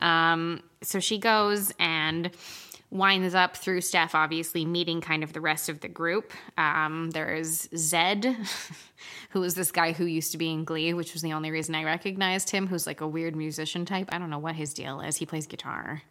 Um, 0.01 0.42
so 0.81 0.99
she 0.99 1.17
goes 1.17 1.71
and 1.79 2.31
winds 2.93 3.33
up 3.33 3.57
through 3.57 3.81
Steph, 3.81 4.13
obviously 4.13 4.65
meeting 4.65 5.01
kind 5.01 5.23
of 5.23 5.33
the 5.33 5.41
rest 5.41 5.67
of 5.67 5.79
the 5.79 5.87
group. 5.87 6.31
Um, 6.57 7.09
there's 7.11 7.67
Zed, 7.75 8.37
who 9.31 9.43
is 9.43 9.55
this 9.55 9.71
guy 9.71 9.93
who 9.93 10.05
used 10.05 10.31
to 10.33 10.37
be 10.37 10.51
in 10.51 10.63
Glee, 10.63 10.93
which 10.93 11.13
was 11.13 11.23
the 11.23 11.33
only 11.33 11.49
reason 11.49 11.73
I 11.73 11.83
recognized 11.83 12.51
him. 12.51 12.67
Who's 12.67 12.85
like 12.85 13.01
a 13.01 13.07
weird 13.07 13.35
musician 13.35 13.85
type. 13.85 14.09
I 14.11 14.19
don't 14.19 14.29
know 14.29 14.39
what 14.39 14.55
his 14.55 14.73
deal 14.73 15.01
is. 15.01 15.17
He 15.17 15.25
plays 15.25 15.47
guitar. 15.47 16.03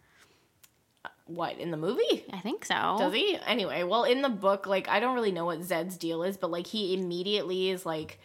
what 1.25 1.57
in 1.57 1.71
the 1.71 1.77
movie? 1.77 2.25
I 2.33 2.39
think 2.39 2.65
so. 2.65 2.97
Does 2.99 3.13
he? 3.13 3.37
Anyway, 3.45 3.83
well, 3.83 4.03
in 4.03 4.21
the 4.21 4.29
book, 4.29 4.67
like 4.67 4.89
I 4.89 4.99
don't 4.99 5.15
really 5.15 5.31
know 5.31 5.45
what 5.45 5.63
Zed's 5.63 5.97
deal 5.97 6.21
is, 6.23 6.35
but 6.35 6.51
like 6.51 6.67
he 6.67 6.93
immediately 6.93 7.69
is 7.69 7.85
like 7.85 8.19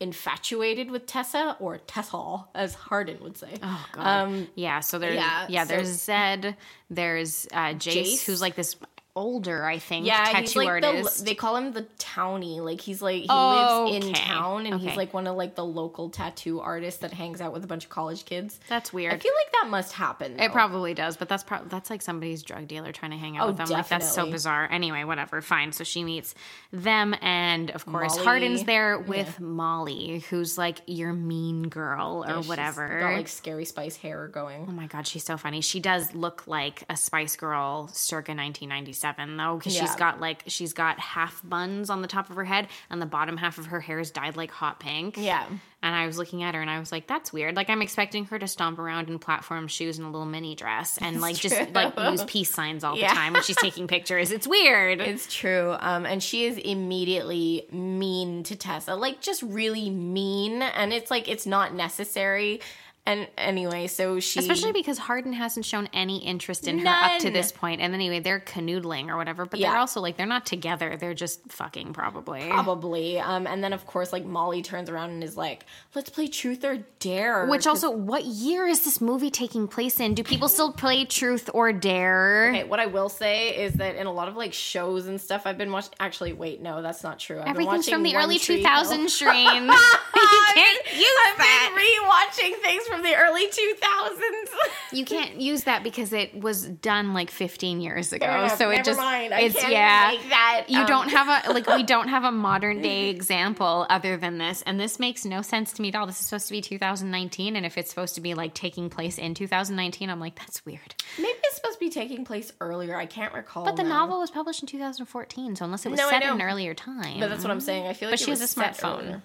infatuated 0.00 0.90
with 0.90 1.06
Tessa 1.06 1.56
or 1.60 1.78
Tessa, 1.78 2.44
as 2.54 2.74
Hardin 2.74 3.20
would 3.20 3.36
say. 3.36 3.54
Oh 3.62 3.86
god. 3.92 4.06
Um, 4.26 4.48
yeah, 4.54 4.80
so 4.80 4.98
there's 4.98 5.14
yeah, 5.16 5.46
yeah, 5.48 5.64
so- 5.64 5.68
there's 5.68 5.88
Zed, 5.88 6.56
there's 6.90 7.46
uh 7.52 7.74
Jace, 7.74 8.02
Jace? 8.02 8.24
who's 8.24 8.40
like 8.40 8.54
this 8.56 8.76
older, 9.16 9.64
I 9.64 9.78
think, 9.78 10.06
yeah, 10.06 10.24
tattoo 10.24 10.40
he's 10.40 10.56
like 10.56 10.68
artist. 10.68 11.18
the. 11.18 11.24
They 11.24 11.34
call 11.34 11.56
him 11.56 11.72
the 11.72 11.82
townie. 11.98 12.58
Like 12.60 12.80
he's 12.80 13.00
like 13.00 13.22
he 13.22 13.26
Oh, 13.30 13.88
lives 13.90 14.04
in 14.04 14.10
okay. 14.12 14.20
town, 14.20 14.66
and 14.66 14.74
Okay. 14.74 14.86
he's 14.88 14.96
like 14.96 15.14
one 15.14 15.26
of 15.26 15.36
like 15.36 15.54
the 15.54 15.64
local 15.64 16.10
tattoo 16.10 16.60
artists 16.60 17.00
that 17.00 17.12
hangs 17.12 17.40
out 17.40 17.52
with 17.52 17.62
a 17.62 17.66
bunch 17.66 17.84
of 17.84 17.90
college 17.90 18.24
kids. 18.24 18.58
That's 18.68 18.92
weird. 18.92 19.14
I 19.14 19.18
feel 19.18 19.32
like 19.36 19.52
that 19.62 19.70
must 19.70 19.92
happen. 19.92 20.40
It 20.40 20.50
probably 20.52 20.94
does, 20.94 21.16
but 21.16 21.28
that's 21.28 21.44
probably 21.44 21.68
that's 21.68 21.90
like 21.90 22.02
somebody's 22.02 22.42
drug 22.42 22.66
dealer 22.66 22.90
trying 22.90 23.12
to 23.12 23.16
hang 23.16 23.36
out 23.36 23.44
Oh, 23.44 23.46
with 23.48 23.56
them. 23.58 23.68
Like 23.68 23.88
that's 23.88 24.12
so 24.12 24.28
bizarre. 24.30 24.68
Anyway, 24.70 25.04
whatever. 25.04 25.40
Fine. 25.40 25.72
So 25.72 25.84
she 25.84 26.02
meets 26.02 26.34
them, 26.72 27.14
and 27.20 27.70
of 27.70 27.86
course 27.86 28.14
Molly. 28.16 28.24
Hardin's 28.24 28.64
there 28.64 28.98
with 28.98 29.38
Molly, 29.38 30.24
who's 30.30 30.58
like 30.58 30.80
your 30.86 31.12
mean 31.12 31.68
girl 31.68 32.24
or 32.26 32.38
She's 32.42 32.48
whatever. 32.48 32.98
Got 33.00 33.12
like 33.14 33.28
scary 33.28 33.64
spice 33.64 33.96
hair 33.96 34.26
going. 34.28 34.66
Oh 34.68 34.72
my 34.72 34.86
god, 34.86 35.06
she's 35.06 35.24
so 35.24 35.36
funny. 35.36 35.60
She 35.60 35.78
does 35.78 36.14
look 36.14 36.48
like 36.48 36.82
a 36.90 36.96
Spice 36.96 37.36
Girl 37.36 37.88
circa 37.92 38.32
1997 38.32 39.03
though, 39.36 39.56
because 39.58 39.74
she's 39.76 39.94
got 39.96 40.20
like 40.20 40.42
she's 40.46 40.72
got 40.72 40.98
half 40.98 41.40
buns 41.44 41.90
on 41.90 42.02
the 42.02 42.08
top 42.08 42.30
of 42.30 42.36
her 42.36 42.44
head, 42.44 42.68
and 42.90 43.00
the 43.00 43.06
bottom 43.06 43.36
half 43.36 43.58
of 43.58 43.66
her 43.66 43.80
hair 43.80 43.98
is 44.00 44.10
dyed 44.10 44.36
like 44.36 44.50
hot 44.50 44.80
pink. 44.80 45.16
Yeah. 45.18 45.46
And 45.82 45.94
I 45.94 46.06
was 46.06 46.16
looking 46.16 46.42
at 46.42 46.54
her 46.54 46.62
and 46.62 46.70
I 46.70 46.78
was 46.78 46.90
like, 46.90 47.06
that's 47.06 47.30
weird. 47.30 47.56
Like 47.56 47.68
I'm 47.68 47.82
expecting 47.82 48.24
her 48.26 48.38
to 48.38 48.48
stomp 48.48 48.78
around 48.78 49.10
in 49.10 49.18
platform 49.18 49.68
shoes 49.68 49.98
and 49.98 50.06
a 50.06 50.10
little 50.10 50.24
mini 50.24 50.54
dress 50.54 50.96
and 51.02 51.20
like 51.20 51.36
just 51.36 51.54
like 51.74 51.92
use 51.98 52.24
peace 52.24 52.50
signs 52.50 52.84
all 52.84 52.96
Yeah. 52.96 53.10
the 53.10 53.14
time 53.14 53.34
when 53.34 53.42
she's 53.42 53.56
taking 53.56 53.86
pictures. 53.86 54.32
It's 54.32 54.46
weird. 54.46 55.02
It's 55.02 55.26
true. 55.32 55.76
Um, 55.78 56.06
and 56.06 56.22
she 56.22 56.46
is 56.46 56.56
immediately 56.56 57.66
mean 57.70 58.44
to 58.44 58.56
Tessa, 58.56 58.94
like 58.94 59.20
just 59.20 59.42
really 59.42 59.90
mean. 59.90 60.62
And 60.62 60.90
it's 60.94 61.10
like 61.10 61.28
it's 61.28 61.44
not 61.46 61.74
necessary. 61.74 62.62
And 63.06 63.28
anyway, 63.36 63.86
so 63.86 64.18
she 64.18 64.38
Especially 64.38 64.72
because 64.72 64.96
Hardin 64.96 65.34
hasn't 65.34 65.66
shown 65.66 65.90
any 65.92 66.24
interest 66.24 66.66
in 66.66 66.78
her 66.78 66.88
up 66.88 67.20
to 67.20 67.30
this 67.30 67.52
point. 67.52 67.82
And 67.82 67.92
anyway, 67.92 68.20
they're 68.20 68.40
canoodling 68.40 69.08
or 69.08 69.18
whatever, 69.18 69.44
but 69.44 69.60
they're 69.60 69.76
also 69.76 70.00
like 70.00 70.16
they're 70.16 70.24
not 70.24 70.46
together. 70.46 70.96
They're 70.96 71.12
just 71.12 71.52
fucking 71.52 71.92
probably. 71.92 72.48
probably. 72.48 73.20
Um, 73.20 73.46
and 73.46 73.62
then 73.62 73.74
of 73.74 73.86
course, 73.86 74.10
like 74.10 74.24
Molly 74.24 74.62
turns 74.62 74.88
around 74.88 75.10
and 75.10 75.22
is 75.22 75.36
like, 75.36 75.66
"Let's 75.94 76.08
play 76.08 76.28
Truth 76.28 76.64
or 76.64 76.78
Dare." 76.98 77.46
Which 77.46 77.66
also, 77.66 77.90
what 77.90 78.24
year 78.24 78.66
is 78.66 78.86
this 78.86 79.02
movie 79.02 79.30
taking 79.30 79.68
place 79.68 80.00
in? 80.00 80.14
Do 80.14 80.24
people 80.24 80.48
still 80.48 80.72
play 80.72 81.04
Truth 81.04 81.50
or 81.52 81.74
Dare? 81.74 82.48
Okay, 82.54 82.64
what 82.64 82.80
I 82.80 82.86
will 82.86 83.10
say 83.10 83.50
is 83.50 83.74
that 83.74 83.96
in 83.96 84.06
a 84.06 84.12
lot 84.12 84.28
of 84.28 84.36
like 84.36 84.54
shows 84.54 85.08
and 85.08 85.20
stuff 85.20 85.42
I've 85.44 85.58
been 85.58 85.72
watching. 85.72 85.92
Actually, 86.00 86.32
wait, 86.32 86.62
no, 86.62 86.80
that's 86.80 87.02
not 87.02 87.18
true. 87.18 87.38
I've 87.38 87.44
been 87.44 87.50
Everything's 87.50 87.86
from 87.86 88.02
the 88.02 88.16
early 88.16 88.38
2000s, 88.38 88.64
Hill. 88.64 89.08
Shireen. 89.08 89.66
you 90.16 90.44
can't 90.54 90.86
use 90.96 91.18
I've 91.26 91.38
that. 91.38 91.74
been 91.74 91.84
rewatching 91.84 92.62
things 92.62 92.86
from 92.94 93.02
the 93.02 93.14
early 93.16 93.46
2000s. 93.46 94.92
You 94.92 95.04
can't 95.04 95.40
use 95.40 95.64
that 95.64 95.82
because 95.82 96.12
it 96.12 96.40
was 96.40 96.66
done 96.66 97.14
like 97.14 97.30
15 97.30 97.80
years 97.80 98.12
ago. 98.12 98.48
So 98.56 98.70
it 98.70 98.84
just 98.84 98.98
mind. 98.98 99.34
I 99.34 99.40
it's 99.40 99.68
yeah. 99.68 100.14
that, 100.28 100.66
You 100.68 100.80
um, 100.80 100.86
don't 100.86 101.08
have 101.08 101.46
a 101.46 101.52
like 101.52 101.66
we 101.66 101.82
don't 101.82 102.08
have 102.08 102.24
a 102.24 102.30
modern 102.44 102.80
day 102.80 103.10
example 103.10 103.86
other 103.90 104.16
than 104.16 104.38
this 104.38 104.62
and 104.62 104.78
this 104.78 104.98
makes 104.98 105.24
no 105.24 105.42
sense 105.42 105.72
to 105.74 105.82
me 105.82 105.88
at 105.88 105.96
all. 105.96 106.06
This 106.06 106.20
is 106.20 106.26
supposed 106.26 106.46
to 106.46 106.52
be 106.52 106.60
2019 106.60 107.56
and 107.56 107.66
if 107.66 107.76
it's 107.76 107.90
supposed 107.90 108.14
to 108.14 108.20
be 108.20 108.34
like 108.34 108.54
taking 108.54 108.88
place 108.88 109.18
in 109.18 109.34
2019, 109.34 110.10
I'm 110.10 110.20
like 110.20 110.36
that's 110.36 110.64
weird. 110.64 110.94
Maybe 111.18 111.38
it's 111.44 111.56
supposed 111.56 111.78
to 111.78 111.80
be 111.80 111.90
taking 111.90 112.24
place 112.24 112.52
earlier. 112.60 112.96
I 112.96 113.06
can't 113.06 113.34
recall. 113.34 113.64
But 113.64 113.76
the 113.76 113.82
now. 113.82 114.00
novel 114.00 114.20
was 114.20 114.30
published 114.30 114.62
in 114.62 114.68
2014, 114.68 115.56
so 115.56 115.64
unless 115.64 115.86
it 115.86 115.90
was 115.90 115.98
No, 115.98 116.08
set 116.10 116.22
in 116.22 116.28
an 116.28 116.42
earlier 116.42 116.74
time. 116.74 117.20
But 117.20 117.28
that's 117.28 117.42
what 117.42 117.50
I'm 117.50 117.60
saying. 117.60 117.86
I 117.86 117.92
feel 117.92 118.08
like 118.08 118.12
But 118.12 118.20
it 118.20 118.24
she 118.24 118.30
has 118.30 118.40
a 118.40 118.60
smartphone. 118.60 119.22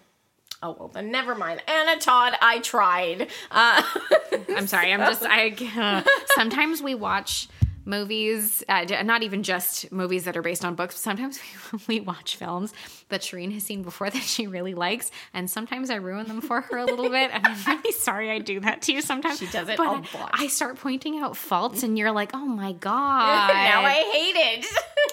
Oh 0.61 0.75
well, 0.77 0.89
then 0.89 1.11
never 1.11 1.35
mind. 1.35 1.61
Anna 1.67 1.99
Todd, 1.99 2.33
I 2.41 2.59
tried. 2.59 3.29
Uh, 3.49 3.81
I'm 4.49 4.67
sorry. 4.67 4.91
I'm 4.91 4.99
just 4.99 5.23
I. 5.23 6.03
sometimes 6.35 6.81
we 6.81 6.95
watch 6.95 7.47
movies, 7.85 8.63
uh, 8.69 8.83
not 9.03 9.23
even 9.23 9.41
just 9.41 9.91
movies 9.91 10.25
that 10.25 10.37
are 10.37 10.41
based 10.41 10.63
on 10.63 10.75
books. 10.75 10.97
Sometimes 10.99 11.39
we, 11.71 11.79
we 11.87 11.99
watch 11.99 12.35
films 12.35 12.73
that 13.09 13.21
Shireen 13.21 13.53
has 13.53 13.63
seen 13.63 13.83
before 13.83 14.09
that 14.11 14.21
she 14.21 14.47
really 14.47 14.75
likes, 14.75 15.11
and 15.33 15.49
sometimes 15.49 15.89
I 15.89 15.95
ruin 15.95 16.27
them 16.27 16.41
for 16.41 16.61
her 16.61 16.77
a 16.77 16.85
little 16.85 17.09
bit. 17.09 17.31
And 17.33 17.45
I'm 17.45 17.57
really 17.65 17.91
sorry 17.93 18.29
I 18.29 18.39
do 18.39 18.59
that 18.59 18.81
to 18.83 18.93
you 18.93 19.01
sometimes. 19.01 19.39
She 19.39 19.47
does 19.47 19.69
it 19.69 19.77
but 19.77 19.87
a 19.87 20.17
lot. 20.17 20.31
I 20.33 20.47
start 20.47 20.77
pointing 20.77 21.19
out 21.19 21.35
faults, 21.35 21.83
and 21.83 21.97
you're 21.97 22.11
like, 22.11 22.31
"Oh 22.33 22.45
my 22.45 22.73
god!" 22.73 23.53
now 23.53 23.81
I 23.81 23.93
hate 23.93 24.35
it. 24.35 24.65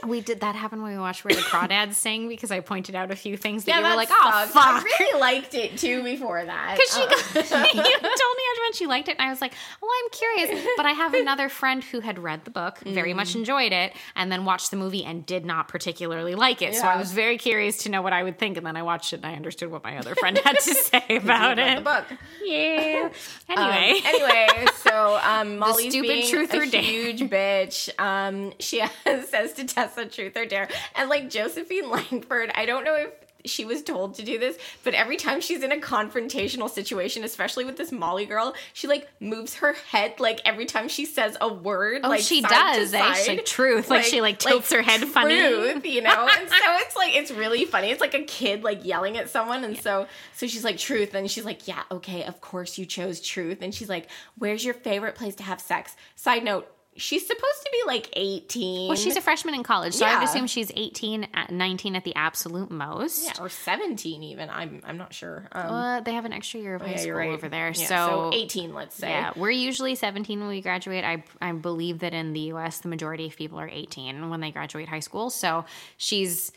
We 0.06 0.20
did 0.20 0.40
that 0.40 0.54
happen 0.54 0.82
when 0.82 0.92
we 0.92 0.98
watched 0.98 1.24
Where 1.24 1.34
the 1.34 1.40
Crawdads 1.52 1.94
Sing 1.94 2.28
because 2.28 2.50
I 2.50 2.60
pointed 2.60 2.94
out 2.94 3.10
a 3.10 3.16
few 3.16 3.36
things 3.36 3.64
that 3.64 3.72
yeah, 3.72 3.78
you 3.80 3.84
were 3.84 3.96
like, 3.96 4.08
"Oh 4.10 4.30
sucks. 4.30 4.52
fuck." 4.52 4.64
I 4.66 4.82
really 5.00 5.20
liked 5.20 5.54
it 5.54 5.76
too 5.78 6.02
before 6.02 6.44
that. 6.44 6.76
Because 6.76 6.94
she 6.94 7.52
got, 7.52 7.74
you 7.74 7.82
told 7.82 8.36
me 8.36 8.42
when 8.66 8.72
she 8.74 8.86
liked 8.86 9.08
it, 9.08 9.16
and 9.18 9.22
I 9.26 9.30
was 9.30 9.40
like, 9.40 9.52
"Well, 9.80 9.90
I'm 10.04 10.10
curious." 10.10 10.66
But 10.76 10.86
I 10.86 10.90
have 10.92 11.14
another 11.24 11.48
friend 11.48 11.82
who 11.84 12.00
had 12.00 12.18
read 12.18 12.44
the 12.44 12.50
book, 12.50 12.78
very 12.80 13.14
much 13.14 13.32
Mm. 13.32 13.36
enjoyed 13.36 13.72
it, 13.72 13.92
and 14.14 14.30
then 14.30 14.44
watched 14.44 14.70
the 14.70 14.76
movie 14.76 15.04
and 15.04 15.24
did 15.24 15.44
not 15.44 15.68
particularly 15.68 16.34
like 16.34 16.62
it. 16.62 16.74
So 16.74 16.86
I 16.86 16.96
was 16.96 17.12
very 17.12 17.38
curious 17.38 17.78
to 17.84 17.88
know 17.88 18.02
what 18.02 18.12
I 18.12 18.22
would 18.22 18.38
think, 18.38 18.56
and 18.56 18.66
then 18.66 18.76
I 18.76 18.82
watched 18.82 19.12
it 19.12 19.16
and 19.16 19.26
I 19.26 19.34
understood 19.34 19.70
what 19.70 19.82
my 19.84 19.96
other 19.98 20.14
friend 20.14 20.38
had 20.44 20.58
to 20.58 20.74
say 20.74 21.04
about 21.16 21.58
it. 21.58 21.76
the 21.76 21.82
book. 21.82 22.04
Yeah. 22.42 23.08
Um, 23.48 23.58
Anyway, 23.58 24.00
anyway, 24.04 24.66
so 24.82 25.18
um, 25.22 25.58
Molly's 25.58 25.92
stupid 25.92 26.08
being 26.08 26.28
truth 26.28 26.52
a 26.52 26.58
or 26.58 26.66
dare. 26.66 26.82
huge 26.82 27.20
bitch. 27.22 27.88
Um, 28.00 28.52
she 28.58 28.82
says 29.04 29.52
to 29.54 29.64
Tessa, 29.64 30.06
"Truth 30.06 30.36
or 30.36 30.46
dare," 30.46 30.68
and 30.96 31.08
like 31.08 31.30
Josephine 31.30 31.88
Langford, 31.90 32.50
I 32.54 32.66
don't 32.66 32.84
know 32.84 32.94
if 32.96 33.10
she 33.46 33.64
was 33.64 33.82
told 33.82 34.14
to 34.16 34.22
do 34.22 34.38
this, 34.38 34.58
but 34.84 34.94
every 34.94 35.16
time 35.16 35.40
she's 35.40 35.62
in 35.62 35.72
a 35.72 35.76
confrontational 35.76 36.68
situation, 36.68 37.24
especially 37.24 37.64
with 37.64 37.76
this 37.76 37.92
Molly 37.92 38.26
girl, 38.26 38.54
she 38.72 38.86
like 38.86 39.08
moves 39.20 39.56
her 39.56 39.74
head 39.90 40.18
like 40.20 40.40
every 40.44 40.66
time 40.66 40.88
she 40.88 41.04
says 41.04 41.36
a 41.40 41.52
word. 41.52 42.00
Oh, 42.04 42.08
like 42.08 42.20
she 42.20 42.42
does, 42.42 42.92
eh? 42.92 43.14
Side. 43.14 43.28
like, 43.28 43.44
"Truth," 43.44 43.90
like, 43.90 44.04
she, 44.04 44.20
like, 44.20 44.38
tilts 44.38 44.72
her 44.72 44.82
head 44.82 45.00
funny. 45.08 45.38
Truth, 45.38 45.86
you 45.86 46.02
know. 46.02 46.28
and 46.38 46.48
so 46.48 46.56
it's 46.58 46.96
like 46.96 47.14
it's 47.16 47.30
really 47.30 47.64
funny. 47.64 47.90
It's 47.90 48.00
like 48.00 48.14
a 48.14 48.22
kid 48.22 48.64
like 48.64 48.84
yelling 48.84 49.16
at 49.16 49.30
someone, 49.30 49.64
and 49.64 49.78
so 49.78 50.06
so 50.34 50.46
she's 50.46 50.64
like 50.64 50.78
truth, 50.78 51.14
and 51.14 51.30
she's 51.30 51.44
like, 51.44 51.66
yeah, 51.68 51.82
okay, 51.90 52.24
of 52.24 52.40
course 52.40 52.78
you 52.78 52.86
chose 52.86 53.20
truth, 53.20 53.58
and 53.62 53.74
she's 53.74 53.88
like, 53.88 54.08
where's 54.38 54.64
your 54.64 54.74
favorite 54.74 55.14
place 55.14 55.34
to 55.36 55.42
have 55.42 55.60
sex? 55.60 55.96
Side 56.14 56.44
note. 56.44 56.70
She's 56.96 57.26
supposed 57.26 57.62
to 57.62 57.70
be 57.72 57.82
like 57.86 58.08
18. 58.14 58.88
well, 58.88 58.96
she's 58.96 59.16
a 59.16 59.20
freshman 59.20 59.54
in 59.54 59.62
college, 59.62 59.94
so 59.94 60.06
I 60.06 60.18
would 60.18 60.24
assume 60.28 60.46
she's 60.46 60.70
18, 60.74 61.28
at 61.34 61.50
19 61.50 61.96
at 61.96 62.04
the 62.04 62.14
absolute 62.14 62.70
most. 62.70 63.24
yeah, 63.24 63.42
or 63.42 63.48
17 63.48 64.22
even. 64.22 64.48
I'm 64.50 64.80
I'm 64.84 64.96
not 64.96 65.12
sure. 65.12 65.48
Um, 65.52 65.66
Uh, 65.70 66.00
they 66.00 66.14
have 66.14 66.24
an 66.24 66.32
extra 66.32 66.60
year 66.60 66.74
of 66.76 66.82
high 66.82 66.92
yeah, 66.92 66.96
school 66.96 67.12
right. 67.14 67.30
over 67.30 67.48
there, 67.48 67.68
Yeah, 67.74 67.86
so, 67.86 68.30
18, 68.32 68.74
let's 68.74 68.96
say. 68.96 69.10
Yeah, 69.10 69.32
we're 69.36 69.50
usually 69.50 69.94
17 69.94 70.40
when 70.40 70.48
we 70.48 70.60
graduate. 70.60 71.04
I 71.04 71.24
I 71.40 71.52
believe 71.52 72.00
that 72.00 72.14
in 72.14 72.32
the 72.32 72.52
US 72.52 72.78
the 72.78 72.88
majority 72.88 73.26
of 73.26 73.36
people 73.36 73.58
are 73.60 73.68
18 73.68 74.30
when 74.30 74.40
they 74.40 74.50
graduate 74.50 74.88
high 74.88 75.00
school. 75.00 75.30
So 75.30 75.64
she's 75.96 76.52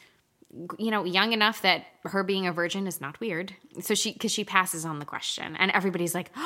you 0.80 0.90
know, 0.90 1.04
young 1.04 1.32
enough 1.32 1.62
that 1.62 1.86
her 2.06 2.24
being 2.24 2.48
a 2.48 2.54
virgin 2.54 2.88
is 2.88 3.02
not 3.02 3.20
weird. 3.20 3.54
So 3.82 3.94
she 3.94 4.14
cuz 4.14 4.32
she 4.32 4.44
passes 4.44 4.86
on 4.86 5.00
the 5.00 5.06
question 5.06 5.56
and 5.58 5.70
everybody's 5.72 6.16
like, 6.16 6.32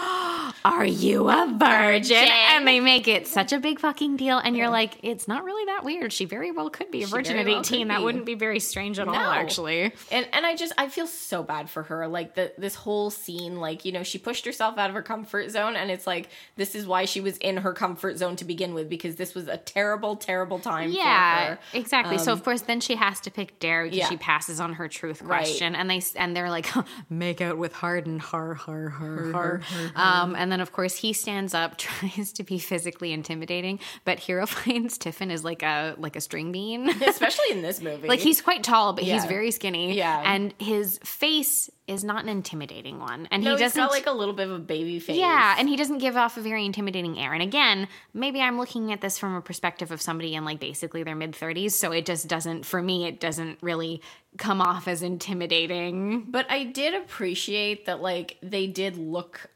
"Are 0.65 0.85
you 0.85 1.29
a 1.29 1.47
virgin?" 1.57 2.27
And 2.27 2.67
they 2.67 2.79
make 2.79 3.07
it 3.07 3.27
such 3.27 3.53
a 3.53 3.59
big 3.59 3.79
fucking 3.79 4.17
deal 4.17 4.37
and 4.39 4.57
you're 4.57 4.69
like, 4.69 4.97
"It's 5.03 5.27
not 5.27 5.43
really 5.43 5.65
that 5.65 5.83
weird. 5.83 6.11
She 6.11 6.25
very 6.25 6.51
well 6.51 6.69
could 6.69 6.89
be 6.91 7.03
a 7.03 7.07
virgin 7.07 7.37
at 7.37 7.45
well 7.45 7.59
18. 7.59 7.87
That 7.89 8.01
wouldn't 8.03 8.25
be 8.25 8.35
very 8.35 8.59
strange 8.59 8.99
at 8.99 9.07
all 9.07 9.15
actually." 9.15 9.93
And 10.11 10.27
and 10.33 10.45
I 10.45 10.55
just 10.55 10.73
I 10.77 10.87
feel 10.89 11.07
so 11.07 11.43
bad 11.43 11.69
for 11.69 11.83
her. 11.83 12.07
Like 12.07 12.35
the 12.35 12.53
this 12.57 12.75
whole 12.75 13.09
scene, 13.09 13.57
like 13.59 13.85
you 13.85 13.91
know, 13.91 14.03
she 14.03 14.17
pushed 14.17 14.45
herself 14.45 14.77
out 14.77 14.89
of 14.89 14.95
her 14.95 15.01
comfort 15.03 15.51
zone, 15.51 15.75
and 15.75 15.91
it's 15.91 16.07
like 16.07 16.29
this 16.55 16.75
is 16.75 16.87
why 16.87 17.05
she 17.05 17.21
was 17.21 17.37
in 17.37 17.57
her 17.57 17.73
comfort 17.73 18.17
zone 18.17 18.35
to 18.37 18.45
begin 18.45 18.73
with 18.73 18.89
because 18.89 19.15
this 19.17 19.35
was 19.35 19.47
a 19.47 19.57
terrible, 19.57 20.15
terrible 20.15 20.59
time. 20.59 20.91
for 20.91 20.97
Yeah, 20.97 21.57
exactly. 21.73 22.17
so 22.17 22.31
of 22.33 22.43
course, 22.43 22.61
then 22.61 22.79
she 22.81 22.95
has 22.95 23.19
to 23.21 23.31
pick 23.31 23.59
Dare 23.59 23.83
because 23.83 23.93
Um, 23.97 23.99
yeah. 23.99 24.09
she 24.09 24.17
passes 24.17 24.59
on 24.59 24.73
her 24.73 24.87
truth 24.87 25.21
Right. 25.21 25.42
Question, 25.43 25.75
and 25.75 25.89
they 25.89 26.01
and 26.15 26.35
they're 26.35 26.49
like, 26.49 26.67
make 27.09 27.41
out 27.41 27.57
with 27.57 27.73
Hardin, 27.73 28.19
har 28.19 28.53
har 28.53 28.89
har 28.89 29.31
har. 29.31 29.61
Um, 29.95 30.35
and 30.35 30.51
then 30.51 30.59
of 30.61 30.71
course 30.71 30.95
he 30.95 31.13
stands 31.13 31.53
up, 31.53 31.77
tries 31.89 32.31
to 32.33 32.43
be 32.43 32.59
physically 32.59 33.13
intimidating, 33.13 33.79
but 34.05 34.19
Hero 34.19 34.45
Fiennes 34.47 34.97
Tiffin 34.97 35.31
is 35.31 35.43
like 35.43 35.63
a 35.63 35.95
like 35.97 36.15
a 36.15 36.21
string 36.21 36.51
bean. 36.51 36.89
especially 36.89 37.51
in 37.51 37.61
this 37.61 37.81
movie. 37.81 38.07
Like 38.07 38.19
he's 38.19 38.41
quite 38.41 38.63
tall, 38.63 38.93
but 38.93 39.03
he's 39.03 39.25
very 39.25 39.51
skinny. 39.51 39.95
Yeah. 39.95 40.21
and 40.25 40.53
his 40.59 40.99
face 41.03 41.69
is 41.87 42.03
not 42.03 42.23
an 42.23 42.29
intimidating 42.29 42.99
one, 42.99 43.27
and 43.29 43.43
no, 43.43 43.51
he 43.51 43.57
doesn't 43.57 43.81
got 43.81 43.91
like 43.91 44.05
a 44.07 44.11
little 44.11 44.33
bit 44.33 44.47
of 44.47 44.53
a 44.53 44.59
baby 44.59 44.99
face. 44.99 45.17
yeah, 45.17 45.55
and 45.57 45.67
he 45.67 45.75
doesn't 45.75 45.97
give 45.97 46.15
off 46.15 46.37
a 46.37 46.41
very 46.41 46.65
intimidating 46.65 47.19
air. 47.19 47.33
And 47.33 47.43
again, 47.43 47.87
maybe 48.13 48.41
I'm 48.41 48.57
looking 48.57 48.91
at 48.93 49.01
this 49.01 49.17
from 49.17 49.35
a 49.35 49.41
perspective 49.41 49.91
of 49.91 50.01
somebody 50.01 50.35
in 50.35 50.45
like 50.45 50.59
basically 50.59 51.03
their 51.03 51.15
mid 51.15 51.33
30s, 51.33 51.71
so 51.71 51.91
it 51.91 52.05
just 52.05 52.27
doesn't 52.27 52.65
for 52.65 52.81
me 52.81 53.05
it 53.05 53.19
doesn't 53.19 53.57
really 53.61 54.01
come 54.37 54.61
off 54.61 54.87
as 54.87 55.03
intimidating. 55.03 56.25
But 56.29 56.49
I 56.49 56.63
did 56.63 56.93
appreciate 56.93 57.85
that 57.85 58.01
like 58.01 58.37
they 58.41 58.67
did 58.67 58.97
look 58.97 59.49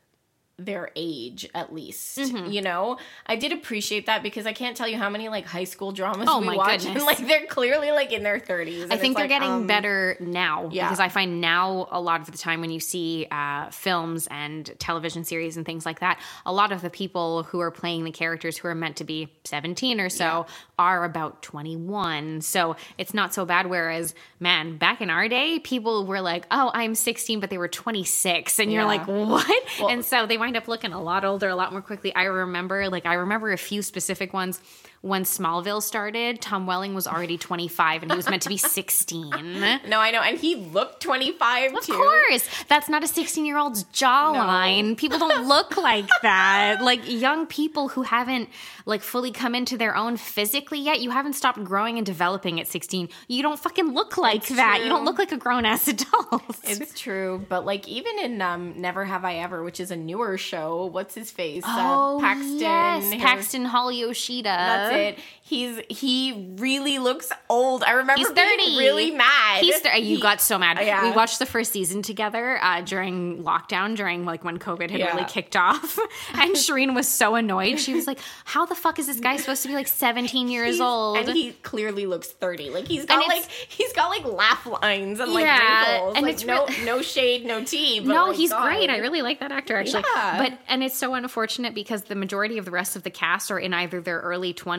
their 0.57 0.89
age 0.95 1.47
at 1.53 1.73
least. 1.73 2.17
Mm-hmm. 2.17 2.51
You 2.51 2.61
know, 2.61 2.97
I 3.25 3.35
did 3.35 3.51
appreciate 3.51 4.07
that 4.07 4.23
because 4.23 4.45
I 4.47 4.53
can't 4.53 4.75
tell 4.75 4.87
you 4.87 4.97
how 4.97 5.09
many 5.09 5.29
like 5.29 5.45
high 5.45 5.65
school 5.65 5.91
dramas 5.91 6.27
Oh 6.29 6.39
we 6.39 6.47
my 6.47 6.55
watch, 6.55 6.83
goodness. 6.83 6.95
and 6.97 7.05
like 7.05 7.19
they're 7.27 7.45
clearly 7.45 7.91
like 7.91 8.11
in 8.11 8.23
their 8.23 8.39
thirties. 8.39 8.87
I 8.89 8.97
think 8.97 9.17
they're 9.17 9.27
getting 9.27 9.51
um, 9.51 9.67
better 9.67 10.17
now 10.19 10.69
yeah. 10.71 10.87
because 10.87 10.99
I 10.99 11.09
find 11.09 11.41
now 11.41 11.87
a 11.91 12.01
lot 12.01 12.21
of 12.21 12.31
the 12.31 12.37
time 12.37 12.61
when 12.61 12.71
you 12.71 12.79
see 12.79 13.27
uh, 13.29 13.69
films 13.69 14.27
and 14.31 14.71
television 14.79 15.23
series 15.23 15.57
and 15.57 15.65
things 15.65 15.85
like 15.85 15.99
that, 15.99 16.19
a 16.45 16.51
lot 16.51 16.71
of 16.71 16.81
the 16.81 16.89
people 16.89 17.43
who 17.43 17.59
are 17.59 17.71
playing 17.71 18.03
the 18.03 18.11
characters 18.11 18.57
who 18.57 18.67
are 18.67 18.75
meant 18.75 18.97
to 18.97 19.03
be 19.03 19.31
17 19.45 19.99
or 19.99 20.09
so 20.09 20.47
are 20.79 21.03
about 21.03 21.41
21. 21.43 22.41
So 22.41 22.75
it's 22.97 23.13
not 23.13 23.33
so 23.33 23.45
bad. 23.45 23.67
Whereas, 23.67 24.15
man, 24.39 24.77
back 24.77 25.01
in 25.01 25.09
our 25.09 25.27
day, 25.27 25.59
people 25.59 26.05
were 26.05 26.21
like, 26.21 26.45
oh, 26.51 26.71
I'm 26.73 26.95
16, 26.95 27.39
but 27.39 27.49
they 27.49 27.57
were 27.57 27.67
26. 27.67 28.59
And 28.59 28.71
you're 28.71 28.85
like, 28.85 29.07
what? 29.07 29.63
and 29.89 30.03
so 30.03 30.25
they 30.25 30.37
wind 30.47 30.55
up 30.55 30.69
looking 30.69 30.93
a 30.93 31.01
lot 31.01 31.25
older, 31.25 31.49
a 31.49 31.55
lot 31.55 31.73
more 31.73 31.81
quickly. 31.81 32.15
I 32.15 32.23
remember, 32.23 32.87
like, 32.87 33.05
I 33.05 33.15
remember 33.15 33.51
a 33.51 33.57
few 33.57 33.81
specific 33.81 34.31
ones. 34.31 34.61
When 35.01 35.23
Smallville 35.23 35.81
started, 35.81 36.41
Tom 36.41 36.65
Welling 36.67 36.93
was 36.95 37.07
already 37.07 37.37
25 37.37 38.01
and 38.03 38.11
he 38.11 38.15
was 38.17 38.29
meant 38.29 38.41
to 38.43 38.49
be 38.49 38.57
16. 38.57 39.27
No, 39.87 39.99
I 39.99 40.11
know, 40.11 40.21
and 40.21 40.37
he 40.37 40.55
looked 40.55 41.01
twenty 41.01 41.31
five 41.31 41.73
Of 41.73 41.81
too. 41.85 41.93
course. 41.93 42.47
That's 42.67 42.89
not 42.89 43.03
a 43.03 43.07
16 43.07 43.45
year 43.45 43.57
old's 43.57 43.83
jawline. 43.85 44.97
People 44.97 45.19
don't 45.19 45.47
look 45.47 45.77
like 45.77 46.09
that. 46.21 46.81
Like 46.81 47.01
young 47.09 47.45
people 47.47 47.89
who 47.89 48.01
haven't 48.03 48.49
like 48.85 49.01
fully 49.01 49.31
come 49.31 49.55
into 49.55 49.77
their 49.77 49.95
own 49.95 50.17
physically 50.17 50.79
yet, 50.79 51.01
you 51.01 51.11
haven't 51.11 51.33
stopped 51.33 51.63
growing 51.63 51.97
and 51.97 52.05
developing 52.05 52.59
at 52.59 52.67
16. 52.67 53.09
You 53.27 53.41
don't 53.43 53.59
fucking 53.59 53.93
look 53.93 54.17
like 54.17 54.37
It's 54.37 54.55
that. 54.55 54.81
You 54.83 54.89
don't 54.89 55.05
look 55.05 55.17
like 55.17 55.31
a 55.31 55.37
grown 55.37 55.65
ass 55.65 55.87
adult. 55.87 56.43
It's 56.63 56.99
true, 56.99 57.45
but 57.49 57.65
like 57.65 57.87
even 57.87 58.19
in 58.19 58.41
um, 58.41 58.79
Never 58.81 59.05
Have 59.05 59.23
I 59.25 59.35
Ever, 59.37 59.63
which 59.63 59.79
is 59.79 59.91
a 59.91 59.95
newer 59.95 60.37
show, 60.37 60.85
what's 60.85 61.15
his 61.15 61.31
face? 61.31 61.63
oh, 61.65 62.17
uh, 62.17 62.21
Paxton. 62.21 62.59
Yes, 62.59 63.21
Paxton 63.21 63.65
Hall 63.65 63.91
Yoshida. 63.91 64.43
That's 64.49 64.95
it. 64.95 64.96
He's 65.41 65.79
he 65.89 66.53
really 66.57 66.99
looks 66.99 67.31
old. 67.49 67.81
I 67.83 67.91
remember 67.91 68.15
He's 68.17 68.29
being 68.31 68.59
30. 68.59 68.77
really 68.77 69.11
mad. 69.11 69.61
He's 69.61 69.79
th- 69.79 69.95
you 70.03 70.17
He- 70.17 70.21
got 70.21 70.41
so 70.41 70.57
mad. 70.57 70.77
Yeah. 70.81 71.03
We 71.09 71.15
watched 71.15 71.39
the 71.39 71.45
first 71.45 71.71
season 71.71 72.01
together 72.01 72.59
uh, 72.61 72.81
during 72.81 73.43
lockdown, 73.43 73.95
during 73.95 74.25
like 74.25 74.43
when 74.43 74.59
COVID 74.59 74.89
had 74.91 74.99
Yeah. 74.99 75.13
really 75.15 75.23
kicked 75.25 75.55
off, 75.55 75.97
and 76.33 76.51
Shireen 76.55 76.93
was 76.93 77.07
so 77.07 77.35
annoyed. 77.35 77.79
She 77.79 77.93
was 77.93 78.07
like, 78.07 78.19
"How 78.43 78.65
the 78.65 78.75
fuck 78.75 78.99
is 78.99 79.07
this 79.07 79.21
guy 79.21 79.37
supposed 79.37 79.61
to 79.61 79.69
be 79.69 79.73
like 79.73 79.87
17 79.87 80.49
years 80.49 80.75
he's- 80.75 80.81
old?" 80.81 81.17
and 81.17 81.29
he 81.29 81.53
clearly 81.63 82.05
looks 82.05 82.27
thirty. 82.27 82.69
Like 82.69 82.85
he's 82.87 83.05
got 83.05 83.25
like 83.25 83.45
he's 83.49 83.93
got 83.93 84.09
like 84.09 84.25
laugh 84.25 84.65
lines 84.65 85.21
and 85.21 85.31
like 85.31 85.45
Yeah, 85.45 85.91
wrinkles. 85.93 86.15
and 86.17 86.25
like, 86.25 86.33
it's 86.33 86.43
no 86.45 86.65
real- 86.65 86.85
no 86.85 87.01
shade, 87.01 87.45
no 87.45 87.63
tea. 87.63 88.01
But 88.01 88.07
no, 88.09 88.25
like, 88.27 88.35
he's 88.35 88.51
God. 88.51 88.63
great. 88.65 88.89
I 88.89 88.97
really 88.97 89.21
like 89.21 89.39
that 89.39 89.53
actor 89.53 89.77
actually. 89.77 90.03
Yeah. 90.13 90.37
But 90.49 90.59
and 90.67 90.83
it's 90.83 90.97
so 90.97 91.13
unfortunate 91.13 91.73
because 91.73 92.03
the 92.03 92.15
majority 92.15 92.57
of 92.57 92.65
the 92.65 92.71
rest 92.71 92.97
of 92.97 93.03
the 93.03 93.09
cast 93.11 93.49
are 93.49 93.59
in 93.59 93.73
either 93.73 94.01
their 94.01 94.19
early 94.19 94.53
20s 94.53 94.76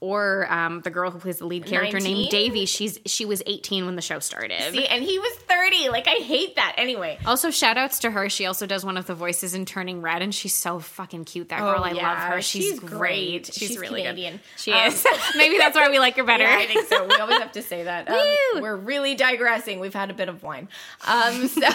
or 0.00 0.46
um, 0.52 0.80
the 0.80 0.90
girl 0.90 1.10
who 1.10 1.18
plays 1.18 1.38
the 1.38 1.46
lead 1.46 1.66
character 1.66 1.98
19? 1.98 2.14
named 2.16 2.30
Devi. 2.30 2.66
She's 2.66 2.98
she 3.06 3.24
was 3.24 3.42
18 3.46 3.86
when 3.86 3.96
the 3.96 4.02
show 4.02 4.18
started. 4.18 4.60
See, 4.72 4.86
and 4.86 5.02
he 5.02 5.18
was 5.18 5.32
thirty. 5.40 5.88
Like 5.88 6.06
I 6.08 6.22
hate 6.22 6.56
that. 6.56 6.74
Anyway, 6.78 7.18
Also, 7.26 7.50
shout 7.50 7.76
outs 7.76 7.98
to 8.00 8.10
her. 8.10 8.28
She 8.28 8.46
also 8.46 8.66
does 8.66 8.84
one 8.84 8.96
of 8.96 9.06
the 9.06 9.14
voices 9.14 9.54
in 9.54 9.64
Turning 9.66 10.00
Red, 10.02 10.22
and 10.22 10.34
she's 10.34 10.54
so 10.54 10.78
fucking 10.78 11.24
cute. 11.24 11.48
That 11.50 11.60
girl, 11.60 11.82
I 11.84 11.92
love 11.92 11.98
Oh, 12.18 12.34
her. 12.36 12.42
She's, 12.42 12.64
she's 12.64 12.80
great. 12.80 12.88
great. 12.98 13.46
She's, 13.46 13.54
She's 13.68 13.78
really 13.78 14.02
Canadian. 14.02 14.34
good. 14.34 14.40
She 14.56 14.72
Um, 14.72 14.88
is. 14.88 15.06
Maybe 15.36 15.58
that's 15.58 15.76
why 15.76 15.88
we 15.90 15.98
like 15.98 16.16
her 16.16 16.24
better. 16.24 16.44
Yeah, 16.48 16.56
I 16.58 16.66
think 16.66 16.86
so. 16.88 17.06
We 17.06 17.14
always 17.16 17.38
have 17.38 17.52
to 17.52 17.62
say 17.62 17.82
that. 17.84 18.08
Um, 18.08 18.62
we're 18.62 18.76
really 18.76 19.14
digressing. 19.14 19.80
We've 19.80 19.92
had 19.94 20.10
a 20.10 20.14
bit 20.14 20.28
of 20.28 20.42
wine. 20.42 20.68
Um, 21.06 21.46
so, 21.48 21.68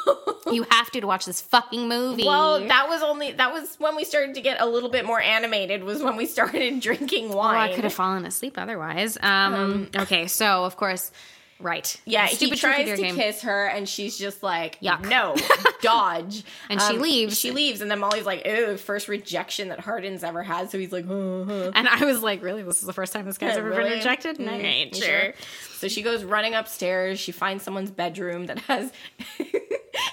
you 0.52 0.64
have 0.70 0.90
to 0.92 1.00
to 1.00 1.06
watch 1.06 1.24
this 1.26 1.40
fucking 1.40 1.88
movie. 1.88 2.24
well, 2.26 2.58
that 2.66 2.88
was 2.88 3.02
only 3.02 3.30
that 3.32 3.52
was 3.52 3.76
when 3.78 3.94
we 3.94 4.02
started 4.04 4.34
to 4.34 4.40
get 4.40 4.60
a 4.60 4.66
little 4.66 4.88
bit 4.88 5.04
more 5.06 5.20
animated. 5.20 5.84
Was 5.84 6.02
when 6.02 6.16
we 6.16 6.26
started 6.26 6.80
drinking 6.80 7.07
Oh, 7.12 7.36
wine. 7.36 7.56
I 7.70 7.74
could 7.74 7.84
have 7.84 7.92
fallen 7.92 8.24
asleep 8.24 8.54
otherwise. 8.58 9.16
Um, 9.20 9.88
okay, 9.96 10.26
so 10.26 10.64
of 10.64 10.76
course, 10.76 11.10
right. 11.60 12.00
Yeah, 12.04 12.26
Stupid 12.26 12.54
he 12.54 12.60
tries 12.60 12.88
to 12.88 12.96
game. 12.96 13.14
kiss 13.16 13.42
her, 13.42 13.66
and 13.66 13.88
she's 13.88 14.16
just 14.18 14.42
like, 14.42 14.80
Yuck. 14.80 15.08
no, 15.08 15.34
dodge. 15.82 16.44
And 16.70 16.80
she 16.80 16.98
leaves. 16.98 17.38
She 17.38 17.50
leaves, 17.50 17.80
and 17.80 17.90
then 17.90 17.98
Molly's 17.98 18.26
like, 18.26 18.46
"Ew, 18.46 18.76
first 18.76 19.08
rejection 19.08 19.68
that 19.68 19.80
Hardin's 19.80 20.22
ever 20.24 20.42
had." 20.42 20.70
So 20.70 20.78
he's 20.78 20.92
like, 20.92 21.06
huh, 21.06 21.44
huh. 21.44 21.72
And 21.74 21.88
I 21.88 22.04
was 22.04 22.22
like, 22.22 22.42
really? 22.42 22.62
This 22.62 22.80
is 22.80 22.86
the 22.86 22.92
first 22.92 23.12
time 23.12 23.24
this 23.26 23.38
guy's 23.38 23.56
ever 23.56 23.70
Really? 23.70 23.90
been 23.90 23.98
rejected? 23.98 24.38
Mm, 24.38 24.52
All 24.52 24.58
right, 24.58 24.94
you 24.96 25.02
sure. 25.02 25.34
So 25.74 25.88
she 25.88 26.02
goes 26.02 26.24
running 26.24 26.54
upstairs. 26.54 27.18
She 27.20 27.32
finds 27.32 27.62
someone's 27.64 27.90
bedroom 27.90 28.46
that 28.46 28.58
has. 28.60 28.92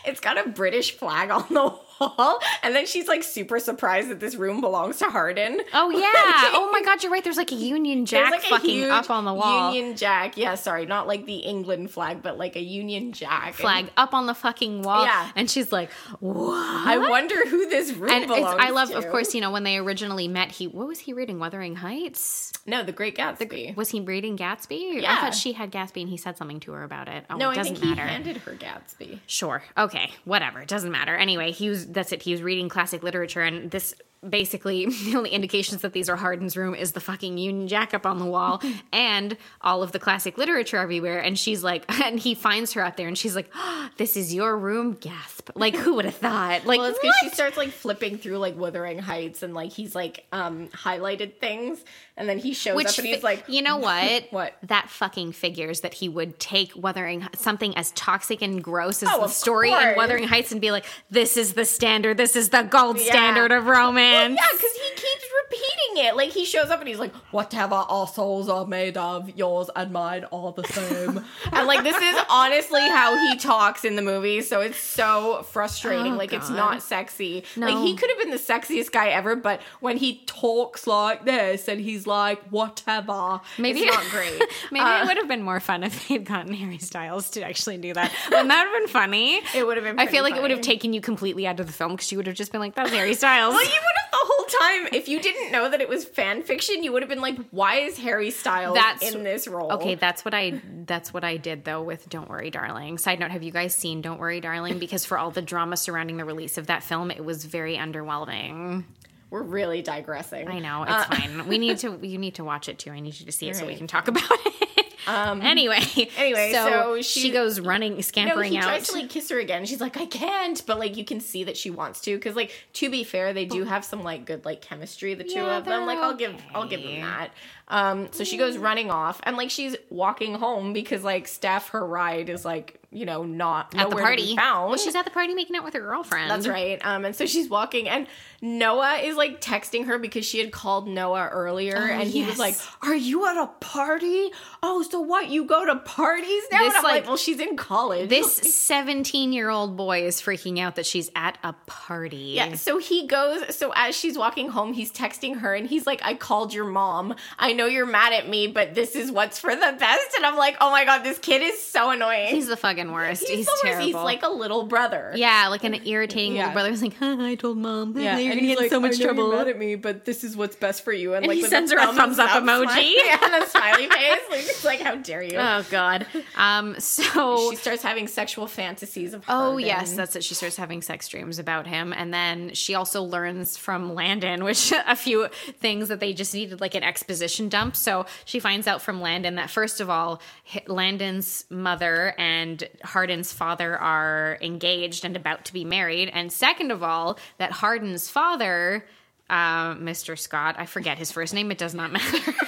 it's 0.05 0.19
got 0.19 0.37
a 0.43 0.49
British 0.49 0.95
flag 0.95 1.29
on 1.31 1.45
the 1.49 1.69
and 1.99 2.75
then 2.75 2.85
she's 2.85 3.07
like 3.07 3.23
super 3.23 3.59
surprised 3.59 4.09
that 4.09 4.19
this 4.19 4.35
room 4.35 4.61
belongs 4.61 4.97
to 4.99 5.05
Hardin. 5.05 5.61
Oh 5.73 5.89
yeah. 5.91 6.51
oh 6.53 6.69
my 6.71 6.81
god, 6.81 7.03
you're 7.03 7.11
right. 7.11 7.23
There's 7.23 7.37
like 7.37 7.51
a 7.51 7.55
Union 7.55 8.05
Jack 8.05 8.31
like, 8.31 8.41
fucking 8.43 8.89
up 8.89 9.09
on 9.09 9.25
the 9.25 9.33
wall. 9.33 9.73
Union 9.73 9.95
Jack. 9.95 10.37
Yeah, 10.37 10.55
sorry, 10.55 10.85
not 10.85 11.07
like 11.07 11.25
the 11.25 11.37
England 11.37 11.91
flag, 11.91 12.21
but 12.21 12.37
like 12.37 12.55
a 12.55 12.61
Union 12.61 13.11
Jack 13.11 13.47
And 13.47 13.55
flag 13.55 13.91
up 13.97 14.13
on 14.13 14.25
the 14.25 14.33
fucking 14.33 14.81
wall. 14.81 15.03
Yeah. 15.05 15.31
And 15.35 15.49
she's 15.49 15.71
like, 15.71 15.91
what? 16.19 16.87
I 16.87 16.97
wonder 17.09 17.45
who 17.47 17.69
this 17.69 17.93
room 17.93 18.11
and 18.11 18.27
belongs 18.27 18.57
I 18.59 18.71
love, 18.71 18.89
to. 18.89 18.97
of 18.97 19.07
course, 19.09 19.33
you 19.33 19.41
know, 19.41 19.51
when 19.51 19.63
they 19.63 19.77
originally 19.77 20.27
met, 20.27 20.51
he 20.51 20.67
what 20.67 20.87
was 20.87 20.99
he 20.99 21.13
reading? 21.13 21.39
Wuthering 21.39 21.75
Heights? 21.75 22.51
No, 22.65 22.83
The 22.83 22.91
Great 22.91 23.15
Gatsby. 23.15 23.75
Was 23.75 23.89
he 23.89 24.01
reading 24.01 24.37
Gatsby? 24.37 25.03
I 25.05 25.21
thought 25.21 25.35
she 25.35 25.53
had 25.53 25.71
Gatsby, 25.71 26.01
and 26.01 26.09
he 26.09 26.17
said 26.17 26.37
something 26.37 26.59
to 26.61 26.71
her 26.71 26.83
about 26.83 27.07
it. 27.07 27.25
Oh, 27.29 27.37
no, 27.37 27.51
it 27.51 27.55
doesn't 27.55 27.75
think 27.75 27.85
he 27.85 27.89
matter. 27.91 28.07
handed 28.07 28.37
her 28.37 28.53
Gatsby. 28.53 29.19
Sure. 29.27 29.63
Okay. 29.77 30.11
Whatever. 30.23 30.61
It 30.61 30.67
doesn't 30.67 30.91
matter. 30.91 31.15
Anyway, 31.15 31.51
he 31.51 31.69
was 31.69 31.84
that's 31.85 32.11
it. 32.11 32.21
He 32.21 32.31
was 32.31 32.41
reading 32.41 32.69
classic 32.69 33.03
literature 33.03 33.41
and 33.41 33.71
this 33.71 33.93
basically 34.29 34.85
the 35.05 35.15
only 35.15 35.29
indications 35.31 35.81
that 35.81 35.93
these 35.93 36.09
are 36.09 36.15
Hardin's 36.15 36.55
room 36.57 36.75
is 36.75 36.91
the 36.93 36.99
fucking 36.99 37.37
Union 37.37 37.67
Jack 37.67 37.93
up 37.93 38.05
on 38.05 38.19
the 38.19 38.25
wall 38.25 38.61
and 38.93 39.37
all 39.61 39.83
of 39.83 39.91
the 39.91 39.99
classic 39.99 40.37
literature 40.37 40.77
everywhere. 40.77 41.19
And 41.19 41.37
she's 41.37 41.63
like 41.63 41.85
and 42.03 42.19
he 42.19 42.35
finds 42.35 42.73
her 42.73 42.81
out 42.81 42.97
there 42.97 43.07
and 43.07 43.17
she's 43.17 43.35
like, 43.35 43.49
oh, 43.55 43.89
This 43.97 44.17
is 44.17 44.33
your 44.33 44.57
room? 44.57 44.93
Gasp. 44.99 45.51
Like 45.55 45.75
who 45.75 45.95
would 45.95 46.05
have 46.05 46.15
thought? 46.15 46.65
Like 46.65 46.79
Well, 46.79 46.87
it's 46.89 46.99
because 46.99 47.15
she 47.21 47.29
starts 47.29 47.55
like 47.55 47.69
flipping 47.69 48.17
through 48.17 48.37
like 48.39 48.57
Wuthering 48.57 48.99
Heights 48.99 49.43
and 49.43 49.53
like 49.53 49.71
he's 49.71 49.95
like 49.95 50.25
um 50.31 50.67
highlighted 50.69 51.37
things, 51.37 51.83
and 52.17 52.27
then 52.27 52.37
he 52.39 52.53
shows 52.53 52.75
Which 52.75 52.87
up 52.87 52.97
and 52.97 53.07
he's 53.07 53.23
like, 53.23 53.43
you 53.47 53.61
know 53.61 53.77
what? 53.77 54.25
What? 54.31 54.55
that 54.63 54.89
fucking 54.89 55.31
figures 55.33 55.81
that 55.81 55.93
he 55.93 56.09
would 56.09 56.39
take 56.39 56.75
Wuthering 56.75 57.27
something 57.35 57.77
as 57.77 57.91
toxic 57.91 58.41
and 58.41 58.63
gross 58.63 59.03
as 59.03 59.09
Oh, 59.11 59.21
the 59.21 59.27
story 59.27 59.71
in. 59.71 59.95
Wuthering 59.95 60.27
Heights 60.27 60.51
and 60.51 60.59
be 60.59 60.71
like, 60.71 60.85
"This 61.09 61.37
is 61.37 61.53
the 61.53 61.65
standard. 61.65 62.17
This 62.17 62.35
is 62.35 62.49
the 62.49 62.63
gold 62.63 62.99
Yeah. 62.99 63.11
standard 63.11 63.51
of 63.51 63.67
romance." 63.67 64.14
Yeah, 64.15 64.47
because 64.51 64.71
he 64.73 64.89
keeps 64.95 65.25
repeating 65.43 66.05
it. 66.05 66.15
Like 66.15 66.31
he 66.31 66.45
shows 66.45 66.69
up 66.69 66.79
and 66.79 66.87
he's 66.87 66.99
like, 66.99 67.13
"Whatever 67.31 67.75
our 67.75 68.07
souls 68.07 68.49
are 68.49 68.65
made 68.65 68.97
of, 68.97 69.29
yours 69.37 69.69
and 69.75 69.91
mine 69.91 70.25
are 70.31 70.51
the 70.53 70.63
same." 70.63 71.23
and 71.51 71.67
like 71.67 71.83
this 71.83 71.95
is 71.97 72.15
honestly 72.29 72.81
how 72.89 73.15
he 73.17 73.37
talks 73.37 73.85
in 73.85 73.95
the 73.95 74.01
movie, 74.01 74.41
so 74.41 74.61
it's 74.61 74.77
so 74.77 75.43
frustrating. 75.51 76.13
Oh, 76.13 76.17
like 76.17 76.33
it's 76.33 76.49
not 76.49 76.81
sexy. 76.81 77.43
No. 77.55 77.67
Like 77.67 77.77
he 77.85 77.95
could 77.95 78.09
have 78.09 78.19
been 78.19 78.31
the 78.31 78.37
sexiest 78.37 78.91
guy 78.91 79.09
ever, 79.09 79.35
but 79.35 79.61
when 79.79 79.97
he 79.97 80.23
talks 80.25 80.87
like 80.87 81.25
this 81.25 81.67
and 81.67 81.79
he's 81.81 82.07
like, 82.07 82.41
"Whatever," 82.49 83.41
Maybe- 83.57 83.81
it's 83.81 83.95
not 83.95 84.05
great. 84.11 84.41
Maybe 84.71 84.83
Uh, 84.85 85.03
it 85.03 85.07
would 85.07 85.17
have 85.17 85.27
been 85.27 85.43
more 85.43 85.59
fun 85.59 85.83
if 85.83 86.07
they'd 86.07 86.25
gotten 86.25 86.53
Harry 86.53 86.77
Styles 86.77 87.29
to 87.31 87.41
actually 87.43 87.77
do 87.77 87.93
that. 87.93 88.11
Wouldn't 88.29 88.49
that 88.49 88.67
have 88.67 88.81
been 88.81 88.87
funny? 88.89 89.41
It 89.55 89.65
would 89.65 89.77
have 89.77 89.83
been 89.85 89.99
I 89.99 90.07
feel 90.07 90.23
like 90.23 90.35
it 90.35 90.41
would 90.41 90.51
have 90.51 90.61
taken 90.61 90.93
you 90.93 91.01
completely 91.01 91.47
out 91.47 91.59
of 91.59 91.67
the 91.67 91.73
film 91.73 91.93
because 91.93 92.11
you 92.11 92.17
would 92.17 92.27
have 92.27 92.35
just 92.35 92.51
been 92.51 92.61
like, 92.61 92.75
"That's 92.75 92.91
Harry 92.91 93.13
Styles." 93.13 93.53
Well, 93.53 93.63
you 93.63 93.69
would 93.69 93.95
have 94.03 94.04
the 94.21 94.25
whole 94.27 94.45
time. 94.85 94.89
If 94.93 95.07
you 95.07 95.19
didn't 95.21 95.51
know 95.51 95.69
that 95.69 95.81
it 95.81 95.89
was 95.89 96.05
fan 96.05 96.43
fiction, 96.43 96.83
you 96.83 96.91
would 96.93 97.01
have 97.01 97.09
been 97.09 97.21
like, 97.21 97.37
"Why 97.51 97.77
is 97.79 97.97
Harry 97.99 98.31
Styles 98.31 98.75
That's- 98.75 99.13
in 99.13 99.23
this 99.23 99.47
role?" 99.47 99.71
Okay, 99.73 99.95
that's 99.95 100.23
what 100.23 100.33
I 100.33 100.61
that's 100.85 101.13
what 101.13 101.23
I 101.23 101.37
did 101.37 101.65
though 101.65 101.81
with 101.81 102.07
Don't 102.09 102.29
Worry 102.29 102.49
Darling. 102.49 102.97
Side 102.97 103.19
note, 103.19 103.31
have 103.31 103.43
you 103.43 103.51
guys 103.51 103.75
seen 103.75 104.01
Don't 104.01 104.19
Worry 104.19 104.39
Darling? 104.41 104.79
Because 104.79 105.05
for 105.05 105.17
all 105.17 105.31
the 105.31 105.41
drama 105.41 105.77
surrounding 105.77 106.17
the 106.17 106.25
release 106.25 106.57
of 106.57 106.67
that 106.67 106.83
film, 106.83 107.11
it 107.11 107.23
was 107.25 107.45
very 107.45 107.77
underwhelming. 107.77 108.83
we're 109.31 109.41
really 109.41 109.81
digressing. 109.81 110.47
I 110.47 110.59
know, 110.59 110.83
it's 110.83 110.91
Uh, 110.91 111.03
fine. 111.05 111.47
We 111.47 111.57
need 111.57 111.79
to 111.79 111.99
you 112.01 112.17
need 112.17 112.35
to 112.35 112.43
watch 112.43 112.69
it 112.69 112.79
too. 112.79 112.91
I 112.91 112.99
need 113.01 113.19
you 113.19 113.25
to 113.25 113.31
see 113.31 113.49
it 113.49 113.55
so 113.55 113.65
we 113.65 113.75
can 113.75 113.87
talk 113.87 114.07
about 114.07 114.23
it. 114.31 114.74
Um 115.07 115.41
anyway. 115.41 115.79
anyway, 116.17 116.51
so 116.53 117.01
she, 117.01 117.21
she- 117.21 117.31
goes 117.31 117.59
running, 117.59 117.95
No, 117.95 118.01
scampering 118.01 118.51
he 118.53 118.57
out. 118.57 118.63
tries 118.63 118.87
to 118.87 118.93
like 118.93 119.09
kiss 119.09 119.29
her 119.29 119.39
again. 119.39 119.65
She's 119.65 119.81
like, 119.81 119.97
I 119.97 120.05
can't, 120.05 120.61
but 120.65 120.79
like 120.79 120.97
you 120.97 121.05
can 121.05 121.19
see 121.19 121.43
that 121.43 121.57
she 121.57 121.69
wants 121.69 122.01
to 122.01 122.15
because 122.15 122.35
like 122.35 122.51
to 122.73 122.89
be 122.89 123.03
fair, 123.03 123.33
they 123.33 123.45
do 123.45 123.63
have 123.63 123.83
some 123.85 124.03
like 124.03 124.25
good 124.25 124.45
like 124.45 124.61
chemistry, 124.61 125.13
the 125.13 125.23
two 125.23 125.35
Yeah, 125.35 125.57
of 125.57 125.65
them. 125.65 125.85
Like 125.85 125.99
I'll 125.99 126.15
give 126.15 126.35
I'll 126.53 126.67
give 126.67 126.81
them 126.83 127.01
that. 127.01 127.29
Um, 127.67 128.09
so 128.11 128.23
she 128.23 128.37
goes 128.37 128.57
running 128.57 128.91
off 128.91 129.19
and 129.23 129.37
like 129.37 129.49
she's 129.49 129.75
walking 129.89 130.35
home 130.35 130.71
because 130.73 131.03
like 131.03 131.27
Steph, 131.27 131.69
her 131.69 131.85
ride 131.85 132.29
is 132.29 132.45
like 132.45 132.79
you 132.91 133.05
know, 133.05 133.23
not 133.25 133.75
at 133.75 133.89
the 133.89 133.89
nowhere 133.89 134.11
to 134.11 134.15
be 134.15 134.21
party. 134.21 134.35
found. 134.37 134.69
Well, 134.69 134.77
she's 134.77 134.95
at 134.95 135.03
the 135.03 135.11
party 135.11 135.33
making 135.33 135.57
out 135.57 135.65
with 135.65 135.73
her 135.73 135.81
girlfriend. 135.81 136.31
That's 136.31 136.47
right. 136.47 136.79
Um, 136.85 137.03
and 137.03 137.13
so 137.13 137.25
she's 137.25 137.49
walking, 137.49 137.89
and 137.89 138.07
Noah 138.41 138.99
is 139.03 139.17
like 139.17 139.41
texting 139.41 139.87
her 139.87 139.99
because 139.99 140.25
she 140.25 140.39
had 140.39 140.53
called 140.53 140.87
Noah 140.87 141.27
earlier, 141.29 141.75
and 141.75 142.09
he 142.09 142.23
was 142.23 142.37
Oh, 142.39 142.41
like, 142.43 142.55
"Are 142.83 142.95
you 142.95 143.25
at 143.27 143.35
a 143.35 143.47
party? 143.59 144.31
Oh, 144.63 144.81
so 144.83 145.01
what? 145.01 145.27
You 145.27 145.43
go 145.43 145.65
to 145.65 145.75
parties 145.75 146.43
now?" 146.53 146.59
This, 146.59 146.67
and 146.69 146.77
I'm 146.77 146.83
like, 146.83 146.93
like- 147.01 147.07
"Well, 147.07 147.17
she's 147.17 147.41
in 147.41 147.57
college." 147.57 148.07
This 148.07 148.33
17 148.55 149.33
year 149.33 149.49
old 149.49 149.75
boy 149.75 150.05
is 150.05 150.21
freaking 150.21 150.59
out 150.59 150.75
that 150.75 150.85
she's 150.85 151.09
at 151.17 151.37
a 151.43 151.51
party. 151.65 152.33
Yeah, 152.35 152.55
so 152.55 152.77
he 152.77 153.07
goes. 153.07 153.55
So 153.57 153.73
as 153.75 153.93
she's 153.97 154.17
walking 154.17 154.49
home, 154.49 154.71
he's 154.71 154.93
texting 154.93 155.39
her, 155.39 155.53
and 155.53 155.67
he's 155.67 155.85
like, 155.85 155.99
"I 156.03 156.13
called 156.13 156.53
your 156.53 156.65
mom. 156.65 157.13
I 157.37 157.51
know 157.55 157.65
you're 157.65 157.85
mad 157.85 158.13
at 158.13 158.29
me, 158.29 158.47
but 158.47 158.75
this 158.75 158.95
is 158.95 159.11
what's 159.11 159.39
for 159.39 159.55
the 159.55 159.75
best." 159.79 160.15
And 160.17 160.25
I'm 160.25 160.35
like, 160.37 160.57
"Oh 160.61 160.71
my 160.71 160.85
god, 160.85 161.03
this 161.03 161.17
kid 161.19 161.41
is 161.41 161.61
so 161.61 161.89
annoying. 161.91 162.33
He's 162.35 162.47
the 162.47 162.57
fucking 162.57 162.91
worst. 162.91 163.21
He's, 163.21 163.29
He's, 163.29 163.45
the 163.45 163.51
worst. 163.51 163.63
terrible. 163.63 163.85
He's 163.85 163.95
like 163.95 164.23
a 164.23 164.29
little 164.29 164.63
brother." 164.63 165.11
yeah, 165.15 165.47
like 165.47 165.63
an 165.63 165.75
irritating 165.87 166.35
Yeah. 166.35 166.41
little 166.41 166.53
brother 166.53 166.69
who's 166.69 166.81
like, 166.81 166.95
huh, 166.99 167.17
I 167.19 167.35
told 167.35 167.57
mom. 167.57 167.97
Yeah, 167.97 168.17
you're 168.17 168.31
and 168.31 168.39
gonna 168.39 168.47
he's 168.47 168.57
get 168.57 168.61
like, 168.63 168.69
so 168.71 168.79
much 168.79 168.99
trouble. 168.99 169.31
Mad 169.31 169.47
at 169.47 169.57
me, 169.57 169.75
but 169.75 170.05
this 170.05 170.23
is 170.23 170.35
what's 170.37 170.55
best 170.55 170.83
for 170.83 170.93
you. 170.93 171.13
And, 171.13 171.25
And 171.25 171.27
like 171.27 171.37
he 171.37 171.43
sends 171.43 171.71
her 171.71 171.77
a 171.79 171.93
thumbs 171.93 172.19
up 172.19 172.29
emoji. 172.31 172.93
yeah, 173.05 173.17
and 173.23 173.43
a 173.43 173.47
smiley 173.49 173.87
face. 173.87 174.19
Like 174.29 174.39
it's 174.41 174.65
like, 174.65 174.79
how 174.81 174.95
dare 174.95 175.23
you? 175.23 175.37
Oh 175.37 175.65
god. 175.71 176.05
Um. 176.35 176.75
So. 176.79 177.49
she 177.51 177.55
starts 177.57 177.83
having 177.83 178.07
sexual 178.07 178.47
fantasies 178.47 179.13
of. 179.13 179.23
Oh 179.27 179.57
yes, 179.57 179.93
that's 179.93 180.15
it. 180.15 180.23
She 180.23 180.33
starts 180.33 180.55
having 180.57 180.81
sex 180.81 181.07
dreams 181.07 181.39
about 181.39 181.67
him, 181.67 181.93
and 181.93 182.13
then 182.13 182.53
she 182.53 182.75
also 182.75 183.01
learns 183.03 183.57
from 183.57 183.93
Landon, 183.95 184.43
which 184.43 184.71
a 184.87 184.95
few 184.95 185.27
things 185.59 185.87
that 185.89 185.99
they 185.99 186.13
just 186.13 186.33
needed 186.33 186.61
like 186.61 186.75
an 186.75 186.83
exposition 186.83 187.44
dump. 187.49 187.75
So 187.75 188.05
she 188.25 188.39
finds 188.39 188.67
out 188.67 188.81
from 188.81 189.01
Landon 189.01 189.35
that 189.35 189.49
first 189.49 189.81
of 189.81 189.89
all, 189.89 190.21
Landon's 190.67 191.45
mother 191.49 192.13
and 192.17 192.63
Hardin's 192.83 193.33
father 193.33 193.77
are 193.77 194.37
engaged 194.41 195.05
and 195.05 195.15
about 195.15 195.45
to 195.45 195.53
be 195.53 195.65
married, 195.65 196.09
and 196.13 196.31
second 196.31 196.71
of 196.71 196.83
all, 196.83 197.19
that 197.37 197.51
Hardin's 197.51 198.09
father, 198.09 198.85
uh, 199.29 199.75
Mr. 199.75 200.17
Scott, 200.17 200.55
I 200.57 200.65
forget 200.65 200.97
his 200.97 201.11
first 201.11 201.33
name. 201.33 201.51
It 201.51 201.57
does 201.57 201.73
not 201.73 201.91
matter. 201.93 202.33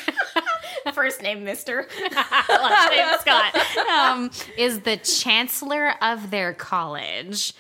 first 0.98 1.22
name 1.22 1.44
Mister. 1.44 1.88
last 2.12 2.92
name 2.92 3.18
Scott, 3.20 3.56
um, 3.88 4.32
is 4.58 4.80
the 4.82 4.98
chancellor 4.98 5.94
of 6.02 6.32
their 6.32 6.54
college, 6.54 7.54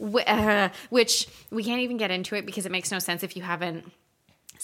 uh, 0.00 0.68
which 0.90 1.26
we 1.50 1.64
can't 1.64 1.80
even 1.80 1.96
get 1.96 2.12
into 2.12 2.36
it 2.36 2.46
because 2.46 2.66
it 2.66 2.72
makes 2.72 2.92
no 2.92 3.00
sense 3.00 3.22
if 3.24 3.36
you 3.36 3.42
haven't 3.42 3.90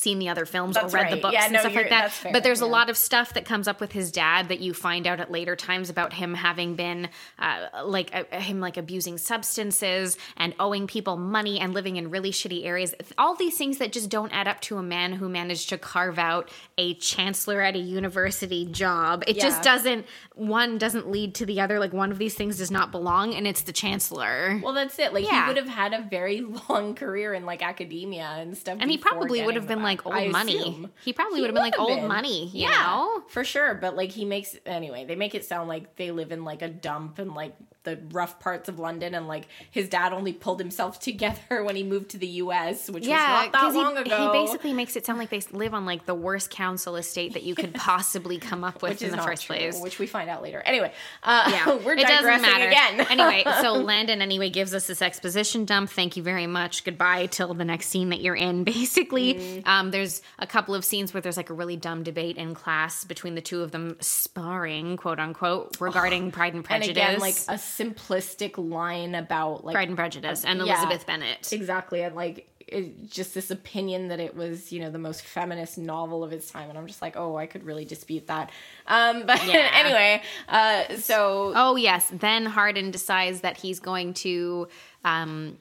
seen 0.01 0.19
the 0.19 0.29
other 0.29 0.45
films 0.47 0.75
That's 0.75 0.93
or 0.95 0.97
read 0.97 1.13
the 1.13 1.21
books 1.21 1.35
Yeah, 1.35 1.45
and 1.45 1.53
no, 1.53 1.61
stuff 1.61 1.75
like 1.75 1.91
that. 1.91 2.11
fair, 2.13 2.33
But 2.33 2.43
there's 2.43 2.61
a 2.61 2.67
lot 2.67 2.89
of 2.91 2.97
stuff 2.97 3.35
that 3.35 3.45
comes 3.45 3.69
up 3.69 3.81
with 3.81 3.93
his 3.93 4.11
dad 4.11 4.49
that 4.49 4.61
you 4.61 4.73
find 4.75 5.07
out 5.07 5.21
at 5.21 5.31
later 5.31 5.57
times 5.57 5.91
about 5.91 6.13
him 6.15 6.35
having 6.35 6.75
been 6.75 7.09
uh, 7.39 7.67
like 7.85 8.11
uh, 8.15 8.25
him 8.41 8.61
like 8.61 8.77
abusing 8.77 9.19
substances 9.19 10.17
and 10.37 10.55
owing 10.61 10.87
people 10.87 11.17
money 11.17 11.59
and 11.61 11.75
living 11.75 11.97
in 11.97 12.11
really 12.11 12.31
shitty 12.31 12.65
areas. 12.65 12.95
All 13.19 13.35
these 13.35 13.57
things 13.57 13.79
that 13.79 13.93
just 13.93 14.09
don't 14.09 14.33
add 14.33 14.49
up 14.49 14.61
to 14.63 14.79
a 14.79 14.83
man 14.83 15.13
who 15.13 15.29
managed 15.29 15.69
to 15.71 15.79
carve 15.79 16.19
out 16.19 16.51
a 16.79 16.95
chancellor 16.95 17.61
at 17.61 17.75
a 17.77 17.79
university 17.79 18.67
job. 18.67 19.25
It 19.27 19.39
just 19.39 19.63
doesn't 19.63 20.07
one 20.35 20.79
doesn't 20.79 21.11
lead 21.11 21.35
to 21.37 21.47
the 21.47 21.61
other. 21.61 21.79
Like 21.79 21.93
one 21.93 22.11
of 22.11 22.19
these 22.19 22.35
things 22.35 22.59
does 22.59 22.71
not 22.71 22.91
belong, 22.91 23.35
and 23.35 23.47
it's 23.47 23.63
the 23.63 23.73
chancellor. 23.73 24.61
Well, 24.63 24.73
that's 24.73 24.99
it. 24.99 25.13
Like 25.13 25.25
Yeah. 25.27 25.43
he 25.43 25.49
would 25.49 25.57
have 25.57 25.69
had 25.69 25.93
a 25.93 26.03
very 26.09 26.41
long 26.69 26.95
career 26.95 27.35
in 27.35 27.45
like 27.45 27.63
academia 27.63 28.25
and 28.39 28.57
stuff. 28.57 28.79
and 28.81 28.91
he 28.91 28.97
probably 28.97 29.45
would 29.45 29.57
have 29.57 29.67
been 29.69 29.83
like 29.83 29.90
that. 29.99 30.07
old 30.07 30.15
I 30.15 30.29
money. 30.29 30.59
assume. 30.59 30.91
He 31.05 31.13
probably 31.13 31.37
He 31.39 31.41
would 31.43 31.49
have 31.49 31.55
been 31.55 31.63
like 31.65 31.79
old 31.79 31.99
been. 32.01 32.09
money, 32.09 32.47
you 32.47 32.63
yeah, 32.63 32.71
know? 32.87 33.23
for 33.29 33.45
sure. 33.45 33.75
But 33.75 33.97
like 33.97 34.11
he 34.11 34.25
makes 34.25 34.57
anyway, 34.67 35.05
they 35.05 35.17
make 35.17 35.35
it 35.35 35.45
sound 35.45 35.69
like 35.69 35.97
they 35.97 36.11
live 36.11 36.33
in 36.33 36.45
like 36.45 36.63
a 36.63 36.69
dump 36.69 37.19
and 37.19 37.35
like 37.35 37.55
the 37.85 37.99
rough 38.13 38.39
parts 38.41 38.69
of 38.69 38.79
London, 38.79 39.15
and 39.15 39.27
like 39.27 39.47
his 39.71 39.89
dad 39.89 40.13
only 40.13 40.33
pulled 40.33 40.61
himself 40.61 41.01
together 41.11 41.65
when 41.65 41.77
he 41.77 41.83
moved 41.83 42.11
to 42.11 42.19
the 42.19 42.27
U.S., 42.27 42.91
which 42.91 43.07
Yeah, 43.07 43.45
was 43.45 43.53
not 43.53 43.73
that 43.75 43.75
long 43.75 43.97
he, 43.97 44.03
ago. 44.03 44.33
he 44.33 44.45
basically 44.45 44.73
makes 44.73 44.97
it 44.97 45.07
sound 45.07 45.19
like 45.19 45.31
they 45.31 45.41
live 45.53 45.73
on 45.75 45.87
like 45.87 46.07
the 46.07 46.15
worst 46.15 46.51
council 46.51 46.97
estate 46.97 47.33
that 47.35 47.43
you 47.43 47.55
could 47.55 47.75
possibly 47.91 48.39
come 48.39 48.65
up 48.65 48.83
with 48.83 49.01
in 49.03 49.11
the 49.11 49.19
first 49.19 49.47
true, 49.47 49.57
place. 49.57 49.81
which 49.81 49.99
we 49.99 50.07
find 50.07 50.29
out 50.29 50.43
later. 50.43 50.61
Anyway, 50.65 50.93
uh, 51.23 51.49
yeah, 51.51 51.75
we're 51.85 51.95
it 51.95 52.07
doesn't 52.07 52.43
matter. 52.43 52.69
again. 52.69 53.07
anyway, 53.11 53.45
so 53.63 53.73
Landon 53.75 54.21
anyway 54.23 54.51
gives 54.51 54.75
us 54.75 54.87
this 54.87 55.01
exposition 55.03 55.65
dump. 55.65 55.91
Thank 55.91 56.17
you 56.17 56.23
very 56.23 56.47
much. 56.47 56.85
Goodbye 56.85 57.27
till 57.27 57.55
the 57.55 57.65
next 57.65 57.89
scene 57.89 58.11
that 58.11 58.21
you're 58.21 58.35
in. 58.37 58.65
Basically, 58.65 59.35
Mm. 59.35 59.67
um, 59.67 59.91
there's 59.91 60.23
a 60.39 60.47
couple 60.47 60.75
of 60.75 60.85
scenes 60.85 61.15
where 61.15 61.21
there's 61.21 61.37
like 61.37 61.51
a 61.51 61.55
really 61.55 61.77
dumb 61.77 62.03
debate 62.03 62.37
in 62.37 62.55
class 62.55 63.05
between 63.05 63.35
the 63.35 63.41
two 63.41 63.63
of 63.63 63.71
them 63.71 63.97
sparring, 64.01 64.97
quote 64.97 65.19
unquote, 65.19 65.81
regarding 65.81 66.31
Pride 66.33 66.49
and 66.55 66.57
and 66.61 66.65
Prejudice. 66.65 66.91
again, 66.91 67.19
like 67.21 67.37
a 67.49 67.59
simplistic 67.79 68.55
line 68.57 69.15
about 69.15 69.65
like 69.65 69.75
Pride 69.75 69.89
and 69.89 69.97
Prejudice 69.97 70.45
and 70.45 70.59
yeah. 70.61 70.65
Elizabeth 70.83 71.07
Bennet. 71.07 71.53
exactly 71.53 72.03
and 72.03 72.15
like 72.15 72.47
it, 72.67 73.11
just 73.11 73.35
this 73.35 73.51
opinion 73.51 74.09
that 74.09 74.21
it 74.21 74.37
was 74.37 74.71
you 74.73 74.81
know 74.81 74.91
the 74.91 74.99
most 74.99 75.23
feminist 75.23 75.77
novel 75.77 76.23
of 76.23 76.33
its 76.33 76.49
time 76.51 76.69
and 76.69 76.79
i'm 76.79 76.87
just 76.87 77.03
like 77.03 77.17
oh 77.17 77.37
i 77.37 77.47
could 77.47 77.65
really 77.65 77.85
dispute 77.85 78.27
that 78.29 78.51
um 78.87 79.23
but 79.27 79.45
Yeah. 79.47 79.71
anyway 79.75 80.23
uh 80.49 80.97
so 80.97 81.53
Oh 81.57 81.77
yes. 81.77 82.11
Then 82.13 82.47
Hardin 82.47 82.91
decides 82.93 83.41
that 83.41 83.57
he's 83.57 83.81
going 83.81 84.15
to 84.15 84.69
um, 85.05 85.59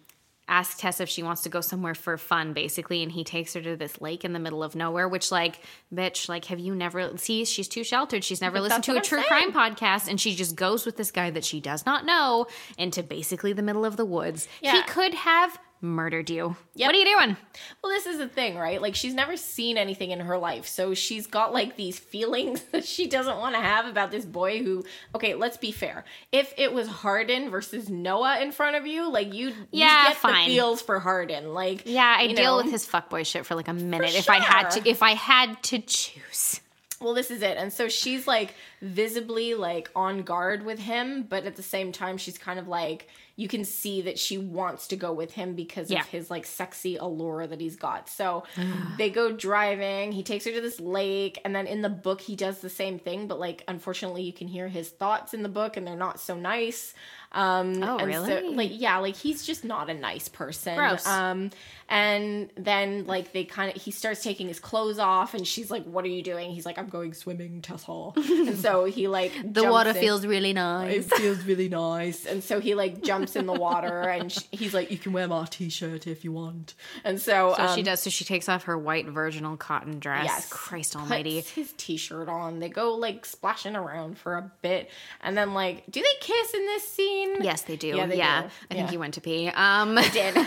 ask 0.50 0.78
Tess 0.78 1.00
if 1.00 1.08
she 1.08 1.24
wants 1.24 1.44
to 1.44 1.50
go 1.50 1.62
somewhere 1.62 1.96
for 1.96 2.18
fun, 2.18 2.54
basically, 2.54 3.04
and 3.04 3.12
he 3.12 3.24
takes 3.24 3.54
her 3.54 3.62
to 3.62 3.76
this 3.78 4.02
lake 4.02 4.26
in 4.26 4.34
the 4.34 4.40
middle 4.40 4.64
of 4.64 4.76
nowhere. 4.76 5.08
Which, 5.08 5.32
like, 5.32 5.62
bitch, 5.94 6.28
like, 6.28 6.46
have 6.46 6.60
you 6.60 6.76
never? 6.76 7.16
See, 7.18 7.46
she's 7.46 7.68
too 7.68 7.84
sheltered. 7.84 8.24
She's 8.24 8.42
never 8.42 8.60
listened 8.60 8.84
to 8.86 8.94
a 8.94 8.96
I'm 8.98 9.04
true 9.04 9.24
saying. 9.28 9.52
crime 9.52 9.54
podcast, 9.54 10.10
and 10.10 10.20
she 10.20 10.36
just 10.36 10.56
goes 10.56 10.86
with 10.86 10.98
this 10.98 11.12
guy 11.12 11.30
that 11.30 11.46
she 11.46 11.62
does 11.62 11.86
not 11.86 12.06
know 12.06 12.48
into 12.78 13.04
basically 13.04 13.54
the 13.54 13.62
middle 13.62 13.86
of 13.86 13.96
the 13.96 14.06
woods. 14.06 14.48
He 14.62 14.82
could 14.84 15.14
have 15.14 15.58
murdered 15.82 16.30
you. 16.30 16.56
Yep. 16.76 16.88
What 16.88 16.96
are 16.96 17.00
you 17.00 17.18
doing? 17.18 17.38
well 17.84 17.92
this 17.92 18.06
is 18.06 18.18
the 18.18 18.28
thing 18.28 18.58
right 18.58 18.82
like 18.82 18.96
she's 18.96 19.14
never 19.14 19.36
seen 19.38 19.78
anything 19.78 20.12
in 20.12 20.20
her 20.20 20.38
life 20.38 20.66
so 20.68 20.94
she's 20.94 21.28
got 21.28 21.54
like 21.54 21.76
these 21.78 21.98
feelings 22.00 22.62
that 22.72 22.86
she 22.86 23.08
doesn't 23.08 23.38
want 23.38 23.56
to 23.56 23.62
have 23.62 23.86
about 23.86 24.12
this 24.12 24.26
boy 24.26 24.62
who 24.64 24.84
okay 25.16 25.34
let's 25.36 25.58
be 25.58 25.72
fair 25.72 26.04
if 26.32 26.54
it 26.58 26.74
was 26.74 26.88
Hardin 26.88 27.50
versus 27.50 27.90
Noah 27.90 28.40
in 28.42 28.52
front 28.52 28.76
of 28.76 28.86
you 28.88 29.10
like 29.12 29.34
you 29.34 29.54
Yeah, 29.72 30.04
you 30.04 30.08
get 30.10 30.18
fine. 30.18 30.48
the 30.50 30.56
feels 30.56 30.82
for 30.82 31.00
Hardin 31.00 31.54
like 31.54 31.84
Yeah, 31.86 32.16
I 32.18 32.28
deal 32.28 32.58
know. 32.58 32.64
with 32.64 32.72
his 32.72 32.86
fuckboy 32.88 33.26
shit 33.26 33.46
for 33.46 33.56
like 33.56 33.68
a 33.68 33.74
minute 33.74 34.16
if 34.16 34.30
I 34.30 34.40
had 34.40 34.70
to. 34.72 34.88
If 34.90 35.02
I 35.04 35.14
had 35.16 35.62
to 35.64 35.80
choose. 35.80 36.62
Well, 37.02 37.14
this 37.14 37.32
is 37.32 37.42
it. 37.42 37.56
And 37.58 37.72
so 37.72 37.88
she's 37.88 38.28
like 38.28 38.54
visibly 38.82 39.54
like 39.54 39.90
on 39.96 40.24
guard 40.24 40.66
with 40.66 40.80
him, 40.80 41.24
but 41.24 41.46
at 41.46 41.56
the 41.56 41.64
same 41.64 41.92
time 41.94 42.18
she's 42.18 42.38
kind 42.38 42.60
of 42.60 42.68
like 42.68 43.08
you 43.40 43.48
can 43.48 43.64
see 43.64 44.02
that 44.02 44.20
she 44.20 44.38
wants 44.38 44.88
to 44.90 44.98
go 44.98 45.14
with 45.14 45.32
him 45.32 45.56
because 45.56 45.90
Yeah. 45.90 46.02
of 46.02 46.08
his 46.08 46.30
like 46.30 46.46
sexy 46.46 46.98
allure 46.98 47.48
that 47.48 47.62
he's 47.62 47.78
got. 47.78 48.10
So 48.10 48.44
they 48.98 49.10
go 49.10 49.32
driving, 49.32 50.12
he 50.12 50.24
takes 50.24 50.44
her 50.44 50.52
to 50.52 50.60
this 50.60 50.80
lake, 50.82 51.40
and 51.46 51.56
then 51.56 51.66
in 51.66 51.82
the 51.82 51.90
book 51.90 52.20
he 52.20 52.36
does 52.36 52.60
the 52.60 52.70
same 52.70 53.00
thing, 53.00 53.28
but 53.30 53.40
like 53.40 53.64
unfortunately 53.70 54.24
you 54.24 54.34
can 54.34 54.50
hear 54.50 54.68
his 54.68 54.90
thoughts 54.90 55.34
in 55.34 55.42
the 55.42 55.48
book 55.50 55.78
and 55.78 55.88
they're 55.88 55.96
not 55.96 56.20
so 56.20 56.36
nice. 56.36 56.94
Um 57.32 57.84
Oh, 57.84 57.98
and 57.98 58.14
so, 58.14 58.26
really? 58.26 58.56
like 58.56 58.72
yeah, 58.74 58.98
like 58.98 59.16
he's 59.16 59.46
just 59.46 59.64
not 59.64 59.90
a 59.90 59.94
nice 59.94 60.28
person. 60.30 60.76
Gross. 60.76 61.06
Um 61.08 61.52
and 61.90 62.52
then 62.56 63.06
like 63.08 63.32
they 63.34 63.44
kind 63.44 63.76
of 63.76 63.82
he 63.82 63.90
starts 63.92 64.24
taking 64.24 64.48
his 64.48 64.60
clothes 64.60 65.00
off 65.00 65.34
and 65.34 65.48
she's 65.48 65.72
like 65.72 65.84
what 65.86 66.06
are 66.06 66.10
you 66.10 66.22
doing 66.22 66.52
he's 66.52 66.66
like 66.66 66.78
i'm 66.78 66.88
going 66.88 67.14
swimming 67.16 67.62
Tessa. 67.64 68.12
and 68.16 68.56
so 68.60 68.86
he 68.86 69.08
like 69.08 69.34
The 69.44 69.62
jumps 69.62 69.72
water 69.72 69.90
in. 69.90 69.96
feels 69.96 70.24
really 70.26 70.54
nice. 70.54 71.08
it 71.08 71.14
feels 71.16 71.44
really 71.46 71.68
nice 71.68 72.28
and 72.28 72.44
so 72.44 72.60
he 72.60 72.76
like 72.76 73.02
jumps 73.02 73.36
in 73.36 73.48
the 73.48 73.54
water 73.54 74.02
and 74.02 74.32
sh- 74.32 74.44
he's 74.52 74.72
like 74.74 74.92
you 74.92 75.00
can 75.00 75.14
wear 75.14 75.28
my 75.28 75.46
t-shirt 75.50 76.06
if 76.06 76.24
you 76.24 76.32
want 76.32 76.76
and 77.04 77.20
so, 77.20 77.56
So 77.58 77.68
she 77.74 77.82
um, 77.82 77.84
does. 77.86 78.02
So 78.02 78.12
she 78.12 78.24
takes 78.24 78.48
off 78.48 78.64
her 78.66 78.78
white 78.78 79.08
virginal 79.08 79.58
cotton 79.58 80.00
dress. 80.00 80.26
Yes. 80.26 80.50
Christ 80.50 80.96
Almighty. 80.96 81.42
his 81.42 81.74
t-shirt 81.78 82.30
on 82.30 82.60
they 82.60 82.70
go 82.70 82.94
like 82.94 83.26
splashing 83.26 83.76
around 83.76 84.18
for 84.20 84.36
a 84.38 84.52
bit 84.62 84.92
and 85.22 85.36
then 85.36 85.56
like 85.56 85.86
do 85.90 86.02
they 86.02 86.08
kiss 86.22 86.54
in 86.54 86.66
this 86.68 86.88
scene 86.88 87.19
Yes, 87.42 87.62
they 87.64 87.76
do. 87.76 87.88
Yeah, 87.88 88.06
Yeah, 88.08 88.42
do. 88.42 88.48
I 88.72 88.74
think 88.74 88.88
Yeah. 88.88 88.92
you 88.92 89.00
went 89.00 89.14
to 89.16 89.22
pee. 89.22 89.48
Um, 89.50 89.96
did 89.96 90.04
she's 90.12 90.44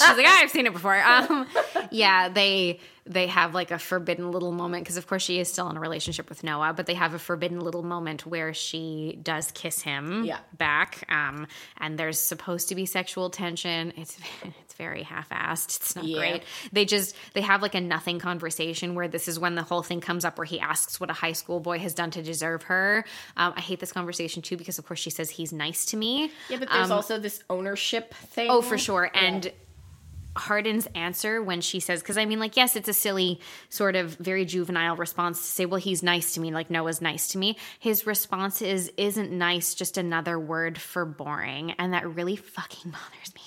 like, 0.00 0.26
"Ah, 0.26 0.40
I've 0.42 0.50
seen 0.50 0.66
it 0.66 0.72
before. 0.72 1.00
Um, 1.06 1.46
yeah, 1.90 2.28
they 2.28 2.80
they 3.04 3.26
have 3.26 3.52
like 3.52 3.72
a 3.72 3.78
forbidden 3.80 4.30
little 4.30 4.52
moment 4.52 4.84
because 4.84 4.96
of 4.96 5.06
course 5.08 5.22
she 5.24 5.40
is 5.40 5.50
still 5.50 5.68
in 5.70 5.76
a 5.76 5.80
relationship 5.80 6.28
with 6.28 6.44
Noah, 6.44 6.72
but 6.72 6.86
they 6.86 6.94
have 6.94 7.14
a 7.14 7.18
forbidden 7.18 7.58
little 7.60 7.82
moment 7.82 8.24
where 8.24 8.54
she 8.54 9.18
does 9.22 9.50
kiss 9.50 9.82
him 9.82 10.24
Yeah. 10.24 10.38
back. 10.56 11.04
Um, 11.08 11.48
and 11.78 11.98
there's 11.98 12.18
supposed 12.18 12.68
to 12.68 12.74
be 12.76 12.86
sexual 12.86 13.28
tension. 13.28 13.92
It's 13.96 14.16
it's 14.44 14.74
very 14.74 15.02
half-assed. 15.02 15.76
It's 15.80 15.96
not 15.96 16.04
Yeah. 16.04 16.16
great. 16.18 16.42
They 16.72 16.84
just 16.84 17.16
they 17.34 17.40
have 17.40 17.60
like 17.60 17.74
a 17.74 17.80
nothing 17.80 18.20
conversation 18.20 18.94
where 18.94 19.08
this 19.08 19.26
is 19.26 19.36
when 19.38 19.56
the 19.56 19.62
whole 19.64 19.82
thing 19.82 20.00
comes 20.00 20.24
up 20.24 20.38
where 20.38 20.44
he 20.44 20.60
asks 20.60 21.00
what 21.00 21.10
a 21.10 21.14
high 21.14 21.32
school 21.32 21.58
boy 21.58 21.78
has 21.80 21.94
done 21.94 22.12
to 22.12 22.22
deserve 22.22 22.62
her. 22.64 23.04
Um, 23.36 23.52
I 23.56 23.60
hate 23.60 23.80
this 23.80 23.90
conversation 23.92 24.42
too 24.42 24.56
because 24.56 24.78
of 24.78 24.86
course 24.86 25.00
she 25.00 25.10
says 25.10 25.28
he's 25.28 25.52
nice 25.52 25.86
to 25.86 25.96
me. 25.96 26.30
yeah 26.48 26.58
but 26.58 26.70
there's 26.70 26.86
Um, 26.90 26.92
also 26.98 27.18
this 27.18 27.42
ownership 27.50 28.14
thing 28.14 28.48
Oh, 28.48 28.62
for 28.62 28.78
sure. 28.78 29.10
And 29.12 29.52
Hardin's 30.36 30.86
answer 30.94 31.42
when 31.42 31.60
she 31.60 31.80
says, 31.80 32.00
because 32.00 32.16
I 32.18 32.24
mean, 32.24 32.38
like, 32.40 32.56
yes, 32.56 32.74
it's 32.76 32.88
a 32.88 32.94
silly, 32.94 33.40
sort 33.68 33.96
of 33.96 34.14
very 34.16 34.44
juvenile 34.44 34.96
response 34.96 35.40
to 35.40 35.46
say, 35.46 35.66
well, 35.66 35.80
he's 35.80 36.02
nice 36.02 36.34
to 36.34 36.40
me, 36.40 36.52
like 36.52 36.70
Noah's 36.70 37.00
nice 37.00 37.28
to 37.28 37.38
me. 37.38 37.56
His 37.78 38.06
response 38.06 38.62
is, 38.62 38.90
isn't 38.96 39.30
nice 39.30 39.74
just 39.74 39.98
another 39.98 40.38
word 40.38 40.78
for 40.80 41.04
boring? 41.04 41.72
And 41.72 41.92
that 41.92 42.08
really 42.14 42.36
fucking 42.36 42.90
bothers 42.92 43.34
me 43.34 43.42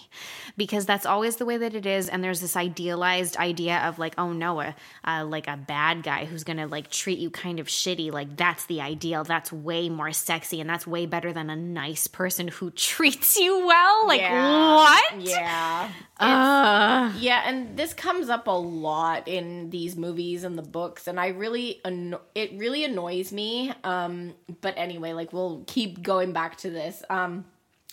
because 0.58 0.86
that's 0.86 1.06
always 1.06 1.38
the 1.38 1.46
way 1.46 1.58
that 1.58 1.74
it 1.76 1.86
is. 1.86 2.08
And 2.08 2.24
there's 2.24 2.40
this 2.40 2.56
idealized 2.56 3.36
idea 3.38 3.80
of 3.80 3.98
like, 4.00 4.14
oh, 4.18 4.32
Noah, 4.32 4.76
uh, 5.04 5.26
like 5.26 5.48
a 5.48 5.58
bad 5.58 6.04
guy 6.04 6.26
who's 6.26 6.44
gonna 6.44 6.68
like 6.68 6.90
treat 6.92 7.20
you 7.20 7.30
kind 7.30 7.60
of 7.60 7.68
shitty. 7.68 8.12
Like, 8.12 8.38
that's 8.38 8.66
the 8.68 8.82
ideal. 8.82 9.24
That's 9.24 9.52
way 9.52 9.90
more 9.90 10.12
sexy 10.12 10.62
and 10.62 10.70
that's 10.70 10.86
way 10.86 11.08
better 11.08 11.34
than 11.34 11.50
a 11.50 11.56
nice 11.56 12.08
person 12.08 12.48
who 12.48 12.70
treats 12.76 13.38
you 13.38 13.66
well. 13.66 14.08
Like, 14.08 14.22
Yeah. 14.22 14.76
what? 14.76 15.22
Yeah. 15.22 15.92
Uh, 16.76 17.12
Yeah, 17.18 17.44
and 17.46 17.78
this 17.78 17.94
comes 17.94 18.30
up 18.30 18.48
a 18.48 18.52
lot 18.52 19.28
in 19.28 19.70
these 19.70 19.96
movies 19.96 20.44
and 20.44 20.58
the 20.58 20.64
books, 20.64 21.08
and 21.08 21.20
I 21.20 21.30
really 21.30 21.82
anno- 21.86 22.22
it 22.34 22.52
really 22.58 22.84
annoys 22.84 23.32
me. 23.32 23.74
Um, 23.84 24.34
but 24.62 24.74
anyway, 24.78 25.14
like 25.14 25.34
we'll 25.34 25.64
keep 25.68 26.02
going 26.02 26.34
back 26.34 26.58
to 26.58 26.70
this. 26.70 27.04
Um, 27.10 27.46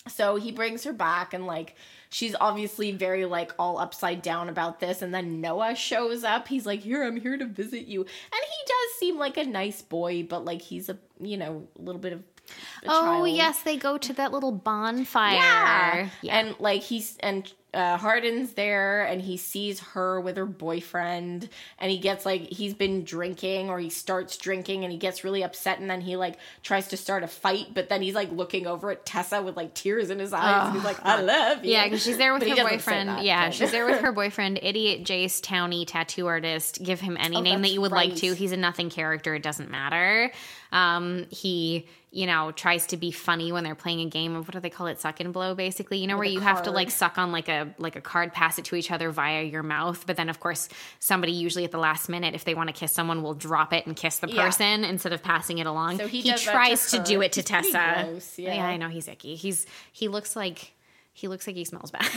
so 0.08 0.36
he 0.36 0.50
brings 0.50 0.84
her 0.84 0.92
back, 0.92 1.32
and 1.32 1.46
like 1.46 1.76
she's 2.10 2.34
obviously 2.40 2.92
very 2.92 3.24
like 3.24 3.52
all 3.58 3.78
upside 3.78 4.20
down 4.22 4.48
about 4.48 4.80
this, 4.80 5.00
and 5.02 5.14
then 5.14 5.40
Noah 5.40 5.74
shows 5.76 6.24
up. 6.24 6.48
He's 6.48 6.66
like, 6.66 6.80
"Here, 6.80 7.04
I'm 7.04 7.20
here 7.20 7.36
to 7.36 7.46
visit 7.46 7.86
you," 7.86 8.00
and 8.00 8.08
he 8.32 8.66
does 8.66 8.98
seem 8.98 9.18
like 9.18 9.36
a 9.36 9.44
nice 9.44 9.80
boy, 9.82 10.24
but 10.24 10.44
like 10.44 10.60
he's 10.60 10.88
a 10.88 10.98
you 11.20 11.36
know 11.36 11.68
a 11.78 11.82
little 11.82 12.00
bit 12.00 12.12
of 12.14 12.18
a 12.18 12.88
oh, 12.88 13.02
child. 13.02 13.28
yes, 13.28 13.62
they 13.62 13.76
go 13.76 13.96
to 13.98 14.12
that 14.14 14.32
little 14.32 14.52
bonfire. 14.52 15.34
Yeah. 15.34 16.08
Yeah. 16.22 16.38
And 16.38 16.56
like 16.58 16.82
he's 16.82 17.16
and 17.20 17.52
uh 17.74 17.96
Hardin's 17.96 18.52
there 18.52 19.02
and 19.04 19.20
he 19.22 19.36
sees 19.36 19.80
her 19.80 20.20
with 20.20 20.36
her 20.36 20.44
boyfriend 20.46 21.48
and 21.78 21.90
he 21.90 21.98
gets 21.98 22.26
like 22.26 22.42
he's 22.42 22.74
been 22.74 23.04
drinking 23.04 23.70
or 23.70 23.78
he 23.78 23.88
starts 23.88 24.36
drinking 24.36 24.84
and 24.84 24.92
he 24.92 24.98
gets 24.98 25.24
really 25.24 25.42
upset 25.42 25.78
and 25.78 25.88
then 25.90 26.00
he 26.02 26.16
like 26.16 26.36
tries 26.62 26.88
to 26.88 26.96
start 26.96 27.22
a 27.22 27.26
fight 27.28 27.68
but 27.72 27.88
then 27.88 28.02
he's 28.02 28.14
like 28.14 28.30
looking 28.32 28.66
over 28.66 28.90
at 28.90 29.06
Tessa 29.06 29.40
with 29.40 29.56
like 29.56 29.72
tears 29.74 30.10
in 30.10 30.18
his 30.18 30.32
eyes 30.32 30.66
and 30.66 30.74
he's 30.76 30.84
like 30.84 31.02
I 31.04 31.20
love 31.22 31.64
you. 31.64 31.72
Yeah, 31.72 31.84
because 31.84 32.02
she's 32.02 32.18
there 32.18 32.32
with 32.34 32.40
But 32.46 32.58
her 32.58 32.68
boyfriend. 32.68 33.08
that, 33.08 33.24
yeah, 33.24 33.46
but- 33.46 33.54
she's 33.54 33.70
there 33.70 33.86
with 33.86 34.00
her 34.02 34.12
boyfriend, 34.12 34.58
idiot 34.62 35.04
Jace 35.04 35.40
Townie, 35.40 35.86
tattoo 35.86 36.26
artist. 36.26 36.82
Give 36.82 37.00
him 37.00 37.16
any 37.18 37.40
name 37.40 37.62
that 37.62 37.68
Oh, 37.68 37.72
you 37.72 37.80
would 37.80 37.92
like 37.92 38.16
to. 38.16 38.34
He's 38.34 38.52
a 38.52 38.56
nothing 38.56 38.90
character. 38.90 39.34
It 39.34 39.42
doesn't 39.42 39.70
matter. 39.70 40.30
Um, 40.72 41.26
he, 41.30 41.86
you 42.10 42.26
know, 42.26 42.50
tries 42.50 42.86
to 42.88 42.96
be 42.96 43.10
funny 43.10 43.52
when 43.52 43.62
they're 43.62 43.74
playing 43.74 44.00
a 44.00 44.06
game 44.06 44.34
of 44.34 44.48
what 44.48 44.54
do 44.54 44.60
they 44.60 44.70
call 44.70 44.86
it, 44.86 44.98
suck 44.98 45.20
and 45.20 45.32
blow, 45.32 45.54
basically. 45.54 45.98
You 45.98 46.06
know, 46.06 46.16
where 46.16 46.26
a 46.26 46.30
you 46.30 46.40
have 46.40 46.62
to 46.64 46.70
like 46.70 46.90
suck 46.90 47.18
on 47.18 47.30
like 47.30 47.48
a 47.48 47.74
like 47.78 47.94
a 47.96 48.00
card, 48.00 48.32
pass 48.32 48.58
it 48.58 48.64
to 48.66 48.74
each 48.76 48.90
other 48.90 49.10
via 49.10 49.42
your 49.44 49.62
mouth. 49.62 50.04
But 50.06 50.16
then, 50.16 50.28
of 50.28 50.40
course, 50.40 50.68
somebody 50.98 51.32
usually 51.32 51.64
at 51.64 51.70
the 51.70 51.78
last 51.78 52.08
minute, 52.08 52.34
if 52.34 52.44
they 52.44 52.54
want 52.54 52.68
to 52.68 52.74
kiss 52.74 52.92
someone, 52.92 53.22
will 53.22 53.34
drop 53.34 53.72
it 53.72 53.86
and 53.86 53.94
kiss 53.94 54.18
the 54.18 54.28
Yeah. 54.28 54.44
person 54.46 54.84
instead 54.84 55.12
of 55.12 55.22
passing 55.22 55.58
it 55.58 55.66
along. 55.66 55.98
So 55.98 56.06
he 56.08 56.22
does 56.22 56.44
that 56.44 56.50
to 56.50 56.56
tries 56.56 56.90
to, 56.92 56.98
do 57.02 57.20
it 57.22 57.32
to 57.34 57.40
He's 57.40 57.44
Tessa. 57.48 58.08
gross, 58.10 58.38
yeah. 58.38 58.66
I 58.66 58.76
know 58.78 58.88
he's 58.88 59.08
icky. 59.08 59.34
He's 59.36 59.66
he 59.92 60.08
looks 60.08 60.34
like 60.34 60.72
he 61.12 61.28
looks 61.28 61.46
like 61.46 61.56
he 61.56 61.64
smells 61.64 61.90
bad. 61.90 62.06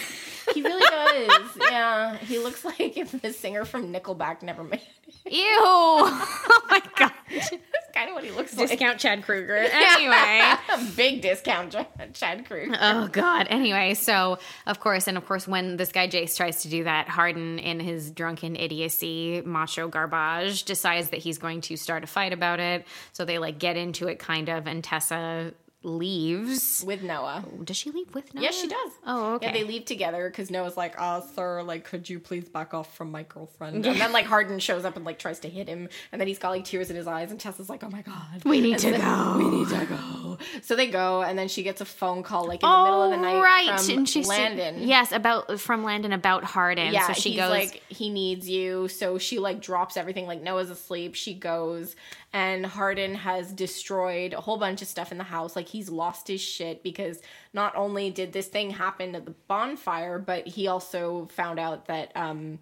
He 0.54 0.62
really 0.62 1.28
does. 1.28 1.58
yeah. 1.70 2.16
He 2.18 2.38
looks 2.40 2.64
like 2.64 2.96
if 2.96 3.12
the 3.22 3.34
singer 3.34 3.66
from 3.66 3.92
Nickelback 3.92 4.42
never 4.42 4.64
made 4.64 4.80
it. 5.26 5.34
Ew! 5.34 5.42
Oh 6.58 6.68
my 6.70 6.82
god. 6.96 7.12
That's 7.30 7.50
kind 7.94 8.10
of 8.10 8.16
what 8.16 8.24
he 8.24 8.32
looks 8.32 8.56
like. 8.56 8.70
Discount 8.70 9.00
Chad 9.00 9.22
Kroeger. 9.24 9.68
Anyway. 9.74 10.54
Big 10.96 11.22
discount, 11.22 11.72
Chad- 11.74 12.14
Chad 12.14 12.46
Kroeger. 12.46 12.78
Oh 12.80 13.08
god. 13.08 13.48
Anyway, 13.50 13.96
so 13.96 14.38
of 14.66 14.80
course, 14.80 15.08
and 15.08 15.18
of 15.18 15.26
course, 15.26 15.46
when 15.48 15.76
this 15.78 15.92
guy 15.92 16.08
Jace 16.08 16.38
tries 16.38 16.62
to 16.62 16.70
do 16.70 16.86
that, 16.86 17.10
Hardin, 17.10 17.60
in 17.60 17.80
his 17.82 18.12
drunken 18.12 18.56
idiocy, 18.56 19.42
macho 19.46 19.88
garbage, 19.90 20.64
decides 20.64 21.10
that 21.10 21.20
he's 21.20 21.38
going 21.38 21.62
to 21.62 21.76
start 21.76 22.04
a 22.04 22.08
fight 22.08 22.32
about 22.32 22.60
it. 22.62 22.86
So 23.12 23.26
they 23.26 23.40
like 23.40 23.60
get 23.60 23.76
into 23.76 24.08
it, 24.08 24.20
kind 24.20 24.48
of, 24.48 24.68
and 24.68 24.82
Tessa 24.84 25.54
leaves. 25.86 26.84
with 26.86 27.04
Noah. 27.04 27.44
Does 27.64 27.78
she 27.78 27.92
leave 27.92 28.14
with 28.14 28.34
Noah? 28.34 28.44
Yes, 28.44 28.60
she 28.60 28.68
does. 28.68 28.92
Oh, 29.06 29.34
okay. 29.36 29.48
Yeah, 29.48 29.54
they 29.54 29.64
leave 29.64 29.86
together 29.86 30.30
because 30.30 30.50
Noah's 30.52 30.76
like, 30.78 30.96
"Oh, 30.98 31.26
sir, 31.36 31.62
like, 31.64 31.84
could 31.86 32.10
you 32.10 32.20
please 32.20 32.48
back 32.50 32.74
off 32.74 32.96
from 32.96 33.12
my 33.12 33.24
girlfriend?" 33.24 33.86
And 33.96 34.00
then 34.02 34.12
like 34.12 34.26
Hardin 34.26 34.60
shows 34.60 34.84
up 34.86 34.96
and 34.96 35.06
like 35.06 35.20
tries 35.20 35.40
to 35.42 35.50
hit 35.50 35.68
him, 35.70 35.88
and 36.12 36.20
then 36.20 36.28
he's 36.28 36.40
got 36.40 36.50
like 36.50 36.66
tears 36.66 36.90
in 36.90 36.96
his 36.96 37.08
eyes, 37.08 37.32
and 37.32 37.40
Tessa's 37.40 37.70
like, 37.70 37.84
"Oh 37.84 37.90
my 37.90 38.02
god, 38.02 38.44
We 38.44 38.62
need 38.62 38.84
And 38.84 38.96
to 38.96 39.02
go. 39.02 39.36
We 39.38 39.50
need 39.50 39.70
to 39.70 39.86
go." 39.86 40.38
So 40.64 40.76
they 40.76 40.88
go, 40.88 41.22
and 41.22 41.38
then 41.40 41.48
she 41.48 41.64
gets 41.64 41.82
a 41.82 41.86
phone 41.86 42.24
call 42.24 42.46
like 42.48 42.62
in 42.64 42.70
the 42.70 42.84
middle 42.84 43.04
of 43.04 43.12
the 43.12 43.18
night 43.18 43.36
Oh, 43.36 43.42
right. 43.42 43.80
from 43.80 43.98
and 44.00 44.10
she's 44.10 44.28
Landon. 44.28 44.80
Yes, 44.88 45.12
about 45.12 45.60
from 45.60 45.84
Landon 45.84 46.12
about 46.14 46.44
Hardin. 46.44 46.92
Yeah, 46.94 47.08
so 47.08 47.14
she 47.14 47.30
he's 47.32 47.40
goes 47.40 47.50
like 47.52 47.82
he 47.90 48.10
needs 48.10 48.50
you. 48.50 48.88
So 48.88 49.18
she 49.18 49.40
like 49.40 49.62
drops 49.62 49.98
everything. 49.98 50.26
Like 50.28 50.42
Noah's 50.42 50.70
asleep. 50.70 51.16
She 51.16 51.34
goes, 51.34 51.96
and 52.36 52.66
Hardin 52.66 53.16
has 53.16 53.54
destroyed 53.54 54.34
a 54.34 54.42
whole 54.42 54.58
bunch 54.58 54.82
of 54.82 54.90
stuff 54.90 55.12
in 55.14 55.18
the 55.18 55.24
house. 55.24 55.56
Like 55.56 55.70
he's 55.70 55.90
lost 55.90 56.28
his 56.28 56.42
shit 56.42 56.84
because 56.84 57.22
not 57.54 57.74
only 57.78 58.10
did 58.12 58.34
this 58.34 58.48
thing 58.48 58.72
happen 58.72 59.16
at 59.16 59.24
the 59.26 59.34
bonfire, 59.48 60.20
but 60.20 60.46
he 60.46 60.68
also 60.68 61.30
found 61.32 61.60
out 61.60 61.86
that 61.88 62.12
um 62.16 62.60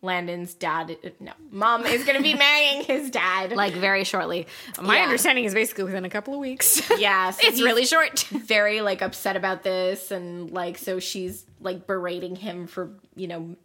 Landon's 0.00 0.54
dad, 0.54 0.96
no, 1.18 1.32
mom 1.50 1.84
is 1.84 2.04
gonna 2.04 2.22
be 2.22 2.34
marrying 2.46 2.84
his 2.84 3.10
dad. 3.10 3.50
like 3.56 3.72
very 3.74 4.04
shortly. 4.04 4.46
My 4.80 4.98
Yeah. 4.98 5.02
understanding 5.06 5.44
is 5.44 5.54
basically 5.54 5.82
within 5.82 6.04
a 6.04 6.10
couple 6.10 6.34
of 6.34 6.38
weeks. 6.38 6.80
yeah, 6.98 7.30
so 7.32 7.40
it's 7.48 7.60
really 7.60 7.84
short. 7.84 8.20
very 8.30 8.80
like 8.80 9.02
upset 9.02 9.34
about 9.36 9.64
this 9.64 10.12
and 10.12 10.52
like 10.52 10.78
so 10.78 11.00
she's 11.00 11.44
like 11.60 11.88
berating 11.88 12.36
him 12.36 12.68
for 12.68 12.90
you 13.16 13.26
know 13.26 13.56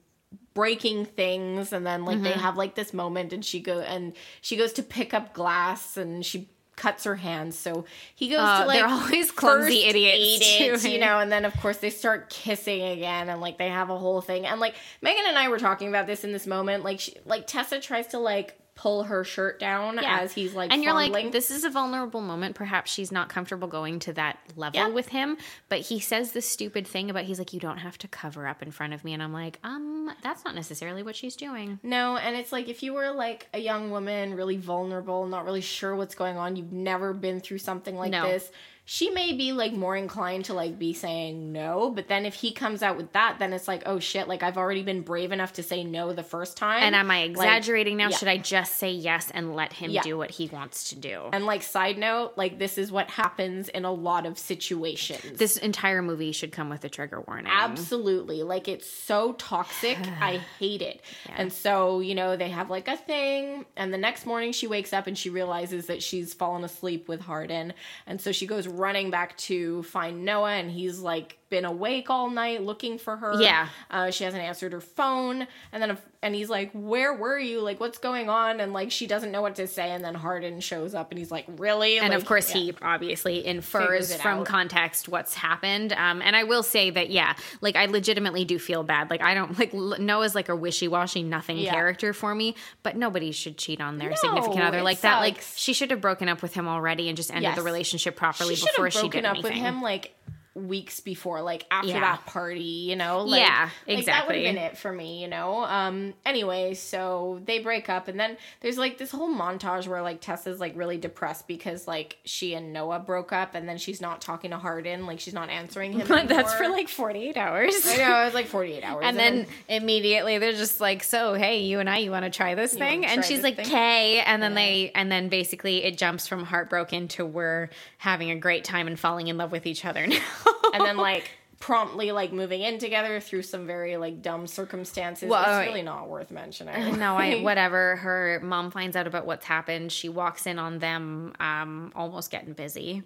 breaking 0.54 1.06
things 1.06 1.74
and 1.74 1.86
then 1.86 2.06
like 2.06 2.16
Mm-hmm. 2.16 2.24
they 2.26 2.32
have 2.34 2.58
like 2.58 2.76
this 2.76 2.94
moment 2.94 3.34
and 3.34 3.44
she 3.44 3.60
go 3.60 3.80
and 3.80 4.14
she 4.42 4.56
goes 4.56 4.74
to 4.74 4.84
pick 4.84 5.14
up 5.14 5.34
glass 5.34 5.98
and 5.98 6.26
she 6.26 6.50
cuts 6.76 7.04
her 7.04 7.16
hand 7.16 7.54
so 7.54 7.86
he 8.16 8.30
goes 8.30 8.40
Uh, 8.40 8.62
to 8.62 8.68
like 8.68 8.80
they're 8.80 8.88
always 8.88 9.30
clumsy 9.32 9.84
idiots, 9.84 10.86
it, 10.86 10.92
you 10.92 11.00
know 11.00 11.20
and 11.20 11.32
then 11.32 11.46
of 11.46 11.54
course 11.62 11.78
they 11.78 11.90
start 11.92 12.30
kissing 12.32 12.82
again 12.82 13.30
and 13.30 13.42
like 13.42 13.58
they 13.60 13.70
have 13.70 13.90
a 13.92 13.98
whole 13.98 14.22
thing. 14.22 14.46
And 14.48 14.60
like 14.60 14.76
megan 15.02 15.24
and 15.28 15.38
i 15.38 15.48
were 15.50 15.60
talking 15.60 15.88
about 15.90 16.08
this 16.08 16.24
in 16.24 16.32
this 16.32 16.48
moment. 16.48 16.84
Like 16.84 17.00
she, 17.00 17.16
like 17.26 17.46
tessa 17.48 17.80
tries 17.80 18.08
to 18.08 18.20
like 18.20 18.60
pull 18.76 19.04
her 19.04 19.24
shirt 19.24 19.60
down 19.60 20.00
as 20.00 20.34
he's 20.34 20.56
like 20.56 20.72
and 20.72 20.84
you're 20.84 20.94
like 20.94 21.32
this 21.32 21.52
is 21.52 21.64
a 21.64 21.70
vulnerable 21.70 22.22
moment 22.22 22.56
perhaps 22.56 22.92
she's 22.92 23.12
not 23.12 23.30
comfortable 23.30 23.68
going 23.68 24.00
to 24.00 24.12
that 24.14 24.40
level 24.56 24.80
Yeah. 24.80 24.88
with 24.88 25.10
him 25.10 25.38
but 25.70 25.82
he 25.82 26.00
says 26.00 26.32
this 26.32 26.50
stupid 26.50 26.88
thing 26.88 27.12
about 27.12 27.26
he's 27.26 27.38
like 27.38 27.54
you 27.54 27.60
don't 27.60 27.78
have 27.78 28.00
to 28.00 28.08
cover 28.08 28.48
up 28.48 28.64
in 28.64 28.72
front 28.72 28.94
of 28.94 29.04
me 29.04 29.14
and 29.14 29.22
i'm 29.22 29.32
like 29.32 29.60
um 29.64 30.12
that's 30.24 30.44
not 30.44 30.56
necessarily 30.56 31.04
what 31.04 31.16
she's 31.16 31.36
doing 31.36 31.80
No, 31.84 32.18
and 32.18 32.36
it's 32.36 32.52
like 32.52 32.68
if 32.68 32.82
you 32.82 32.94
were 32.94 33.12
like 33.12 33.48
a 33.54 33.60
young 33.60 33.92
woman, 33.92 34.36
really 34.36 34.58
vulnerable, 34.58 35.26
not 35.28 35.46
really 35.46 35.62
sure 35.62 35.96
what's 35.96 36.16
going 36.16 36.38
on, 36.38 36.56
you've 36.56 36.74
never 36.74 37.14
been 37.14 37.40
through 37.40 37.60
something 37.60 37.96
like 37.96 38.12
No. 38.12 38.24
this. 38.28 38.52
She 38.86 39.10
may 39.10 39.32
be 39.32 39.54
like 39.54 39.72
more 39.72 39.96
inclined 39.96 40.46
to 40.46 40.54
like 40.54 40.78
be 40.78 40.92
saying 40.94 41.54
no, 41.54 41.90
but 41.90 42.10
then 42.10 42.26
if 42.26 42.34
he 42.36 42.52
comes 42.52 42.84
out 42.84 42.98
with 42.98 43.14
that, 43.14 43.38
then 43.40 43.54
it's 43.54 43.68
like, 43.68 43.84
oh 43.86 44.00
shit, 44.00 44.28
like 44.28 44.44
I've 44.44 44.58
already 44.58 44.84
been 44.84 45.02
brave 45.02 45.32
enough 45.32 45.54
to 45.54 45.64
say 45.64 45.86
no 45.86 46.12
the 46.12 46.22
first 46.24 46.58
time. 46.58 46.84
and 46.84 46.94
am 46.96 47.10
i 47.10 47.22
Like, 47.22 47.30
exaggerating 47.30 47.96
now 47.96 48.10
yeah. 48.10 48.18
should 48.18 48.28
i 48.28 48.38
just 48.38 48.76
say 48.76 48.92
yes 48.92 49.32
and 49.32 49.56
let 49.56 49.72
him 49.74 49.90
Yeah. 49.92 50.02
do 50.02 50.18
what 50.18 50.32
he 50.32 50.48
wants 50.48 50.90
to 50.90 50.96
do 50.98 51.30
And 51.32 51.46
like 51.46 51.64
side 51.64 51.98
note, 51.98 52.34
like 52.36 52.60
this 52.60 52.78
is 52.78 52.92
what 52.92 53.10
happens 53.10 53.70
in 53.70 53.86
a 53.86 53.92
lot 53.92 54.26
of 54.26 54.38
situations. 54.38 55.38
this 55.40 55.56
entire 55.58 56.02
movie 56.02 56.34
should 56.34 56.52
come 56.52 56.70
with 56.70 56.84
a 56.84 56.90
trigger 56.90 57.22
warning 57.22 57.52
Absolutely. 57.52 58.44
Like 58.44 58.68
it's 58.68 58.90
so 58.90 59.34
toxic. 59.34 59.98
I 60.22 60.42
hate 60.60 60.82
it. 60.82 61.02
And 61.36 61.52
so, 61.54 62.00
you 62.02 62.16
know, 62.16 62.36
they 62.36 62.50
have 62.50 62.70
like 62.70 62.88
a 62.88 62.98
thing. 62.98 63.66
And 63.78 63.94
the 63.94 63.98
next 63.98 64.26
morning 64.26 64.52
she 64.52 64.68
wakes 64.68 64.92
up 64.94 65.08
and 65.08 65.18
she 65.18 65.30
realizes 65.30 65.88
that 65.88 66.04
she's 66.04 66.34
fallen 66.34 66.64
asleep 66.64 67.08
with 67.08 67.22
Hardin. 67.22 67.74
And 68.08 68.20
so 68.20 68.32
she 68.32 68.46
goes 68.46 68.68
running 68.80 69.12
back 69.12 69.38
to 69.38 69.84
find 69.84 70.26
Noah 70.26 70.54
and 70.54 70.72
he's 70.72 71.00
like 71.00 71.38
been 71.54 71.66
awake 71.66 72.10
all 72.10 72.32
night 72.32 72.64
looking 72.64 72.98
for 72.98 73.16
her. 73.16 73.40
Yeah. 73.40 73.68
Uh, 73.92 74.10
she 74.10 74.24
hasn't 74.24 74.42
answered 74.42 74.74
her 74.74 74.82
phone. 74.82 75.46
And 75.72 75.84
then, 75.84 75.98
and 76.24 76.34
he's 76.34 76.50
like, 76.50 76.72
Where 76.74 77.14
were 77.14 77.38
you? 77.38 77.60
Like, 77.62 77.80
what's 77.80 78.00
going 78.00 78.28
on? 78.28 78.60
And 78.60 78.74
like, 78.74 78.90
she 78.92 79.06
doesn't 79.06 79.32
know 79.32 79.44
what 79.44 79.56
to 79.58 79.68
say. 79.68 79.92
And 79.92 80.04
then 80.04 80.16
Hardin 80.16 80.60
shows 80.62 80.96
up 80.96 81.12
and 81.12 81.20
he's 81.20 81.30
like, 81.30 81.46
Really? 81.58 82.00
and 82.00 82.14
of 82.14 82.26
course 82.26 82.50
yeah. 82.56 82.62
he 82.62 82.74
obviously 82.82 83.46
infers 83.46 84.16
from 84.16 84.40
out. 84.40 84.46
context 84.48 85.08
what's 85.10 85.36
happened 85.36 85.94
um, 85.94 86.22
and 86.22 86.36
i 86.36 86.44
will 86.44 86.64
say 86.64 86.90
that 86.90 87.10
yeah 87.10 87.36
like 87.62 87.76
i 87.76 87.86
legitimately 87.86 88.46
do 88.46 88.58
feel 88.58 88.84
bad 88.84 89.10
like 89.10 89.22
i 89.22 89.34
don't 89.34 89.60
like 89.64 89.74
noah's 89.74 90.34
like 90.34 90.50
a 90.50 90.56
wishy-washy 90.56 91.22
nothing 91.24 91.58
Yeah. 91.58 91.72
character 91.72 92.14
for 92.14 92.34
me 92.34 92.56
but 92.82 92.96
nobody 92.96 93.32
should 93.32 93.58
cheat 93.58 93.80
on 93.82 93.98
their 93.98 94.10
No, 94.10 94.16
significant 94.16 94.62
other 94.64 94.82
like 94.82 95.02
that 95.02 95.20
like 95.20 95.42
she 95.56 95.74
should 95.74 95.92
have 95.92 96.02
broken 96.02 96.30
up 96.30 96.42
with 96.42 96.54
him 96.54 96.68
already 96.68 97.08
and 97.10 97.18
just 97.18 97.30
ended 97.30 97.44
Yes. 97.44 97.56
the 97.58 97.64
relationship 97.64 98.16
properly 98.16 98.56
she 98.56 98.66
before 98.66 98.90
she 98.90 99.00
broken 99.02 99.24
did 99.24 99.26
up 99.26 99.34
anything 99.36 99.52
with 99.52 99.62
him 99.62 99.82
like 99.82 100.16
weeks 100.56 101.00
before, 101.00 101.42
like 101.42 101.66
after 101.72 101.88
Yeah. 101.90 102.02
that 102.02 102.26
party, 102.28 102.62
you 102.62 102.96
know? 102.96 103.24
Like, 103.24 103.42
Yeah, 103.42 103.70
Like 103.88 104.06
that 104.06 104.28
would 104.28 104.36
exactly. 104.36 104.46
have 104.46 104.56
been 104.56 104.64
it 104.64 104.78
for 104.78 104.92
me, 104.92 105.20
you 105.22 105.28
know? 105.28 105.64
Um, 105.66 106.14
anyway, 106.26 106.76
so 106.76 107.42
they 107.46 107.58
break 107.60 107.90
up, 107.90 108.08
and 108.08 108.20
then 108.20 108.38
there's 108.62 108.78
like 108.78 109.00
this 109.00 109.10
whole 109.10 109.34
montage 109.34 109.88
where 109.88 110.04
like 110.04 110.22
Tessa's 110.22 110.60
like 110.60 110.74
really 110.76 110.98
depressed 110.98 111.48
because 111.48 111.88
like 111.88 112.18
she 112.24 112.54
and 112.54 112.72
Noah 112.72 113.00
broke 113.00 113.34
up, 113.34 113.56
and 113.56 113.68
then 113.68 113.78
she's 113.80 114.00
not 114.00 114.22
talking 114.22 114.52
to 114.52 114.58
Hardin, 114.58 115.08
like 115.08 115.20
she's 115.20 115.34
not 115.34 115.50
answering 115.50 115.94
him. 115.94 116.08
That's 116.28 116.54
for 116.54 116.70
like 116.70 116.88
48 116.88 117.36
hours. 117.36 117.74
I 117.88 117.98
know, 117.98 118.22
it 118.22 118.26
was 118.26 118.34
like 118.36 118.46
48 118.48 118.84
hours. 118.84 119.06
And 119.08 119.18
then 119.18 119.48
immediately 119.68 120.38
they're 120.38 120.52
just 120.54 120.80
like, 120.80 121.04
"So, 121.04 121.34
hey, 121.34 121.62
you 121.62 121.80
and 121.80 121.90
I, 121.90 121.98
you 121.98 122.12
want 122.12 122.26
to 122.26 122.32
try 122.32 122.54
this 122.54 122.74
thing?" 122.74 123.02
wanna 123.02 123.14
And 123.14 123.26
she's 123.26 123.42
like? 123.42 123.58
"Okay." 123.58 124.20
And 124.20 124.42
then 124.44 124.54
they, 124.54 124.92
and 124.94 125.12
then 125.12 125.30
basically 125.30 125.84
it 125.84 125.98
jumps 125.98 126.28
from 126.28 126.44
heartbroken 126.44 127.08
to 127.10 127.26
we're 127.26 127.70
having 127.98 128.30
a 128.30 128.36
great 128.36 128.64
time 128.64 128.86
and 128.88 129.00
falling 129.00 129.30
in 129.30 129.38
love 129.38 129.52
with 129.52 129.66
each 129.66 129.84
other 129.86 130.06
now. 130.08 130.20
and 130.74 130.84
then 130.84 130.98
like 130.98 131.32
promptly 131.64 132.12
like 132.12 132.34
moving 132.34 132.60
in 132.60 132.78
together 132.78 133.22
through 133.22 133.42
some 133.42 133.66
very 133.66 133.96
like 133.96 134.22
dumb 134.22 134.48
circumstances. 134.48 135.30
Well, 135.30 135.62
it's 135.62 135.70
really 135.70 135.82
not 135.82 136.10
worth 136.10 136.30
mentioning. 136.30 137.00
no, 137.00 137.16
I 137.16 137.42
whatever. 137.42 137.96
Her 137.96 138.42
mom 138.44 138.70
finds 138.70 138.98
out 138.98 139.08
about 139.08 139.26
what's 139.26 139.46
happened. 139.46 139.90
She 139.90 140.10
walks 140.10 140.46
in 140.46 140.60
on 140.60 140.80
them 140.80 141.34
um, 141.40 141.94
almost 141.96 142.32
getting 142.32 142.52
busy, 142.52 143.02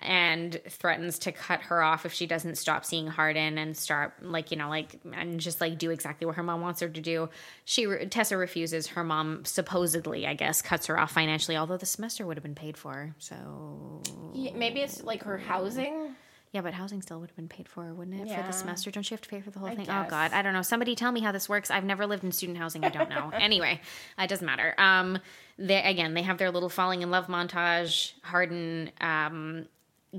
and 0.00 0.60
threatens 0.68 1.20
to 1.20 1.30
cut 1.30 1.62
her 1.62 1.80
off 1.80 2.04
if 2.04 2.12
she 2.12 2.26
doesn't 2.26 2.56
stop 2.56 2.84
seeing 2.84 3.06
Hardin 3.06 3.56
and 3.56 3.76
start 3.76 4.14
like 4.20 4.50
you 4.50 4.56
know 4.56 4.68
like 4.68 4.98
and 5.12 5.38
just 5.38 5.60
like 5.60 5.78
do 5.78 5.90
exactly 5.90 6.26
what 6.26 6.34
her 6.34 6.42
mom 6.42 6.60
wants 6.60 6.80
her 6.80 6.88
to 6.88 7.00
do. 7.00 7.28
She 7.64 7.86
Tessa 8.06 8.36
refuses. 8.36 8.88
Her 8.88 9.04
mom 9.04 9.44
supposedly, 9.44 10.26
I 10.26 10.34
guess, 10.34 10.60
cuts 10.60 10.86
her 10.86 10.98
off 10.98 11.12
financially, 11.12 11.56
although 11.56 11.76
the 11.76 11.86
semester 11.86 12.26
would 12.26 12.36
have 12.36 12.42
been 12.42 12.56
paid 12.56 12.76
for. 12.76 13.14
So 13.18 14.02
Yeah, 14.34 14.56
maybe 14.56 14.80
it's 14.80 15.04
like 15.04 15.22
her 15.22 15.38
housing. 15.38 16.16
Yeah, 16.52 16.60
but 16.60 16.74
housing 16.74 17.00
still 17.00 17.18
would 17.20 17.30
have 17.30 17.36
been 17.36 17.48
paid 17.48 17.66
for, 17.66 17.94
wouldn't 17.94 18.20
it, 18.20 18.28
for 18.28 18.42
the 18.42 18.52
semester? 18.52 18.90
Don't 18.90 19.10
you 19.10 19.14
have 19.14 19.22
to 19.22 19.28
pay 19.28 19.40
for 19.40 19.50
the 19.50 19.58
whole 19.58 19.68
I 19.68 19.74
thing? 19.74 19.86
Oh. 19.88 20.04
God, 20.06 20.32
I 20.32 20.42
don't 20.42 20.52
know. 20.52 20.60
Somebody 20.60 20.94
tell 20.94 21.10
me 21.10 21.20
how 21.20 21.32
this 21.32 21.48
works. 21.48 21.70
I've 21.70 21.84
never 21.84 22.06
lived 22.06 22.24
in 22.24 22.32
student 22.32 22.58
housing. 22.58 22.84
I 22.84 22.90
don't 22.90 23.08
know. 23.08 23.30
anyway, 23.34 23.80
it 24.18 24.28
doesn't 24.28 24.44
matter. 24.44 24.74
Um, 24.76 25.18
they 25.58 25.82
again, 25.82 26.12
they 26.12 26.20
have 26.22 26.36
their 26.36 26.50
little 26.50 26.68
falling 26.68 27.00
in 27.00 27.10
love 27.10 27.26
montage. 27.26 28.12
Hardin 28.22 28.90
um 29.00 29.66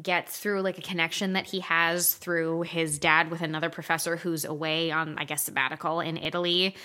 gets 0.01 0.39
through 0.39 0.61
like 0.61 0.79
a 0.79 0.81
connection 0.81 1.33
that 1.33 1.45
he 1.45 1.59
has 1.59 2.15
through 2.15 2.63
his 2.63 2.97
dad 2.97 3.29
with 3.29 3.41
another 3.41 3.69
professor 3.69 4.17
who's 4.17 4.43
away 4.43 4.89
on, 4.89 5.19
I 5.19 5.25
guess, 5.25 5.43
sabbatical 5.43 5.99
in 5.99 6.17
Italy. 6.17 6.75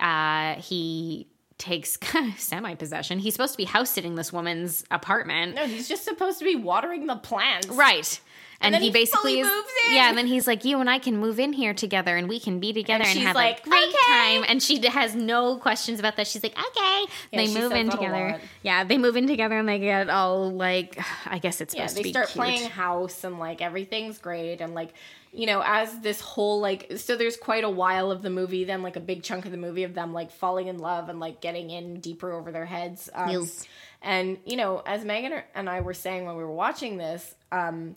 Uh, 0.00 0.54
he 0.54 1.28
takes 1.58 1.98
semi 2.38 2.74
possession. 2.74 3.18
He's 3.18 3.34
supposed 3.34 3.52
to 3.52 3.58
be 3.58 3.64
house 3.64 3.90
sitting 3.90 4.14
this 4.14 4.32
woman's 4.32 4.84
apartment. 4.90 5.56
No, 5.56 5.66
he's 5.66 5.88
just 5.88 6.04
supposed 6.04 6.38
to 6.38 6.44
be 6.44 6.56
watering 6.56 7.06
the 7.06 7.16
plants. 7.16 7.68
Right. 7.68 8.20
And, 8.64 8.74
then 8.74 8.80
he, 8.80 8.88
he 8.88 8.92
basically 8.92 9.40
is, 9.40 9.46
moves 9.46 9.68
in. 9.88 9.94
yeah, 9.94 10.08
and 10.08 10.18
then 10.18 10.26
he's 10.26 10.46
like, 10.46 10.64
"You 10.64 10.80
and 10.80 10.88
I 10.90 10.98
can 10.98 11.16
move 11.18 11.38
in 11.38 11.52
here 11.52 11.74
together, 11.74 12.16
and 12.16 12.28
we 12.28 12.40
can 12.40 12.58
be 12.60 12.72
together 12.72 13.04
and, 13.04 13.12
she's 13.12 13.22
have 13.24 13.36
like, 13.36 13.66
a 13.66 13.68
great 13.70 13.84
"Okay." 13.88 13.96
time." 14.08 14.44
And 14.48 14.62
she 14.62 14.84
has 14.86 15.14
no 15.14 15.56
questions 15.58 15.98
about 16.00 16.16
that. 16.16 16.26
She's 16.26 16.42
like, 16.42 16.56
"Okay." 16.58 17.04
Yeah, 17.32 17.44
they 17.44 17.54
move 17.54 17.72
in 17.72 17.90
together. 17.90 18.40
Yeah, 18.62 18.84
they 18.84 18.98
move 18.98 19.16
in 19.16 19.26
together, 19.26 19.58
and 19.58 19.68
they 19.68 19.78
get 19.78 20.08
all 20.10 20.50
like, 20.50 20.98
I 21.26 21.38
guess 21.38 21.60
it's 21.60 21.74
Yeah, 21.74 21.86
supposed 21.86 21.96
they 21.96 22.00
to 22.00 22.04
be 22.04 22.10
start 22.10 22.28
cute. 22.28 22.44
playing 22.44 22.70
house 22.70 23.24
and 23.24 23.38
like 23.38 23.60
everything's 23.62 24.18
great 24.18 24.60
and 24.60 24.74
like 24.74 24.94
you 25.32 25.46
know 25.46 25.62
as 25.66 25.98
this 26.00 26.20
whole 26.20 26.60
like 26.60 26.92
so 26.96 27.16
there's 27.16 27.36
quite 27.36 27.64
a 27.64 27.68
while 27.70 28.12
of 28.12 28.22
the 28.22 28.30
movie 28.30 28.62
then 28.64 28.82
like 28.82 28.94
a 28.94 29.00
big 29.00 29.22
chunk 29.24 29.44
of 29.44 29.50
the 29.50 29.56
movie 29.56 29.82
of 29.82 29.92
them 29.92 30.12
like 30.12 30.30
falling 30.30 30.68
in 30.68 30.78
love 30.78 31.08
and 31.08 31.18
like 31.18 31.40
getting 31.40 31.70
in 31.70 31.98
deeper 31.98 32.30
over 32.32 32.52
their 32.52 32.66
heads 32.66 33.10
um, 33.14 33.30
Yes. 33.30 33.66
and 34.00 34.38
you 34.46 34.56
know 34.56 34.80
as 34.86 35.04
Megan 35.04 35.42
and 35.56 35.68
I 35.68 35.80
were 35.80 35.92
saying 35.94 36.24
when 36.24 36.36
we 36.36 36.44
were 36.44 36.52
watching 36.52 36.98
this 36.98 37.34
um 37.50 37.96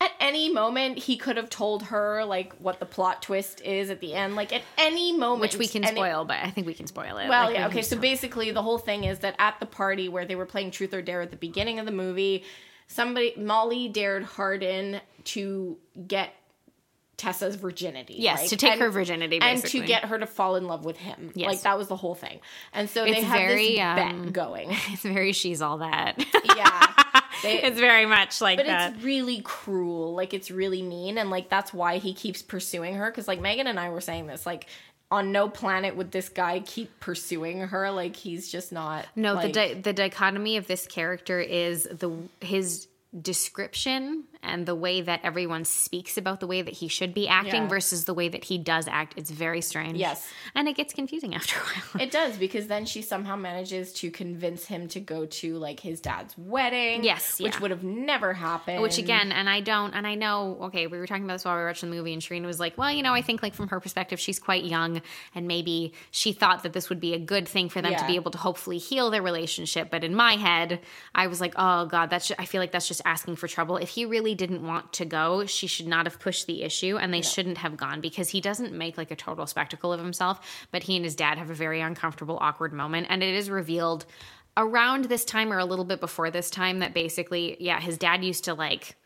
at 0.00 0.12
any 0.20 0.52
moment 0.52 0.96
he 0.98 1.16
could 1.16 1.36
have 1.36 1.50
told 1.50 1.82
her 1.84 2.24
like 2.24 2.52
what 2.58 2.78
the 2.78 2.86
plot 2.86 3.20
twist 3.22 3.60
is 3.62 3.90
at 3.90 4.00
the 4.00 4.14
end 4.14 4.36
like 4.36 4.52
at 4.52 4.62
any 4.76 5.12
moment 5.12 5.40
which 5.40 5.56
we 5.56 5.66
can 5.66 5.82
and 5.84 5.92
it- 5.96 6.00
spoil, 6.00 6.24
but 6.24 6.36
I 6.42 6.50
think 6.50 6.66
we 6.66 6.74
can 6.74 6.86
spoil 6.86 7.16
it. 7.18 7.28
well, 7.28 7.46
Like, 7.46 7.54
yeah, 7.54 7.66
we 7.66 7.72
okay. 7.72 7.82
So 7.82 7.96
basically, 7.98 8.50
the 8.52 8.62
whole 8.62 8.78
thing 8.78 9.04
is 9.04 9.18
that 9.20 9.34
at 9.38 9.58
the 9.60 9.66
party 9.66 10.08
where 10.08 10.24
they 10.24 10.36
were 10.36 10.46
playing 10.46 10.70
Truth 10.70 10.94
or 10.94 11.02
Dare 11.02 11.22
at 11.22 11.30
the 11.30 11.36
beginning 11.36 11.78
of 11.80 11.86
the 11.86 11.92
movie, 11.92 12.44
somebody 12.86 13.34
Molly 13.36 13.88
dared 13.88 14.22
Hardin 14.24 15.00
to 15.24 15.76
get 16.06 16.32
Tessa's 17.16 17.56
virginity. 17.56 18.14
Yes, 18.18 18.42
like, 18.42 18.50
to 18.50 18.56
take 18.56 18.72
and- 18.74 18.80
her 18.80 18.90
virginity, 18.90 19.40
and 19.42 19.60
to 19.64 19.80
get 19.84 20.04
her 20.04 20.16
to 20.20 20.26
fall 20.26 20.54
in 20.54 20.68
love 20.68 20.84
with 20.84 20.96
him. 20.96 21.32
Yes. 21.34 21.48
Like 21.48 21.62
that 21.62 21.76
was 21.76 21.88
the 21.88 21.96
whole 21.96 22.14
thing. 22.14 22.38
And 22.72 22.88
so 22.88 23.02
they 23.02 23.16
It's 23.16 23.24
have 23.26 23.36
very, 23.36 23.70
this 23.72 23.80
um, 23.80 23.96
bet 24.24 24.32
going. 24.32 24.68
it's 24.90 25.02
very 25.02 25.32
she's 25.32 25.60
all 25.60 25.78
that. 25.78 26.24
yeah. 26.56 27.17
They- 27.42 27.62
it's 27.62 27.78
very 27.78 28.06
much 28.06 28.40
like 28.40 28.58
but 28.58 28.66
that. 28.66 28.94
it's 28.94 29.04
really 29.04 29.40
cruel. 29.42 30.14
Like 30.14 30.34
it's 30.34 30.50
really 30.50 30.82
mean, 30.82 31.18
and 31.18 31.30
like 31.30 31.48
that's 31.48 31.72
why 31.72 31.98
he 31.98 32.14
keeps 32.14 32.42
pursuing 32.42 32.94
her. 32.94 33.10
Because 33.10 33.28
like 33.28 33.40
Megan 33.40 33.66
and 33.66 33.78
I 33.78 33.90
were 33.90 34.00
saying 34.00 34.26
this, 34.26 34.44
like 34.46 34.66
on 35.10 35.32
no 35.32 35.48
planet 35.48 35.96
would 35.96 36.10
this 36.12 36.28
guy 36.28 36.60
keep 36.60 37.00
pursuing 37.00 37.60
her. 37.60 37.90
Like 37.90 38.16
he's 38.16 38.50
just 38.50 38.72
not. 38.72 39.06
No, 39.16 39.34
like, 39.34 39.46
the 39.46 39.52
di- 39.52 39.74
the 39.74 39.92
dichotomy 39.92 40.56
of 40.56 40.66
this 40.66 40.86
character 40.86 41.40
is 41.40 41.84
the 41.90 42.10
his 42.40 42.88
description 43.18 44.24
and 44.42 44.66
the 44.66 44.74
way 44.74 45.00
that 45.00 45.20
everyone 45.24 45.64
speaks 45.64 46.16
about 46.16 46.40
the 46.40 46.46
way 46.46 46.62
that 46.62 46.74
he 46.74 46.88
should 46.88 47.12
be 47.14 47.26
acting 47.28 47.62
Yeah. 47.62 47.68
versus 47.68 48.04
the 48.04 48.14
way 48.14 48.28
that 48.28 48.44
he 48.44 48.58
does 48.58 48.86
act. 48.88 49.14
It's 49.16 49.30
very 49.30 49.60
strange. 49.60 49.98
Yes. 49.98 50.26
and 50.54 50.68
it 50.68 50.76
gets 50.76 50.94
confusing 50.94 51.34
after 51.38 51.58
a 51.58 51.62
while. 51.62 52.02
It 52.02 52.10
does 52.10 52.36
because 52.36 52.66
then 52.68 52.86
she 52.86 53.02
somehow 53.02 53.36
manages 53.36 53.92
to 53.94 54.10
convince 54.10 54.64
him 54.66 54.88
to 54.88 55.00
go 55.00 55.26
to 55.26 55.56
like 55.56 55.80
his 55.80 56.00
dad's 56.00 56.36
wedding. 56.38 57.04
Yes, 57.04 57.40
which 57.40 57.54
yeah. 57.54 57.60
would 57.60 57.70
have 57.70 57.84
never 57.84 58.32
happened. 58.32 58.82
Which 58.82 58.98
again, 58.98 59.32
and 59.32 59.48
I 59.48 59.60
don't, 59.60 59.92
and 59.94 60.06
I 60.06 60.14
know. 60.14 60.58
Okay, 60.62 60.86
we 60.86 60.98
were 60.98 61.06
talking 61.06 61.24
about 61.24 61.34
this 61.34 61.44
while 61.44 61.54
we 61.56 61.60
were 61.62 61.66
watching 61.66 61.90
the 61.90 61.96
movie, 61.96 62.12
and 62.12 62.22
Shireen 62.22 62.44
was 62.44 62.60
like, 62.60 62.78
"Well, 62.78 62.90
you 62.90 63.02
know, 63.02 63.14
I 63.14 63.22
think 63.22 63.42
like 63.42 63.54
from 63.54 63.68
her 63.68 63.80
perspective, 63.80 64.18
she's 64.20 64.38
quite 64.38 64.64
young, 64.64 65.02
and 65.34 65.46
maybe 65.48 65.92
she 66.10 66.32
thought 66.32 66.62
that 66.62 66.72
this 66.72 66.88
would 66.88 67.00
be 67.00 67.14
a 67.14 67.18
good 67.18 67.48
thing 67.48 67.68
for 67.68 67.82
them 67.82 67.94
to 67.94 68.06
be 68.06 68.16
able 68.16 68.30
to 68.30 68.38
hopefully 68.38 68.78
heal 68.78 69.10
their 69.10 69.22
relationship." 69.22 69.90
But 69.90 70.04
in 70.04 70.14
my 70.14 70.34
head, 70.36 70.80
I 71.14 71.26
was 71.26 71.40
like, 71.40 71.54
"Oh 71.56 71.86
God, 71.86 72.10
that's. 72.10 72.30
I 72.38 72.44
feel 72.44 72.60
like 72.60 72.72
that's 72.72 72.88
just 72.88 73.02
asking 73.04 73.36
for 73.36 73.48
trouble. 73.48 73.76
If 73.76 73.88
he 73.90 74.04
really 74.04 74.27
didn't 74.34 74.66
want 74.66 74.92
to 74.94 75.04
go, 75.04 75.46
she 75.46 75.66
should 75.66 75.86
not 75.86 76.06
have 76.06 76.18
pushed 76.18 76.46
the 76.46 76.62
issue, 76.62 76.96
and 76.96 77.12
they 77.12 77.22
shouldn't 77.22 77.58
have 77.58 77.76
gone 77.76 78.00
because 78.00 78.30
he 78.30 78.40
doesn't 78.40 78.72
make 78.72 78.98
like 78.98 79.10
a 79.10 79.16
total 79.16 79.46
spectacle 79.46 79.92
of 79.92 80.00
himself. 80.00 80.66
But 80.70 80.84
he 80.84 80.96
and 80.96 81.04
his 81.04 81.14
dad 81.14 81.38
have 81.38 81.50
a 81.50 81.54
very 81.54 81.80
uncomfortable, 81.80 82.38
awkward 82.40 82.72
moment, 82.72 83.06
and 83.10 83.22
it 83.22 83.34
is 83.34 83.50
revealed." 83.50 84.04
Around 84.56 85.04
this 85.04 85.24
time, 85.24 85.52
or 85.52 85.58
a 85.58 85.64
little 85.64 85.84
bit 85.84 86.00
before 86.00 86.32
this 86.32 86.50
time, 86.50 86.80
that 86.80 86.92
basically, 86.92 87.56
yeah, 87.60 87.78
his 87.78 87.96
dad 87.96 88.24
used 88.24 88.42
to 88.44 88.54
like 88.54 88.96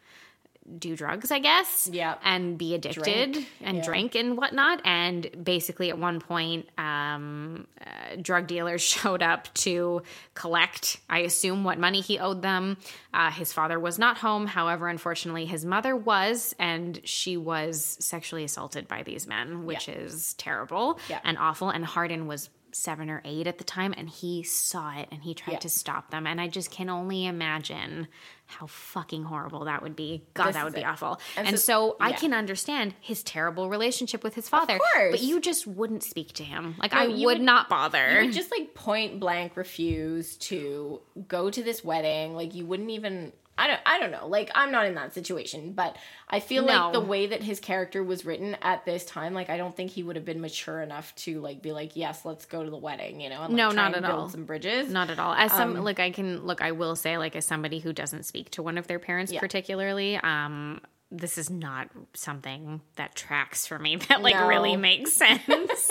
do 0.79 0.97
drugs, 0.97 1.31
I 1.31 1.39
guess. 1.39 1.89
Yeah. 1.93 2.15
And 2.25 2.57
be 2.57 2.75
addicted 2.75 3.33
Drink, 3.33 3.49
and 3.61 3.77
yeah. 3.79 3.83
drink 3.85 4.15
and 4.15 4.37
whatnot. 4.37 4.81
And 4.85 5.29
basically, 5.45 5.91
at 5.91 5.99
one 5.99 6.21
point, 6.21 6.69
um, 6.79 7.67
uh, 7.81 8.17
drug 8.21 8.47
dealers 8.47 8.81
showed 8.95 9.23
up 9.23 9.53
to 9.55 10.03
collect, 10.35 10.99
I 11.11 11.21
assume, 11.21 11.65
what 11.65 11.79
money 11.79 12.01
he 12.01 12.19
owed 12.19 12.43
them. 12.43 12.77
Uh, 13.13 13.31
his 13.31 13.53
father 13.53 13.79
was 13.81 13.99
not 13.99 14.19
home. 14.19 14.47
However, 14.47 14.89
unfortunately, 14.89 15.47
his 15.47 15.65
mother 15.65 15.97
was, 15.97 16.55
and 16.59 17.01
she 17.05 17.37
was 17.37 17.97
sexually 18.01 18.45
assaulted 18.45 18.89
by 18.89 19.03
these 19.03 19.27
men, 19.27 19.65
which 19.67 19.89
is 19.89 20.35
terrible 20.35 20.99
Yeah. 21.09 21.21
and 21.25 21.37
awful. 21.39 21.71
And 21.71 21.85
Hardin 21.85 22.27
was 22.27 22.49
seven 22.75 23.11
or 23.11 23.21
eight 23.25 23.47
at 23.47 23.59
the 23.59 23.65
time 23.65 23.93
and 23.97 24.09
he 24.09 24.43
saw 24.43 24.93
it 24.99 25.09
and 25.13 25.23
he 25.23 25.35
tried 25.35 25.55
Yeah. 25.55 25.59
to 25.61 25.69
stop 25.69 26.11
them 26.11 26.27
and 26.27 26.41
i 26.41 26.49
just 26.49 26.71
can 26.71 26.89
only 26.89 27.27
imagine 27.27 28.09
how 28.47 28.67
fucking 28.67 29.25
horrible 29.25 29.65
that 29.67 29.83
would 29.83 29.95
be 29.97 30.25
god 30.35 30.49
This 30.49 30.55
that 30.57 30.65
would 30.65 30.75
be 30.75 30.81
it. 30.81 30.87
awful 30.87 31.21
And 31.37 31.49
and, 31.49 31.59
so- 31.59 31.91
so, 31.91 31.97
i 32.01 32.13
can 32.13 32.33
understand 32.35 32.95
his 33.01 33.23
terrible 33.23 33.69
relationship 33.69 34.25
with 34.25 34.35
his 34.35 34.49
father 34.49 34.79
course. 34.79 35.11
but 35.13 35.23
you 35.23 35.41
just 35.41 35.67
wouldn't 35.67 36.03
speak 36.03 36.33
to 36.35 36.45
him 36.45 36.75
like 36.79 36.93
No, 36.93 36.99
i 37.01 37.07
would, 37.09 37.19
would- 37.25 37.41
not 37.41 37.69
bother 37.69 38.21
You 38.21 38.27
would 38.27 38.35
just 38.35 38.51
like 38.51 38.75
point 38.75 39.21
blank 39.21 39.57
refuse 39.57 40.37
to 40.39 41.01
go 41.29 41.51
to 41.51 41.63
this 41.63 41.85
wedding. 41.85 42.35
Like 42.35 42.55
you 42.55 42.65
wouldn't 42.65 42.91
even. 42.91 43.33
I 43.59 43.67
don't. 43.67 43.81
I 43.85 43.99
don't 44.01 44.11
know. 44.11 44.27
Like 44.27 44.51
I'm 44.55 44.73
not 44.73 44.87
in 44.87 44.95
that 44.95 45.13
situation, 45.13 45.73
but 45.73 45.97
I 46.29 46.41
feel 46.41 46.65
No. 46.65 46.73
like 46.73 46.93
the 46.95 47.01
way 47.01 47.27
that 47.27 47.43
his 47.43 47.61
character 47.61 48.03
was 48.03 48.25
written 48.25 48.57
at 48.63 48.85
this 48.87 49.05
time, 49.05 49.35
like 49.35 49.51
I 49.51 49.57
don't 49.59 49.77
think 49.77 49.91
he 49.91 50.03
would 50.03 50.17
have 50.17 50.25
been 50.25 50.41
mature 50.41 50.81
enough 50.81 51.15
to 51.17 51.41
like 51.41 51.61
be 51.61 51.71
like, 51.73 51.95
yes, 51.95 52.25
let's 52.25 52.47
go 52.47 52.65
to 52.65 52.71
the 52.71 52.79
wedding. 52.79 53.21
You 53.21 53.29
know, 53.29 53.43
and, 53.43 53.53
like, 53.53 53.57
No, 53.59 53.71
not 53.71 53.95
at 53.95 54.05
all. 54.05 54.29
Some 54.31 54.45
bridges. 54.47 54.91
Not 54.91 55.11
at 55.11 55.19
all. 55.19 55.35
As 55.35 55.53
some 55.53 55.77
Um, 55.77 55.85
like 55.85 56.01
I 56.01 56.11
can 56.11 56.47
look, 56.47 56.63
I 56.63 56.73
will 56.73 56.97
say 56.97 57.19
like 57.19 57.37
as 57.37 57.45
somebody 57.45 57.79
who 57.79 57.93
doesn't 57.93 58.25
speak 58.25 58.51
to 58.53 58.63
one 58.63 58.79
of 58.79 58.87
their 58.87 58.99
parents 58.99 59.31
Yeah. 59.33 59.41
particularly, 59.41 60.17
um, 60.17 60.81
this 61.11 61.37
is 61.37 61.51
not 61.51 61.91
something 62.15 62.81
that 62.97 63.15
tracks 63.15 63.67
for 63.67 63.79
me 63.79 63.97
that 64.09 64.23
like 64.23 64.35
No. 64.35 64.47
really 64.47 64.77
makes 64.77 65.13
sense. 65.47 65.91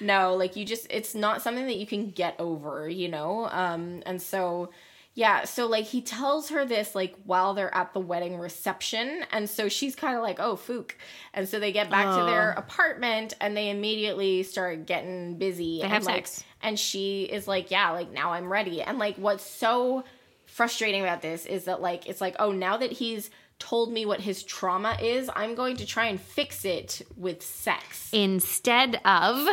no 0.00 0.34
like 0.34 0.56
you 0.56 0.64
just 0.64 0.86
it's 0.88 1.14
not 1.14 1.42
something 1.42 1.66
that 1.66 1.76
you 1.76 1.86
can 1.86 2.08
get 2.10 2.34
over 2.38 2.88
you 2.88 3.08
know 3.10 3.46
um 3.50 4.02
and 4.06 4.20
so 4.22 4.70
yeah 5.14 5.44
so 5.44 5.66
like 5.66 5.84
he 5.84 6.00
tells 6.00 6.48
her 6.48 6.64
this 6.64 6.94
like 6.94 7.14
while 7.24 7.54
they're 7.54 7.74
at 7.74 7.92
the 7.92 8.00
wedding 8.00 8.38
reception 8.38 9.24
and 9.30 9.48
so 9.48 9.68
she's 9.68 9.94
kind 9.94 10.16
of 10.16 10.22
like 10.22 10.40
oh 10.40 10.56
fook 10.56 10.92
and 11.34 11.48
so 11.48 11.58
they 11.60 11.72
get 11.72 11.90
back 11.90 12.06
to 12.18 12.24
their 12.24 12.54
oh. 12.56 12.60
apartment 12.60 13.34
and 13.40 13.56
they 13.56 13.70
immediately 13.70 14.42
start 14.42 14.86
getting 14.86 15.36
busy 15.36 15.78
They 15.78 15.84
and 15.84 15.92
have 15.92 16.04
like 16.04 16.26
sex. 16.26 16.44
and 16.62 16.78
she 16.78 17.24
is 17.24 17.46
like 17.46 17.70
yeah 17.70 17.90
like 17.90 18.10
now 18.10 18.32
i'm 18.32 18.50
ready 18.50 18.82
and 18.82 18.98
like 18.98 19.16
what's 19.16 19.44
so 19.44 20.04
frustrating 20.46 21.02
about 21.02 21.22
this 21.22 21.46
is 21.46 21.64
that 21.64 21.80
like 21.80 22.08
it's 22.08 22.20
like 22.20 22.36
oh 22.38 22.52
now 22.52 22.76
that 22.76 22.92
he's 22.92 23.30
told 23.62 23.92
me 23.92 24.04
what 24.04 24.20
his 24.20 24.42
trauma 24.42 24.98
is, 25.00 25.30
I'm 25.36 25.54
going 25.54 25.76
to 25.76 25.86
try 25.86 26.06
and 26.06 26.20
fix 26.20 26.64
it 26.64 27.00
with 27.16 27.42
sex. 27.42 28.10
Instead 28.12 29.00
of 29.04 29.46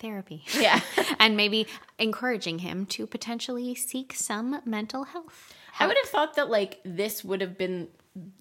therapy. 0.00 0.44
Yeah. 0.58 0.80
and 1.18 1.36
maybe 1.36 1.66
encouraging 1.98 2.60
him 2.60 2.86
to 2.86 3.06
potentially 3.06 3.74
seek 3.74 4.14
some 4.14 4.60
mental 4.64 5.04
health. 5.04 5.54
I 5.78 5.86
would 5.86 5.96
have 5.96 6.08
thought 6.08 6.34
that 6.34 6.50
like 6.50 6.80
this 6.84 7.24
would 7.24 7.40
have 7.40 7.56
been 7.56 7.88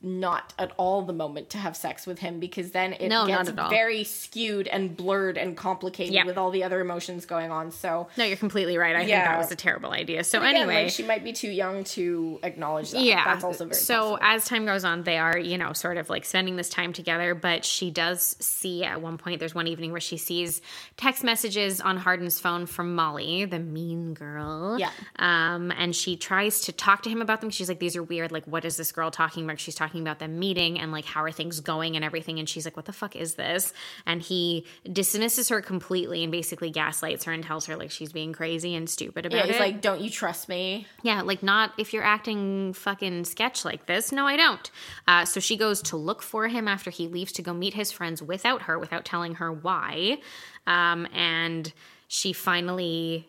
not 0.01 0.51
at 0.57 0.71
all 0.77 1.03
the 1.03 1.13
moment 1.13 1.51
to 1.51 1.57
have 1.59 1.75
sex 1.77 2.07
with 2.07 2.17
him 2.17 2.39
because 2.39 2.71
then 2.71 2.93
it 2.93 3.07
No, 3.07 3.27
gets 3.27 3.49
very 3.51 4.03
skewed 4.03 4.67
and 4.67 4.97
blurred 4.97 5.37
and 5.37 5.55
complicated 5.55 6.11
Yeah. 6.13 6.25
with 6.25 6.39
all 6.39 6.49
the 6.49 6.63
other 6.63 6.79
emotions 6.81 7.27
going 7.27 7.51
on. 7.51 7.71
So 7.71 8.07
No, 8.17 8.23
you're 8.23 8.35
completely 8.35 8.77
right. 8.79 8.95
I 8.95 8.99
think 8.99 9.11
that 9.11 9.37
was 9.37 9.51
a 9.51 9.55
terrible 9.55 9.91
idea. 9.91 10.23
So 10.23 10.39
again, 10.39 10.55
anyway, 10.55 10.83
like, 10.85 10.91
she 10.93 11.03
might 11.03 11.23
be 11.23 11.33
too 11.33 11.51
young 11.51 11.83
to 11.83 12.39
acknowledge 12.41 12.91
that. 12.91 13.01
yeah 13.03 13.23
that's 13.25 13.43
also 13.43 13.65
very 13.65 13.75
so 13.75 14.17
possible. 14.17 14.19
as 14.21 14.45
time 14.45 14.65
goes 14.65 14.83
on 14.83 15.03
they 15.03 15.17
are 15.19 15.37
you 15.37 15.57
know 15.57 15.73
sort 15.73 15.97
of 15.97 16.09
like 16.09 16.25
spending 16.25 16.55
this 16.55 16.69
time 16.69 16.91
together 16.91 17.35
but 17.35 17.63
she 17.63 17.91
does 17.91 18.35
see 18.39 18.83
at 18.83 19.01
one 19.01 19.17
point 19.19 19.39
there's 19.39 19.53
one 19.55 19.67
evening 19.67 19.91
where 19.91 20.01
she 20.01 20.17
sees 20.17 20.61
text 20.97 21.23
messages 21.23 21.79
on 21.79 21.95
Hardin's 21.97 22.39
phone 22.39 22.65
from 22.65 22.95
Molly 22.95 23.45
the 23.45 23.59
mean 23.59 24.15
girl 24.15 24.79
Yeah. 24.79 24.89
um 25.19 25.71
and 25.77 25.95
she 25.95 26.17
tries 26.17 26.61
to 26.61 26.71
talk 26.71 27.03
to 27.03 27.09
him 27.09 27.21
about 27.21 27.41
them 27.41 27.51
she's 27.51 27.69
like 27.69 27.79
these 27.79 27.95
are 27.95 28.03
weird 28.03 28.31
like 28.31 28.45
what 28.45 28.65
is 28.65 28.75
this 28.75 28.91
girl 28.91 29.11
talking 29.11 29.43
about 29.43 29.58
she's 29.59 29.75
talking 29.75 30.01
about 30.01 30.19
them 30.19 30.39
meeting 30.39 30.79
and 30.79 30.91
like 30.91 31.05
how 31.05 31.23
are 31.23 31.31
things 31.31 31.59
going 31.59 31.95
and 31.95 32.05
everything 32.05 32.39
and 32.39 32.47
she's 32.47 32.65
like 32.65 32.75
what 32.75 32.85
the 32.85 32.93
fuck 32.93 33.15
is 33.15 33.35
this 33.35 33.73
and 34.05 34.21
he 34.21 34.65
dismisses 34.91 35.49
her 35.49 35.61
completely 35.61 36.23
and 36.23 36.31
basically 36.31 36.69
gaslights 36.69 37.25
her 37.25 37.31
and 37.31 37.43
tells 37.43 37.65
her 37.65 37.75
like 37.75 37.91
she's 37.91 38.11
being 38.11 38.33
crazy 38.33 38.75
and 38.75 38.89
stupid 38.89 39.25
about 39.25 39.37
yeah, 39.37 39.43
it 39.43 39.51
he's 39.51 39.59
like, 39.59 39.81
"Don't 39.81 40.01
you 40.01 40.09
trust 40.09 40.49
me?" 40.49 40.87
yeah, 41.03 41.21
like 41.21 41.43
not 41.43 41.73
if 41.77 41.93
you're 41.93 42.03
acting 42.03 42.73
fucking 42.73 43.25
sketch 43.25 43.65
like 43.65 43.85
this. 43.85 44.11
No, 44.11 44.25
I 44.25 44.37
don't. 44.37 44.71
Uh, 45.07 45.25
so 45.25 45.39
she 45.39 45.57
goes 45.57 45.81
to 45.83 45.97
look 45.97 46.21
for 46.21 46.47
him 46.47 46.67
after 46.67 46.89
he 46.89 47.07
leaves 47.07 47.31
to 47.33 47.41
go 47.41 47.53
meet 47.53 47.73
his 47.73 47.91
friends 47.91 48.21
without 48.21 48.63
her, 48.63 48.77
without 48.77 49.05
telling 49.05 49.35
her 49.35 49.51
why. 49.51 50.17
Um, 50.67 51.07
and 51.13 51.71
she 52.07 52.33
finally. 52.33 53.27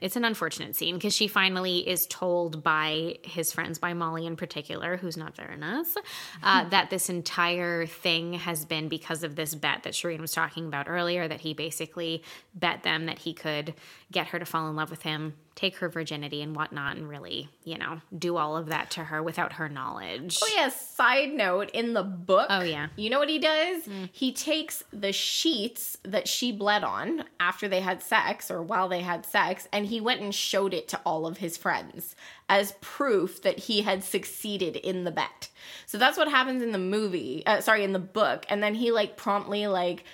It's 0.00 0.16
an 0.16 0.24
unfortunate 0.24 0.74
scene 0.76 0.94
because 0.94 1.14
she 1.14 1.28
finally 1.28 1.86
is 1.88 2.06
told 2.06 2.62
by 2.62 3.18
his 3.22 3.52
friends, 3.52 3.78
by 3.78 3.92
Molly 3.94 4.26
in 4.26 4.36
particular, 4.36 4.96
who's 4.96 5.16
not 5.16 5.36
nice, 5.58 5.96
uh, 6.42 6.64
that 6.70 6.90
this 6.90 7.08
entire 7.10 7.86
thing 7.86 8.34
has 8.34 8.64
been 8.64 8.88
because 8.88 9.22
of 9.22 9.36
this 9.36 9.54
bet 9.54 9.82
that 9.82 9.92
Shireen 9.92 10.20
was 10.20 10.32
talking 10.32 10.66
about 10.66 10.88
earlier. 10.88 11.28
That 11.28 11.40
he 11.40 11.54
basically 11.54 12.22
bet 12.54 12.82
them 12.82 13.06
that 13.06 13.18
he 13.20 13.34
could 13.34 13.74
get 14.10 14.28
her 14.28 14.38
to 14.38 14.44
fall 14.44 14.68
in 14.68 14.76
love 14.76 14.90
with 14.90 15.02
him, 15.02 15.34
take 15.54 15.76
her 15.76 15.88
virginity 15.88 16.42
and 16.42 16.54
whatnot, 16.54 16.96
and 16.96 17.08
really, 17.08 17.48
you 17.64 17.78
know, 17.78 18.00
do 18.16 18.36
all 18.36 18.56
of 18.56 18.66
that 18.66 18.90
to 18.92 19.04
her 19.04 19.22
without 19.22 19.54
her 19.54 19.68
knowledge. 19.68 20.38
Oh 20.42 20.50
yeah, 20.54 20.68
side 20.68 21.32
note, 21.32 21.70
in 21.70 21.94
the 21.94 22.02
book, 22.02 22.46
Oh, 22.50 22.60
yeah. 22.62 22.88
you 22.96 23.08
know 23.10 23.18
what 23.18 23.28
he 23.30 23.38
does? 23.38 23.88
He 24.12 24.32
takes 24.32 24.84
the 24.92 25.12
sheets 25.12 25.96
that 26.04 26.28
she 26.28 26.52
bled 26.52 26.84
on 26.84 27.24
after 27.40 27.68
they 27.68 27.80
had 27.80 28.02
sex 28.02 28.50
or 28.50 28.62
while 28.62 28.88
they 28.88 29.00
had 29.00 29.24
sex, 29.24 29.66
and 29.72 29.81
he 29.84 30.00
went 30.00 30.20
and 30.20 30.34
showed 30.34 30.74
it 30.74 30.88
to 30.88 31.00
all 31.04 31.26
of 31.26 31.38
his 31.38 31.56
friends 31.56 32.14
as 32.48 32.74
proof 32.80 33.42
that 33.42 33.58
he 33.58 33.82
had 33.82 34.04
succeeded 34.04 34.76
in 34.76 35.04
the 35.04 35.10
bet. 35.10 35.48
So 35.86 35.98
that's 35.98 36.18
what 36.18 36.28
happens 36.28 36.62
in 36.62 36.72
the 36.72 36.78
movie, 36.78 37.42
uh, 37.46 37.60
sorry, 37.60 37.84
in 37.84 37.92
the 37.92 37.98
book, 37.98 38.44
and 38.48 38.62
then 38.62 38.74
he 38.74 38.92
like 38.92 39.16
promptly 39.16 39.66
like 39.66 40.04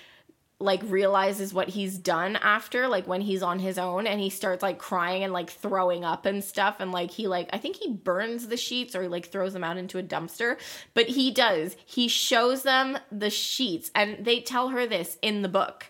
like 0.61 0.81
realizes 0.83 1.53
what 1.53 1.69
he's 1.69 1.97
done 1.97 2.35
after 2.35 2.89
like 2.89 3.07
when 3.07 3.21
he's 3.21 3.41
on 3.41 3.59
his 3.59 3.77
own 3.77 4.05
and 4.05 4.19
he 4.19 4.29
starts 4.29 4.61
like 4.61 4.77
crying 4.77 5.23
and 5.23 5.31
like 5.31 5.49
throwing 5.49 6.03
up 6.03 6.25
and 6.25 6.43
stuff. 6.43 6.77
And 6.79 6.91
like 6.91 7.11
he 7.11 7.27
like 7.27 7.49
I 7.53 7.57
think 7.57 7.77
he 7.77 7.93
burns 7.93 8.47
the 8.47 8.57
sheets 8.57 8.93
or 8.93 9.03
he 9.03 9.07
like 9.07 9.27
throws 9.27 9.53
them 9.53 9.63
out 9.63 9.77
into 9.77 9.97
a 9.97 10.03
dumpster. 10.03 10.57
But 10.93 11.07
he 11.07 11.31
does. 11.31 11.77
He 11.85 12.09
shows 12.09 12.63
them 12.63 12.97
the 13.09 13.29
sheets. 13.29 13.89
And 13.95 14.25
they 14.25 14.41
tell 14.41 14.69
her 14.69 14.85
this 14.85 15.17
in 15.21 15.43
the 15.43 15.49
book 15.49 15.85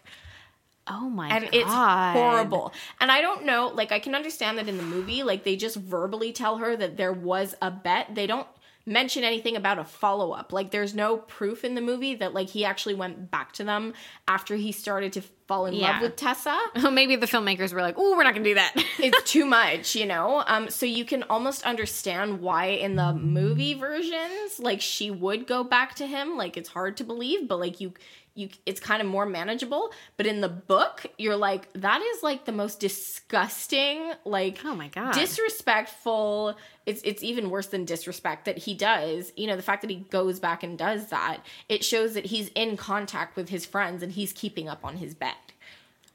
oh 0.89 1.09
my 1.09 1.29
god. 1.29 1.43
and 1.43 1.51
god. 1.51 1.53
it's 1.53 1.71
horrible 2.19 2.73
and 2.99 3.11
I 3.11 3.21
don't 3.21 3.45
know 3.45 3.71
like 3.73 3.91
I 3.91 3.99
can 3.99 4.15
understand 4.15 4.57
that 4.57 4.67
in 4.67 4.77
the 4.77 4.83
movie 4.83 5.23
like 5.23 5.43
they 5.43 5.55
just 5.55 5.75
verbally 5.77 6.31
tell 6.31 6.57
her 6.57 6.75
that 6.75 6.97
there 6.97 7.13
was 7.13 7.55
a 7.61 7.71
bet 7.71 8.15
they 8.15 8.27
don't 8.27 8.47
mention 8.85 9.23
anything 9.23 9.55
about 9.55 9.77
a 9.77 9.83
follow-up 9.83 10.51
like 10.51 10.71
there's 10.71 10.95
no 10.95 11.17
proof 11.17 11.63
in 11.63 11.75
the 11.75 11.81
movie 11.81 12.15
that 12.15 12.33
like 12.33 12.49
he 12.49 12.65
actually 12.65 12.95
went 12.95 13.29
back 13.29 13.51
to 13.51 13.63
them 13.63 13.93
after 14.27 14.55
he 14.55 14.71
started 14.71 15.13
to 15.13 15.21
fall 15.47 15.67
in 15.67 15.73
Yeah. 15.75 15.91
love 15.91 16.01
with 16.01 16.15
Tessa 16.15 16.57
Well, 16.75 16.89
Maybe 16.91 17.15
the 17.15 17.27
filmmakers 17.27 17.71
were 17.73 17.81
like, 17.81 17.95
"Oh, 17.97 18.15
we're 18.15 18.23
not 18.23 18.33
going 18.33 18.43
to 18.43 18.49
do 18.51 18.55
that." 18.55 18.73
it's 18.99 19.23
too 19.31 19.45
much, 19.59 19.95
you 19.95 20.05
know. 20.07 20.43
Um, 20.47 20.69
so 20.69 20.85
you 20.87 21.05
can 21.05 21.23
almost 21.23 21.63
understand 21.63 22.39
why 22.41 22.67
in 22.67 22.95
the 22.95 23.13
movie 23.13 23.73
versions, 23.75 24.59
like 24.59 24.81
she 24.81 25.09
would 25.11 25.45
go 25.47 25.63
back 25.63 25.95
to 25.95 26.07
him. 26.07 26.37
Like 26.37 26.55
it's 26.57 26.69
hard 26.69 26.97
to 26.97 27.03
believe, 27.03 27.47
but 27.47 27.59
like 27.59 27.81
you, 27.81 27.93
you, 28.39 28.49
it's 28.65 28.79
kind 28.79 29.01
of 29.01 29.07
more 29.07 29.25
manageable. 29.25 29.91
But 30.17 30.25
in 30.27 30.41
the 30.41 30.49
book, 30.49 31.05
you're 31.17 31.35
like, 31.35 31.71
that 31.73 32.01
is 32.01 32.23
like 32.23 32.45
the 32.45 32.51
most 32.51 32.79
disgusting, 32.79 34.11
like 34.25 34.59
Oh 34.65 34.75
my 34.75 34.87
God. 34.87 35.13
disrespectful. 35.13 36.55
It's 36.85 37.01
it's 37.03 37.23
even 37.23 37.49
worse 37.49 37.67
than 37.67 37.85
disrespect 37.85 38.45
that 38.45 38.57
he 38.57 38.73
does. 38.73 39.31
You 39.35 39.47
know, 39.47 39.55
the 39.55 39.61
fact 39.61 39.81
that 39.81 39.89
he 39.91 39.97
goes 39.97 40.39
back 40.39 40.63
and 40.63 40.77
does 40.77 41.09
that, 41.09 41.37
it 41.67 41.83
shows 41.83 42.13
that 42.15 42.25
he's 42.25 42.49
in 42.55 42.77
contact 42.77 43.35
with 43.35 43.49
his 43.49 43.65
friends 43.65 44.01
and 44.01 44.11
he's 44.11 44.33
keeping 44.33 44.67
up 44.67 44.83
on 44.83 44.97
his 44.97 45.13
bet. 45.13 45.35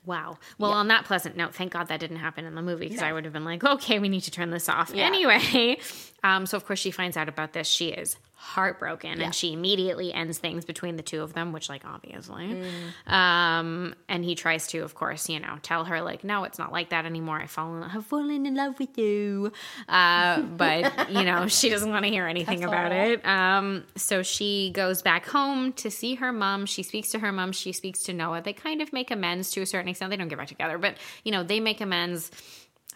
Wow. 0.07 0.39
Well, 0.59 0.73
on 0.73 0.89
that 0.89 1.07
pleasant 1.07 1.35
note, 1.35 1.55
thank 1.55 1.73
God 1.73 1.89
that 1.89 1.99
didn't 1.99 2.19
happen 2.19 2.45
in 2.45 2.55
the 2.55 2.61
movie 2.61 2.87
because 2.89 3.01
No. 3.01 3.07
I 3.07 3.13
would 3.15 3.25
have 3.25 3.33
been 3.33 3.45
like, 3.45 3.65
okay, 3.65 3.99
we 3.99 4.11
need 4.11 4.21
to 4.23 4.31
turn 4.31 4.51
this 4.51 4.69
off. 4.69 4.93
Yeah. 4.95 5.05
Anyway, 5.07 5.79
um, 6.25 6.45
so 6.45 6.57
of 6.59 6.67
course 6.67 6.79
she 6.79 6.91
finds 6.91 7.17
out 7.17 7.29
about 7.29 7.55
this. 7.55 7.67
She 7.67 7.89
is 7.89 8.17
heartbroken 8.45 9.19
Yeah. 9.19 9.25
and 9.27 9.35
she 9.35 9.55
immediately 9.55 10.13
ends 10.13 10.37
things 10.39 10.67
between 10.67 10.97
the 10.97 11.03
two 11.03 11.23
of 11.23 11.33
them, 11.33 11.53
which, 11.53 11.71
like, 11.71 11.83
obviously. 11.87 12.63
Mm. 13.07 13.11
Um, 13.11 13.95
and 14.07 14.23
he 14.23 14.35
tries 14.35 14.67
to, 14.69 14.81
of 14.81 14.95
course, 14.95 15.31
you 15.31 15.41
know, 15.41 15.57
tell 15.63 15.85
her, 15.87 16.03
like, 16.03 16.25
no, 16.25 16.45
it's 16.45 16.59
not 16.59 16.71
like 16.71 16.91
that 16.91 17.07
anymore. 17.07 17.41
I 17.41 17.47
fall 17.47 17.75
in, 17.77 17.89
have 17.89 18.05
fallen 18.05 18.45
in 18.45 18.55
love 18.55 18.79
with 18.79 18.99
you. 18.99 19.51
Uh, 19.89 20.43
but, 20.57 21.11
you 21.11 21.25
know, 21.25 21.47
she 21.49 21.71
doesn't 21.71 21.91
want 21.91 22.05
to 22.05 22.11
hear 22.11 22.27
anything 22.27 22.61
That's 22.61 22.71
about 22.71 22.93
all. 22.93 22.99
it. 22.99 23.27
Um, 23.27 23.85
so 23.97 24.23
she 24.23 24.71
goes 24.75 25.01
back 25.01 25.27
home 25.27 25.73
to 25.75 25.91
see 25.91 26.17
her 26.17 26.31
mom. 26.31 26.67
She 26.67 26.83
speaks 26.83 27.11
to 27.13 27.19
her 27.21 27.33
mom. 27.33 27.53
She 27.53 27.73
speaks 27.73 28.03
to 28.05 28.13
Noah. 28.13 28.43
They 28.43 28.53
kind 28.53 28.83
of 28.83 28.93
make 28.93 29.11
amends 29.11 29.51
to 29.53 29.63
a 29.63 29.67
certain 29.67 29.89
extent. 29.89 30.11
They 30.11 30.17
don't 30.19 30.29
get 30.29 30.37
back 30.39 30.49
together, 30.49 30.77
but 30.77 30.97
you 31.25 31.33
know, 31.33 31.43
they 31.43 31.61
make 31.61 31.81
amends. 31.81 32.31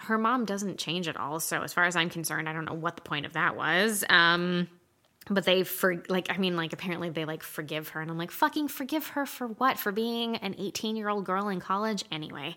Her 0.00 0.18
mom 0.18 0.44
doesn't 0.44 0.78
change 0.78 1.08
at 1.08 1.16
all. 1.16 1.40
So 1.40 1.62
as 1.62 1.72
far 1.72 1.84
as 1.84 1.96
I'm 1.96 2.10
concerned, 2.10 2.48
I 2.48 2.52
don't 2.52 2.64
know 2.66 2.74
what 2.74 2.96
the 2.96 3.02
point 3.02 3.26
of 3.26 3.32
that 3.32 3.56
was. 3.56 4.04
Um, 4.08 4.68
but 5.30 5.44
they 5.44 5.62
for 5.64 6.02
like 6.08 6.28
I 6.30 6.36
mean 6.38 6.56
like 6.56 6.72
apparently 6.72 7.10
they 7.10 7.24
like 7.24 7.42
forgive 7.42 7.88
her 7.90 8.00
and 8.00 8.10
I'm 8.10 8.18
like 8.18 8.30
fucking 8.30 8.68
forgive 8.68 9.08
her 9.08 9.26
for 9.26 9.46
what? 9.48 9.78
For 9.78 9.92
being 9.92 10.36
an 10.36 10.54
18 10.58 10.96
year 10.96 11.08
old 11.08 11.24
girl 11.24 11.48
in 11.48 11.60
college? 11.60 12.04
Anyway 12.10 12.56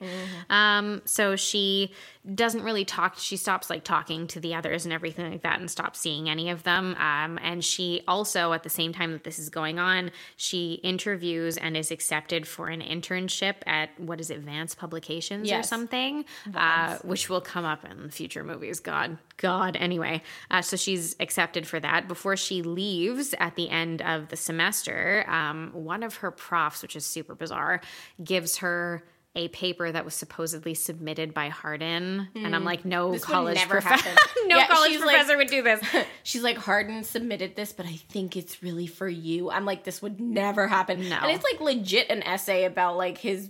um 0.50 1.02
so 1.06 1.36
she 1.36 1.92
doesn't 2.36 2.64
really 2.64 2.86
talk 2.86 3.16
she 3.18 3.36
stops 3.38 3.70
like 3.70 3.84
talking 3.84 4.28
to 4.28 4.40
the 4.40 4.54
others 4.56 4.86
and 4.86 4.94
everything 4.94 5.32
like 5.32 5.42
that 5.42 5.60
and 5.60 5.70
stops 5.72 6.00
seeing 6.00 6.30
any 6.30 6.50
of 6.50 6.64
them 6.64 6.96
um 7.00 7.40
and 7.42 7.64
she 7.64 8.02
also 8.08 8.54
at 8.54 8.64
the 8.64 8.70
same 8.70 8.94
time 8.94 9.12
that 9.12 9.24
this 9.24 9.40
is 9.40 9.50
going 9.50 9.80
on 9.80 10.12
she 10.38 10.74
interviews 10.84 11.58
and 11.58 11.76
is 11.76 11.92
accepted 11.92 12.48
for 12.48 12.68
an 12.68 12.82
internship 12.82 13.56
at 13.66 13.90
what 14.00 14.20
is 14.22 14.30
it 14.30 14.40
Vance 14.40 14.76
Publications 14.76 15.48
or 15.50 15.56
Yes. 15.56 15.70
something? 15.70 16.26
Uh, 16.56 16.98
which 17.00 17.30
will 17.30 17.42
come 17.42 17.66
up 17.66 17.84
in 17.90 18.10
future 18.10 18.44
movies 18.44 18.80
god 18.80 19.18
god 19.38 19.76
anyway. 19.76 20.22
Uh, 20.52 20.62
so 20.62 20.78
she's 20.78 21.16
accepted 21.20 21.68
for 21.68 21.80
that. 21.80 22.08
Before 22.08 22.38
she 22.38 22.61
leaves 22.62 23.34
at 23.39 23.55
the 23.55 23.70
end 23.70 24.01
of 24.01 24.30
the 24.30 24.36
semester 24.38 25.26
um, 25.28 25.72
one 25.74 26.03
of 26.03 26.16
her 26.18 26.32
profs 26.32 26.82
which 26.82 26.95
is 26.95 27.05
super 27.05 27.36
bizarre 27.36 27.82
gives 28.24 28.57
her 28.57 29.03
a 29.34 29.47
paper 29.47 29.89
that 29.89 30.03
was 30.03 30.14
supposedly 30.14 30.74
submitted 30.74 31.34
by 31.34 31.47
Hardin, 31.47 32.28
and 32.36 32.53
I'm 32.53 32.66
like, 32.66 32.84
no 32.84 33.07
Hmm. 33.07 33.14
This 33.14 33.24
college 33.24 33.59
professor, 33.70 34.09
no 34.45 34.57
Yeah, 34.57 34.68
college 34.68 34.91
she's 34.91 34.99
like- 34.99 35.16
professor 35.16 35.38
would 35.38 35.47
do 35.47 35.62
this. 35.62 35.82
She's 36.24 36.43
like, 36.43 36.57
Hardin 36.57 37.05
submitted 37.05 37.55
this, 37.55 37.72
but 37.72 37.86
I 37.86 37.93
think 38.09 38.36
it's 38.36 38.62
really 38.62 38.88
for 38.88 39.07
you. 39.07 39.49
I'm 39.49 39.64
like, 39.64 39.86
this 39.86 40.01
would 40.01 40.20
never 40.20 40.68
happen. 40.68 41.07
No. 41.07 41.16
And 41.16 41.32
it's 41.32 41.45
like 41.45 41.62
legit 41.62 42.09
an 42.09 42.24
essay 42.24 42.66
about 42.66 42.97
like 42.97 43.20
his 43.20 43.49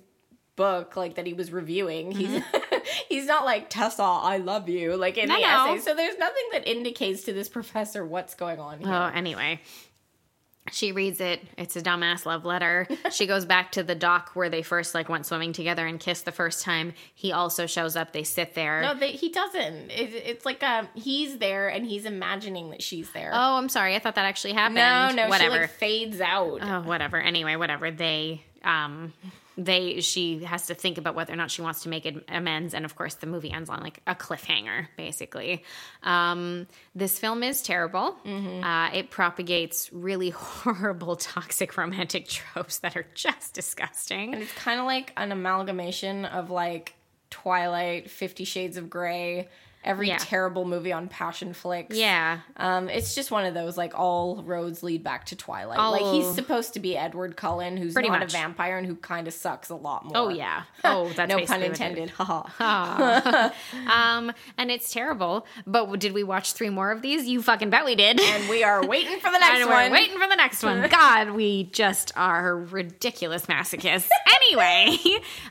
book, 0.55 0.95
like 0.95 1.15
that 1.15 1.25
he 1.25 1.33
was 1.33 1.51
reviewing. 1.51 2.11
He's 2.11 2.43
he's 3.09 3.25
not 3.25 3.45
like 3.45 3.69
Tessa, 3.69 4.03
I 4.03 4.37
love 4.37 4.69
you, 4.69 4.95
like 4.95 5.17
in 5.17 5.29
No, 5.29 5.35
the 5.35 5.41
no. 5.41 5.73
essay. 5.75 5.81
So 5.83 5.95
there's 5.95 6.17
nothing 6.17 6.43
that 6.53 6.67
indicates 6.67 7.23
to 7.23 7.33
this 7.33 7.49
professor 7.49 8.05
what's 8.05 8.33
going 8.35 8.59
on 8.59 8.79
here. 8.79 8.89
Oh, 8.93 9.11
anyway. 9.13 9.59
She 10.71 10.91
reads 10.91 11.19
it. 11.19 11.41
It's 11.57 11.75
a 11.75 11.81
dumbass 11.81 12.23
love 12.25 12.45
letter. 12.45 12.87
She 13.11 13.25
goes 13.25 13.45
back 13.45 13.71
to 13.73 13.83
the 13.83 13.95
dock 13.95 14.31
where 14.35 14.47
they 14.47 14.61
first 14.61 14.93
like 14.93 15.09
went 15.09 15.25
swimming 15.25 15.53
together 15.53 15.85
and 15.87 15.99
kissed 15.99 16.23
the 16.23 16.31
first 16.31 16.63
time. 16.63 16.93
He 17.15 17.31
also 17.31 17.65
shows 17.65 17.95
up. 17.95 18.13
They 18.13 18.23
sit 18.23 18.53
there. 18.53 18.81
No, 18.83 18.93
they, 18.93 19.11
he 19.11 19.29
doesn't. 19.29 19.89
It, 19.89 20.13
it's 20.13 20.45
like 20.45 20.61
um, 20.63 20.87
he's 20.93 21.39
there 21.39 21.67
and 21.67 21.83
he's 21.85 22.05
imagining 22.05 22.69
that 22.69 22.83
she's 22.83 23.11
there. 23.11 23.31
Oh, 23.33 23.57
I'm 23.57 23.69
sorry. 23.69 23.95
I 23.95 23.99
thought 23.99 24.15
that 24.15 24.25
actually 24.25 24.53
happened. 24.53 24.75
no, 25.15 25.23
no, 25.23 25.29
whatever. 25.29 25.55
she 25.55 25.61
like 25.61 25.69
fades 25.71 26.21
out. 26.21 26.59
oh, 26.61 26.81
whatever. 26.83 27.19
Anyway, 27.19 27.55
whatever. 27.55 27.89
They 27.89 28.43
um 28.63 29.13
they 29.57 30.01
she 30.01 30.43
has 30.43 30.67
to 30.67 30.75
think 30.75 30.97
about 30.97 31.15
whether 31.15 31.33
or 31.33 31.35
not 31.35 31.51
she 31.51 31.61
wants 31.61 31.83
to 31.83 31.89
make 31.89 32.07
amends 32.29 32.73
and 32.73 32.85
of 32.85 32.95
course 32.95 33.15
the 33.15 33.27
movie 33.27 33.51
ends 33.51 33.69
on 33.69 33.81
like 33.81 34.01
a 34.07 34.15
cliffhanger 34.15 34.87
basically. 34.97 35.63
Um, 36.03 36.67
this 36.95 37.19
film 37.19 37.43
is 37.43 37.61
terrible. 37.61 38.15
Uh, 38.63 38.89
it 38.93 39.09
propagates 39.09 39.91
really 39.91 40.29
horrible 40.35 41.15
toxic 41.15 41.77
romantic 41.77 42.27
tropes 42.27 42.79
that 42.79 42.95
are 42.95 43.05
just 43.13 43.53
disgusting. 43.53 44.33
And 44.33 44.41
it's 44.41 44.53
kind 44.53 44.79
of 44.79 44.85
like 44.85 45.13
an 45.17 45.31
amalgamation 45.31 46.25
of 46.25 46.49
like 46.49 46.95
Twilight, 47.29 48.09
Fifty 48.09 48.43
Shades 48.43 48.77
of 48.77 48.89
Grey, 48.89 49.49
every 49.83 50.07
Yeah. 50.09 50.17
terrible 50.19 50.65
movie 50.65 50.91
on 50.93 51.09
Passionflix. 51.09 51.87
yeah 51.91 52.39
Um, 52.57 52.87
it's 52.89 53.15
just 53.15 53.31
one 53.31 53.45
of 53.45 53.53
those 53.53 53.77
like 53.77 53.97
all 53.97 54.43
roads 54.43 54.83
lead 54.83 55.03
back 55.03 55.25
to 55.27 55.35
Twilight. 55.35 55.79
Like 55.79 56.13
he's 56.13 56.33
supposed 56.35 56.73
to 56.73 56.79
be 56.79 56.95
Edward 56.97 57.35
Cullen, 57.35 57.77
who's 57.77 57.93
Pretty 57.93 58.09
not 58.09 58.19
much. 58.19 58.29
a 58.29 58.37
vampire 58.37 58.77
and 58.77 58.85
who 58.87 58.95
kind 58.95 59.27
of 59.27 59.33
sucks 59.33 59.69
a 59.69 59.75
lot 59.75 60.05
more. 60.05 60.13
oh 60.15 60.29
yeah 60.29 60.63
oh 60.83 61.09
that's 61.15 61.29
no 61.33 61.45
pun 61.45 61.63
intended. 61.63 62.09
Haha. 62.11 63.49
um 63.91 64.31
and 64.57 64.69
it's 64.71 64.91
terrible 64.91 65.45
but 65.65 65.99
did 65.99 66.13
we 66.13 66.23
watch 66.23 66.53
three 66.53 66.69
more 66.69 66.91
of 66.91 67.01
these 67.01 67.27
you 67.27 67.41
fucking 67.41 67.69
bet 67.69 67.85
we 67.85 67.95
did 67.95 68.19
and 68.19 68.49
we 68.49 68.63
are 68.63 68.85
waiting 68.85 69.19
for 69.19 69.31
the 69.31 69.39
next 69.39 69.59
and 69.61 69.69
one. 69.69 69.91
we're 69.91 69.97
waiting 69.97 70.19
for 70.19 70.27
the 70.27 70.35
next 70.35 70.63
one. 70.63 70.87
God, 70.89 71.31
we 71.31 71.63
just 71.65 72.11
are 72.15 72.55
ridiculous 72.57 73.45
masochists. 73.47 74.09
Anyway, 74.35 74.97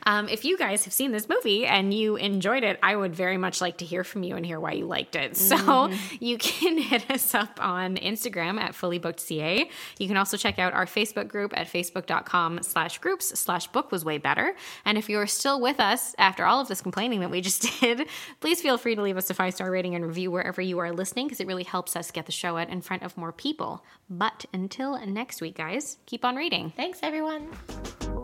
um, 0.06 0.28
if 0.28 0.44
you 0.44 0.56
guys 0.58 0.84
have 0.84 0.92
seen 0.92 1.12
this 1.12 1.28
movie 1.28 1.64
and 1.66 1.92
you 1.94 2.16
enjoyed 2.16 2.64
it, 2.64 2.78
I 2.82 2.94
would 2.96 3.14
very 3.14 3.36
much 3.36 3.60
like 3.60 3.78
to 3.78 3.84
hear 3.84 4.04
from 4.04 4.19
you 4.22 4.36
and 4.36 4.44
hear 4.46 4.60
why 4.60 4.72
you 4.72 4.86
liked 4.86 5.16
it. 5.16 5.36
So 5.50 5.56
Mm-hmm. 5.56 6.16
you 6.24 6.38
can 6.38 6.78
hit 6.90 7.10
us 7.10 7.34
up 7.34 7.58
on 7.64 7.96
Instagram 7.96 8.60
at 8.60 8.72
fullybookedca. 8.72 9.68
You 9.98 10.08
can 10.08 10.16
also 10.16 10.36
check 10.36 10.58
out 10.58 10.72
our 10.72 10.86
Facebook 10.86 11.28
group 11.28 11.52
at 11.56 11.66
facebook.com 11.66 12.62
slash 12.62 12.98
groups 12.98 13.38
slash 13.38 13.66
book 13.68 13.90
was 13.92 14.04
way 14.04 14.18
better. 14.18 14.54
And 14.84 14.96
if 14.98 15.08
you're 15.08 15.26
still 15.26 15.60
with 15.60 15.80
us 15.80 16.14
after 16.18 16.44
all 16.44 16.60
of 16.60 16.68
this 16.68 16.80
complaining 16.80 17.20
that 17.20 17.30
we 17.30 17.40
just 17.50 17.80
did, 17.80 18.08
please 18.40 18.60
feel 18.60 18.78
free 18.78 18.94
to 18.94 19.02
leave 19.02 19.16
us 19.16 19.30
a 19.30 19.34
five 19.34 19.54
star 19.54 19.70
rating 19.70 19.94
and 19.94 20.06
review 20.06 20.30
wherever 20.30 20.60
you 20.60 20.78
are 20.78 20.92
listening 20.92 21.26
because 21.26 21.40
it 21.40 21.46
really 21.46 21.64
helps 21.64 21.96
us 21.96 22.10
get 22.10 22.26
the 22.26 22.32
show 22.32 22.56
out 22.56 22.68
in 22.68 22.80
front 22.80 23.02
of 23.02 23.16
more 23.16 23.32
people. 23.32 23.84
But 24.08 24.44
until 24.52 24.98
next 25.06 25.40
week, 25.40 25.56
guys, 25.56 25.98
keep 26.06 26.24
on 26.24 26.36
reading. 26.36 26.72
Thanks 26.76 27.00
everyone. 27.02 28.19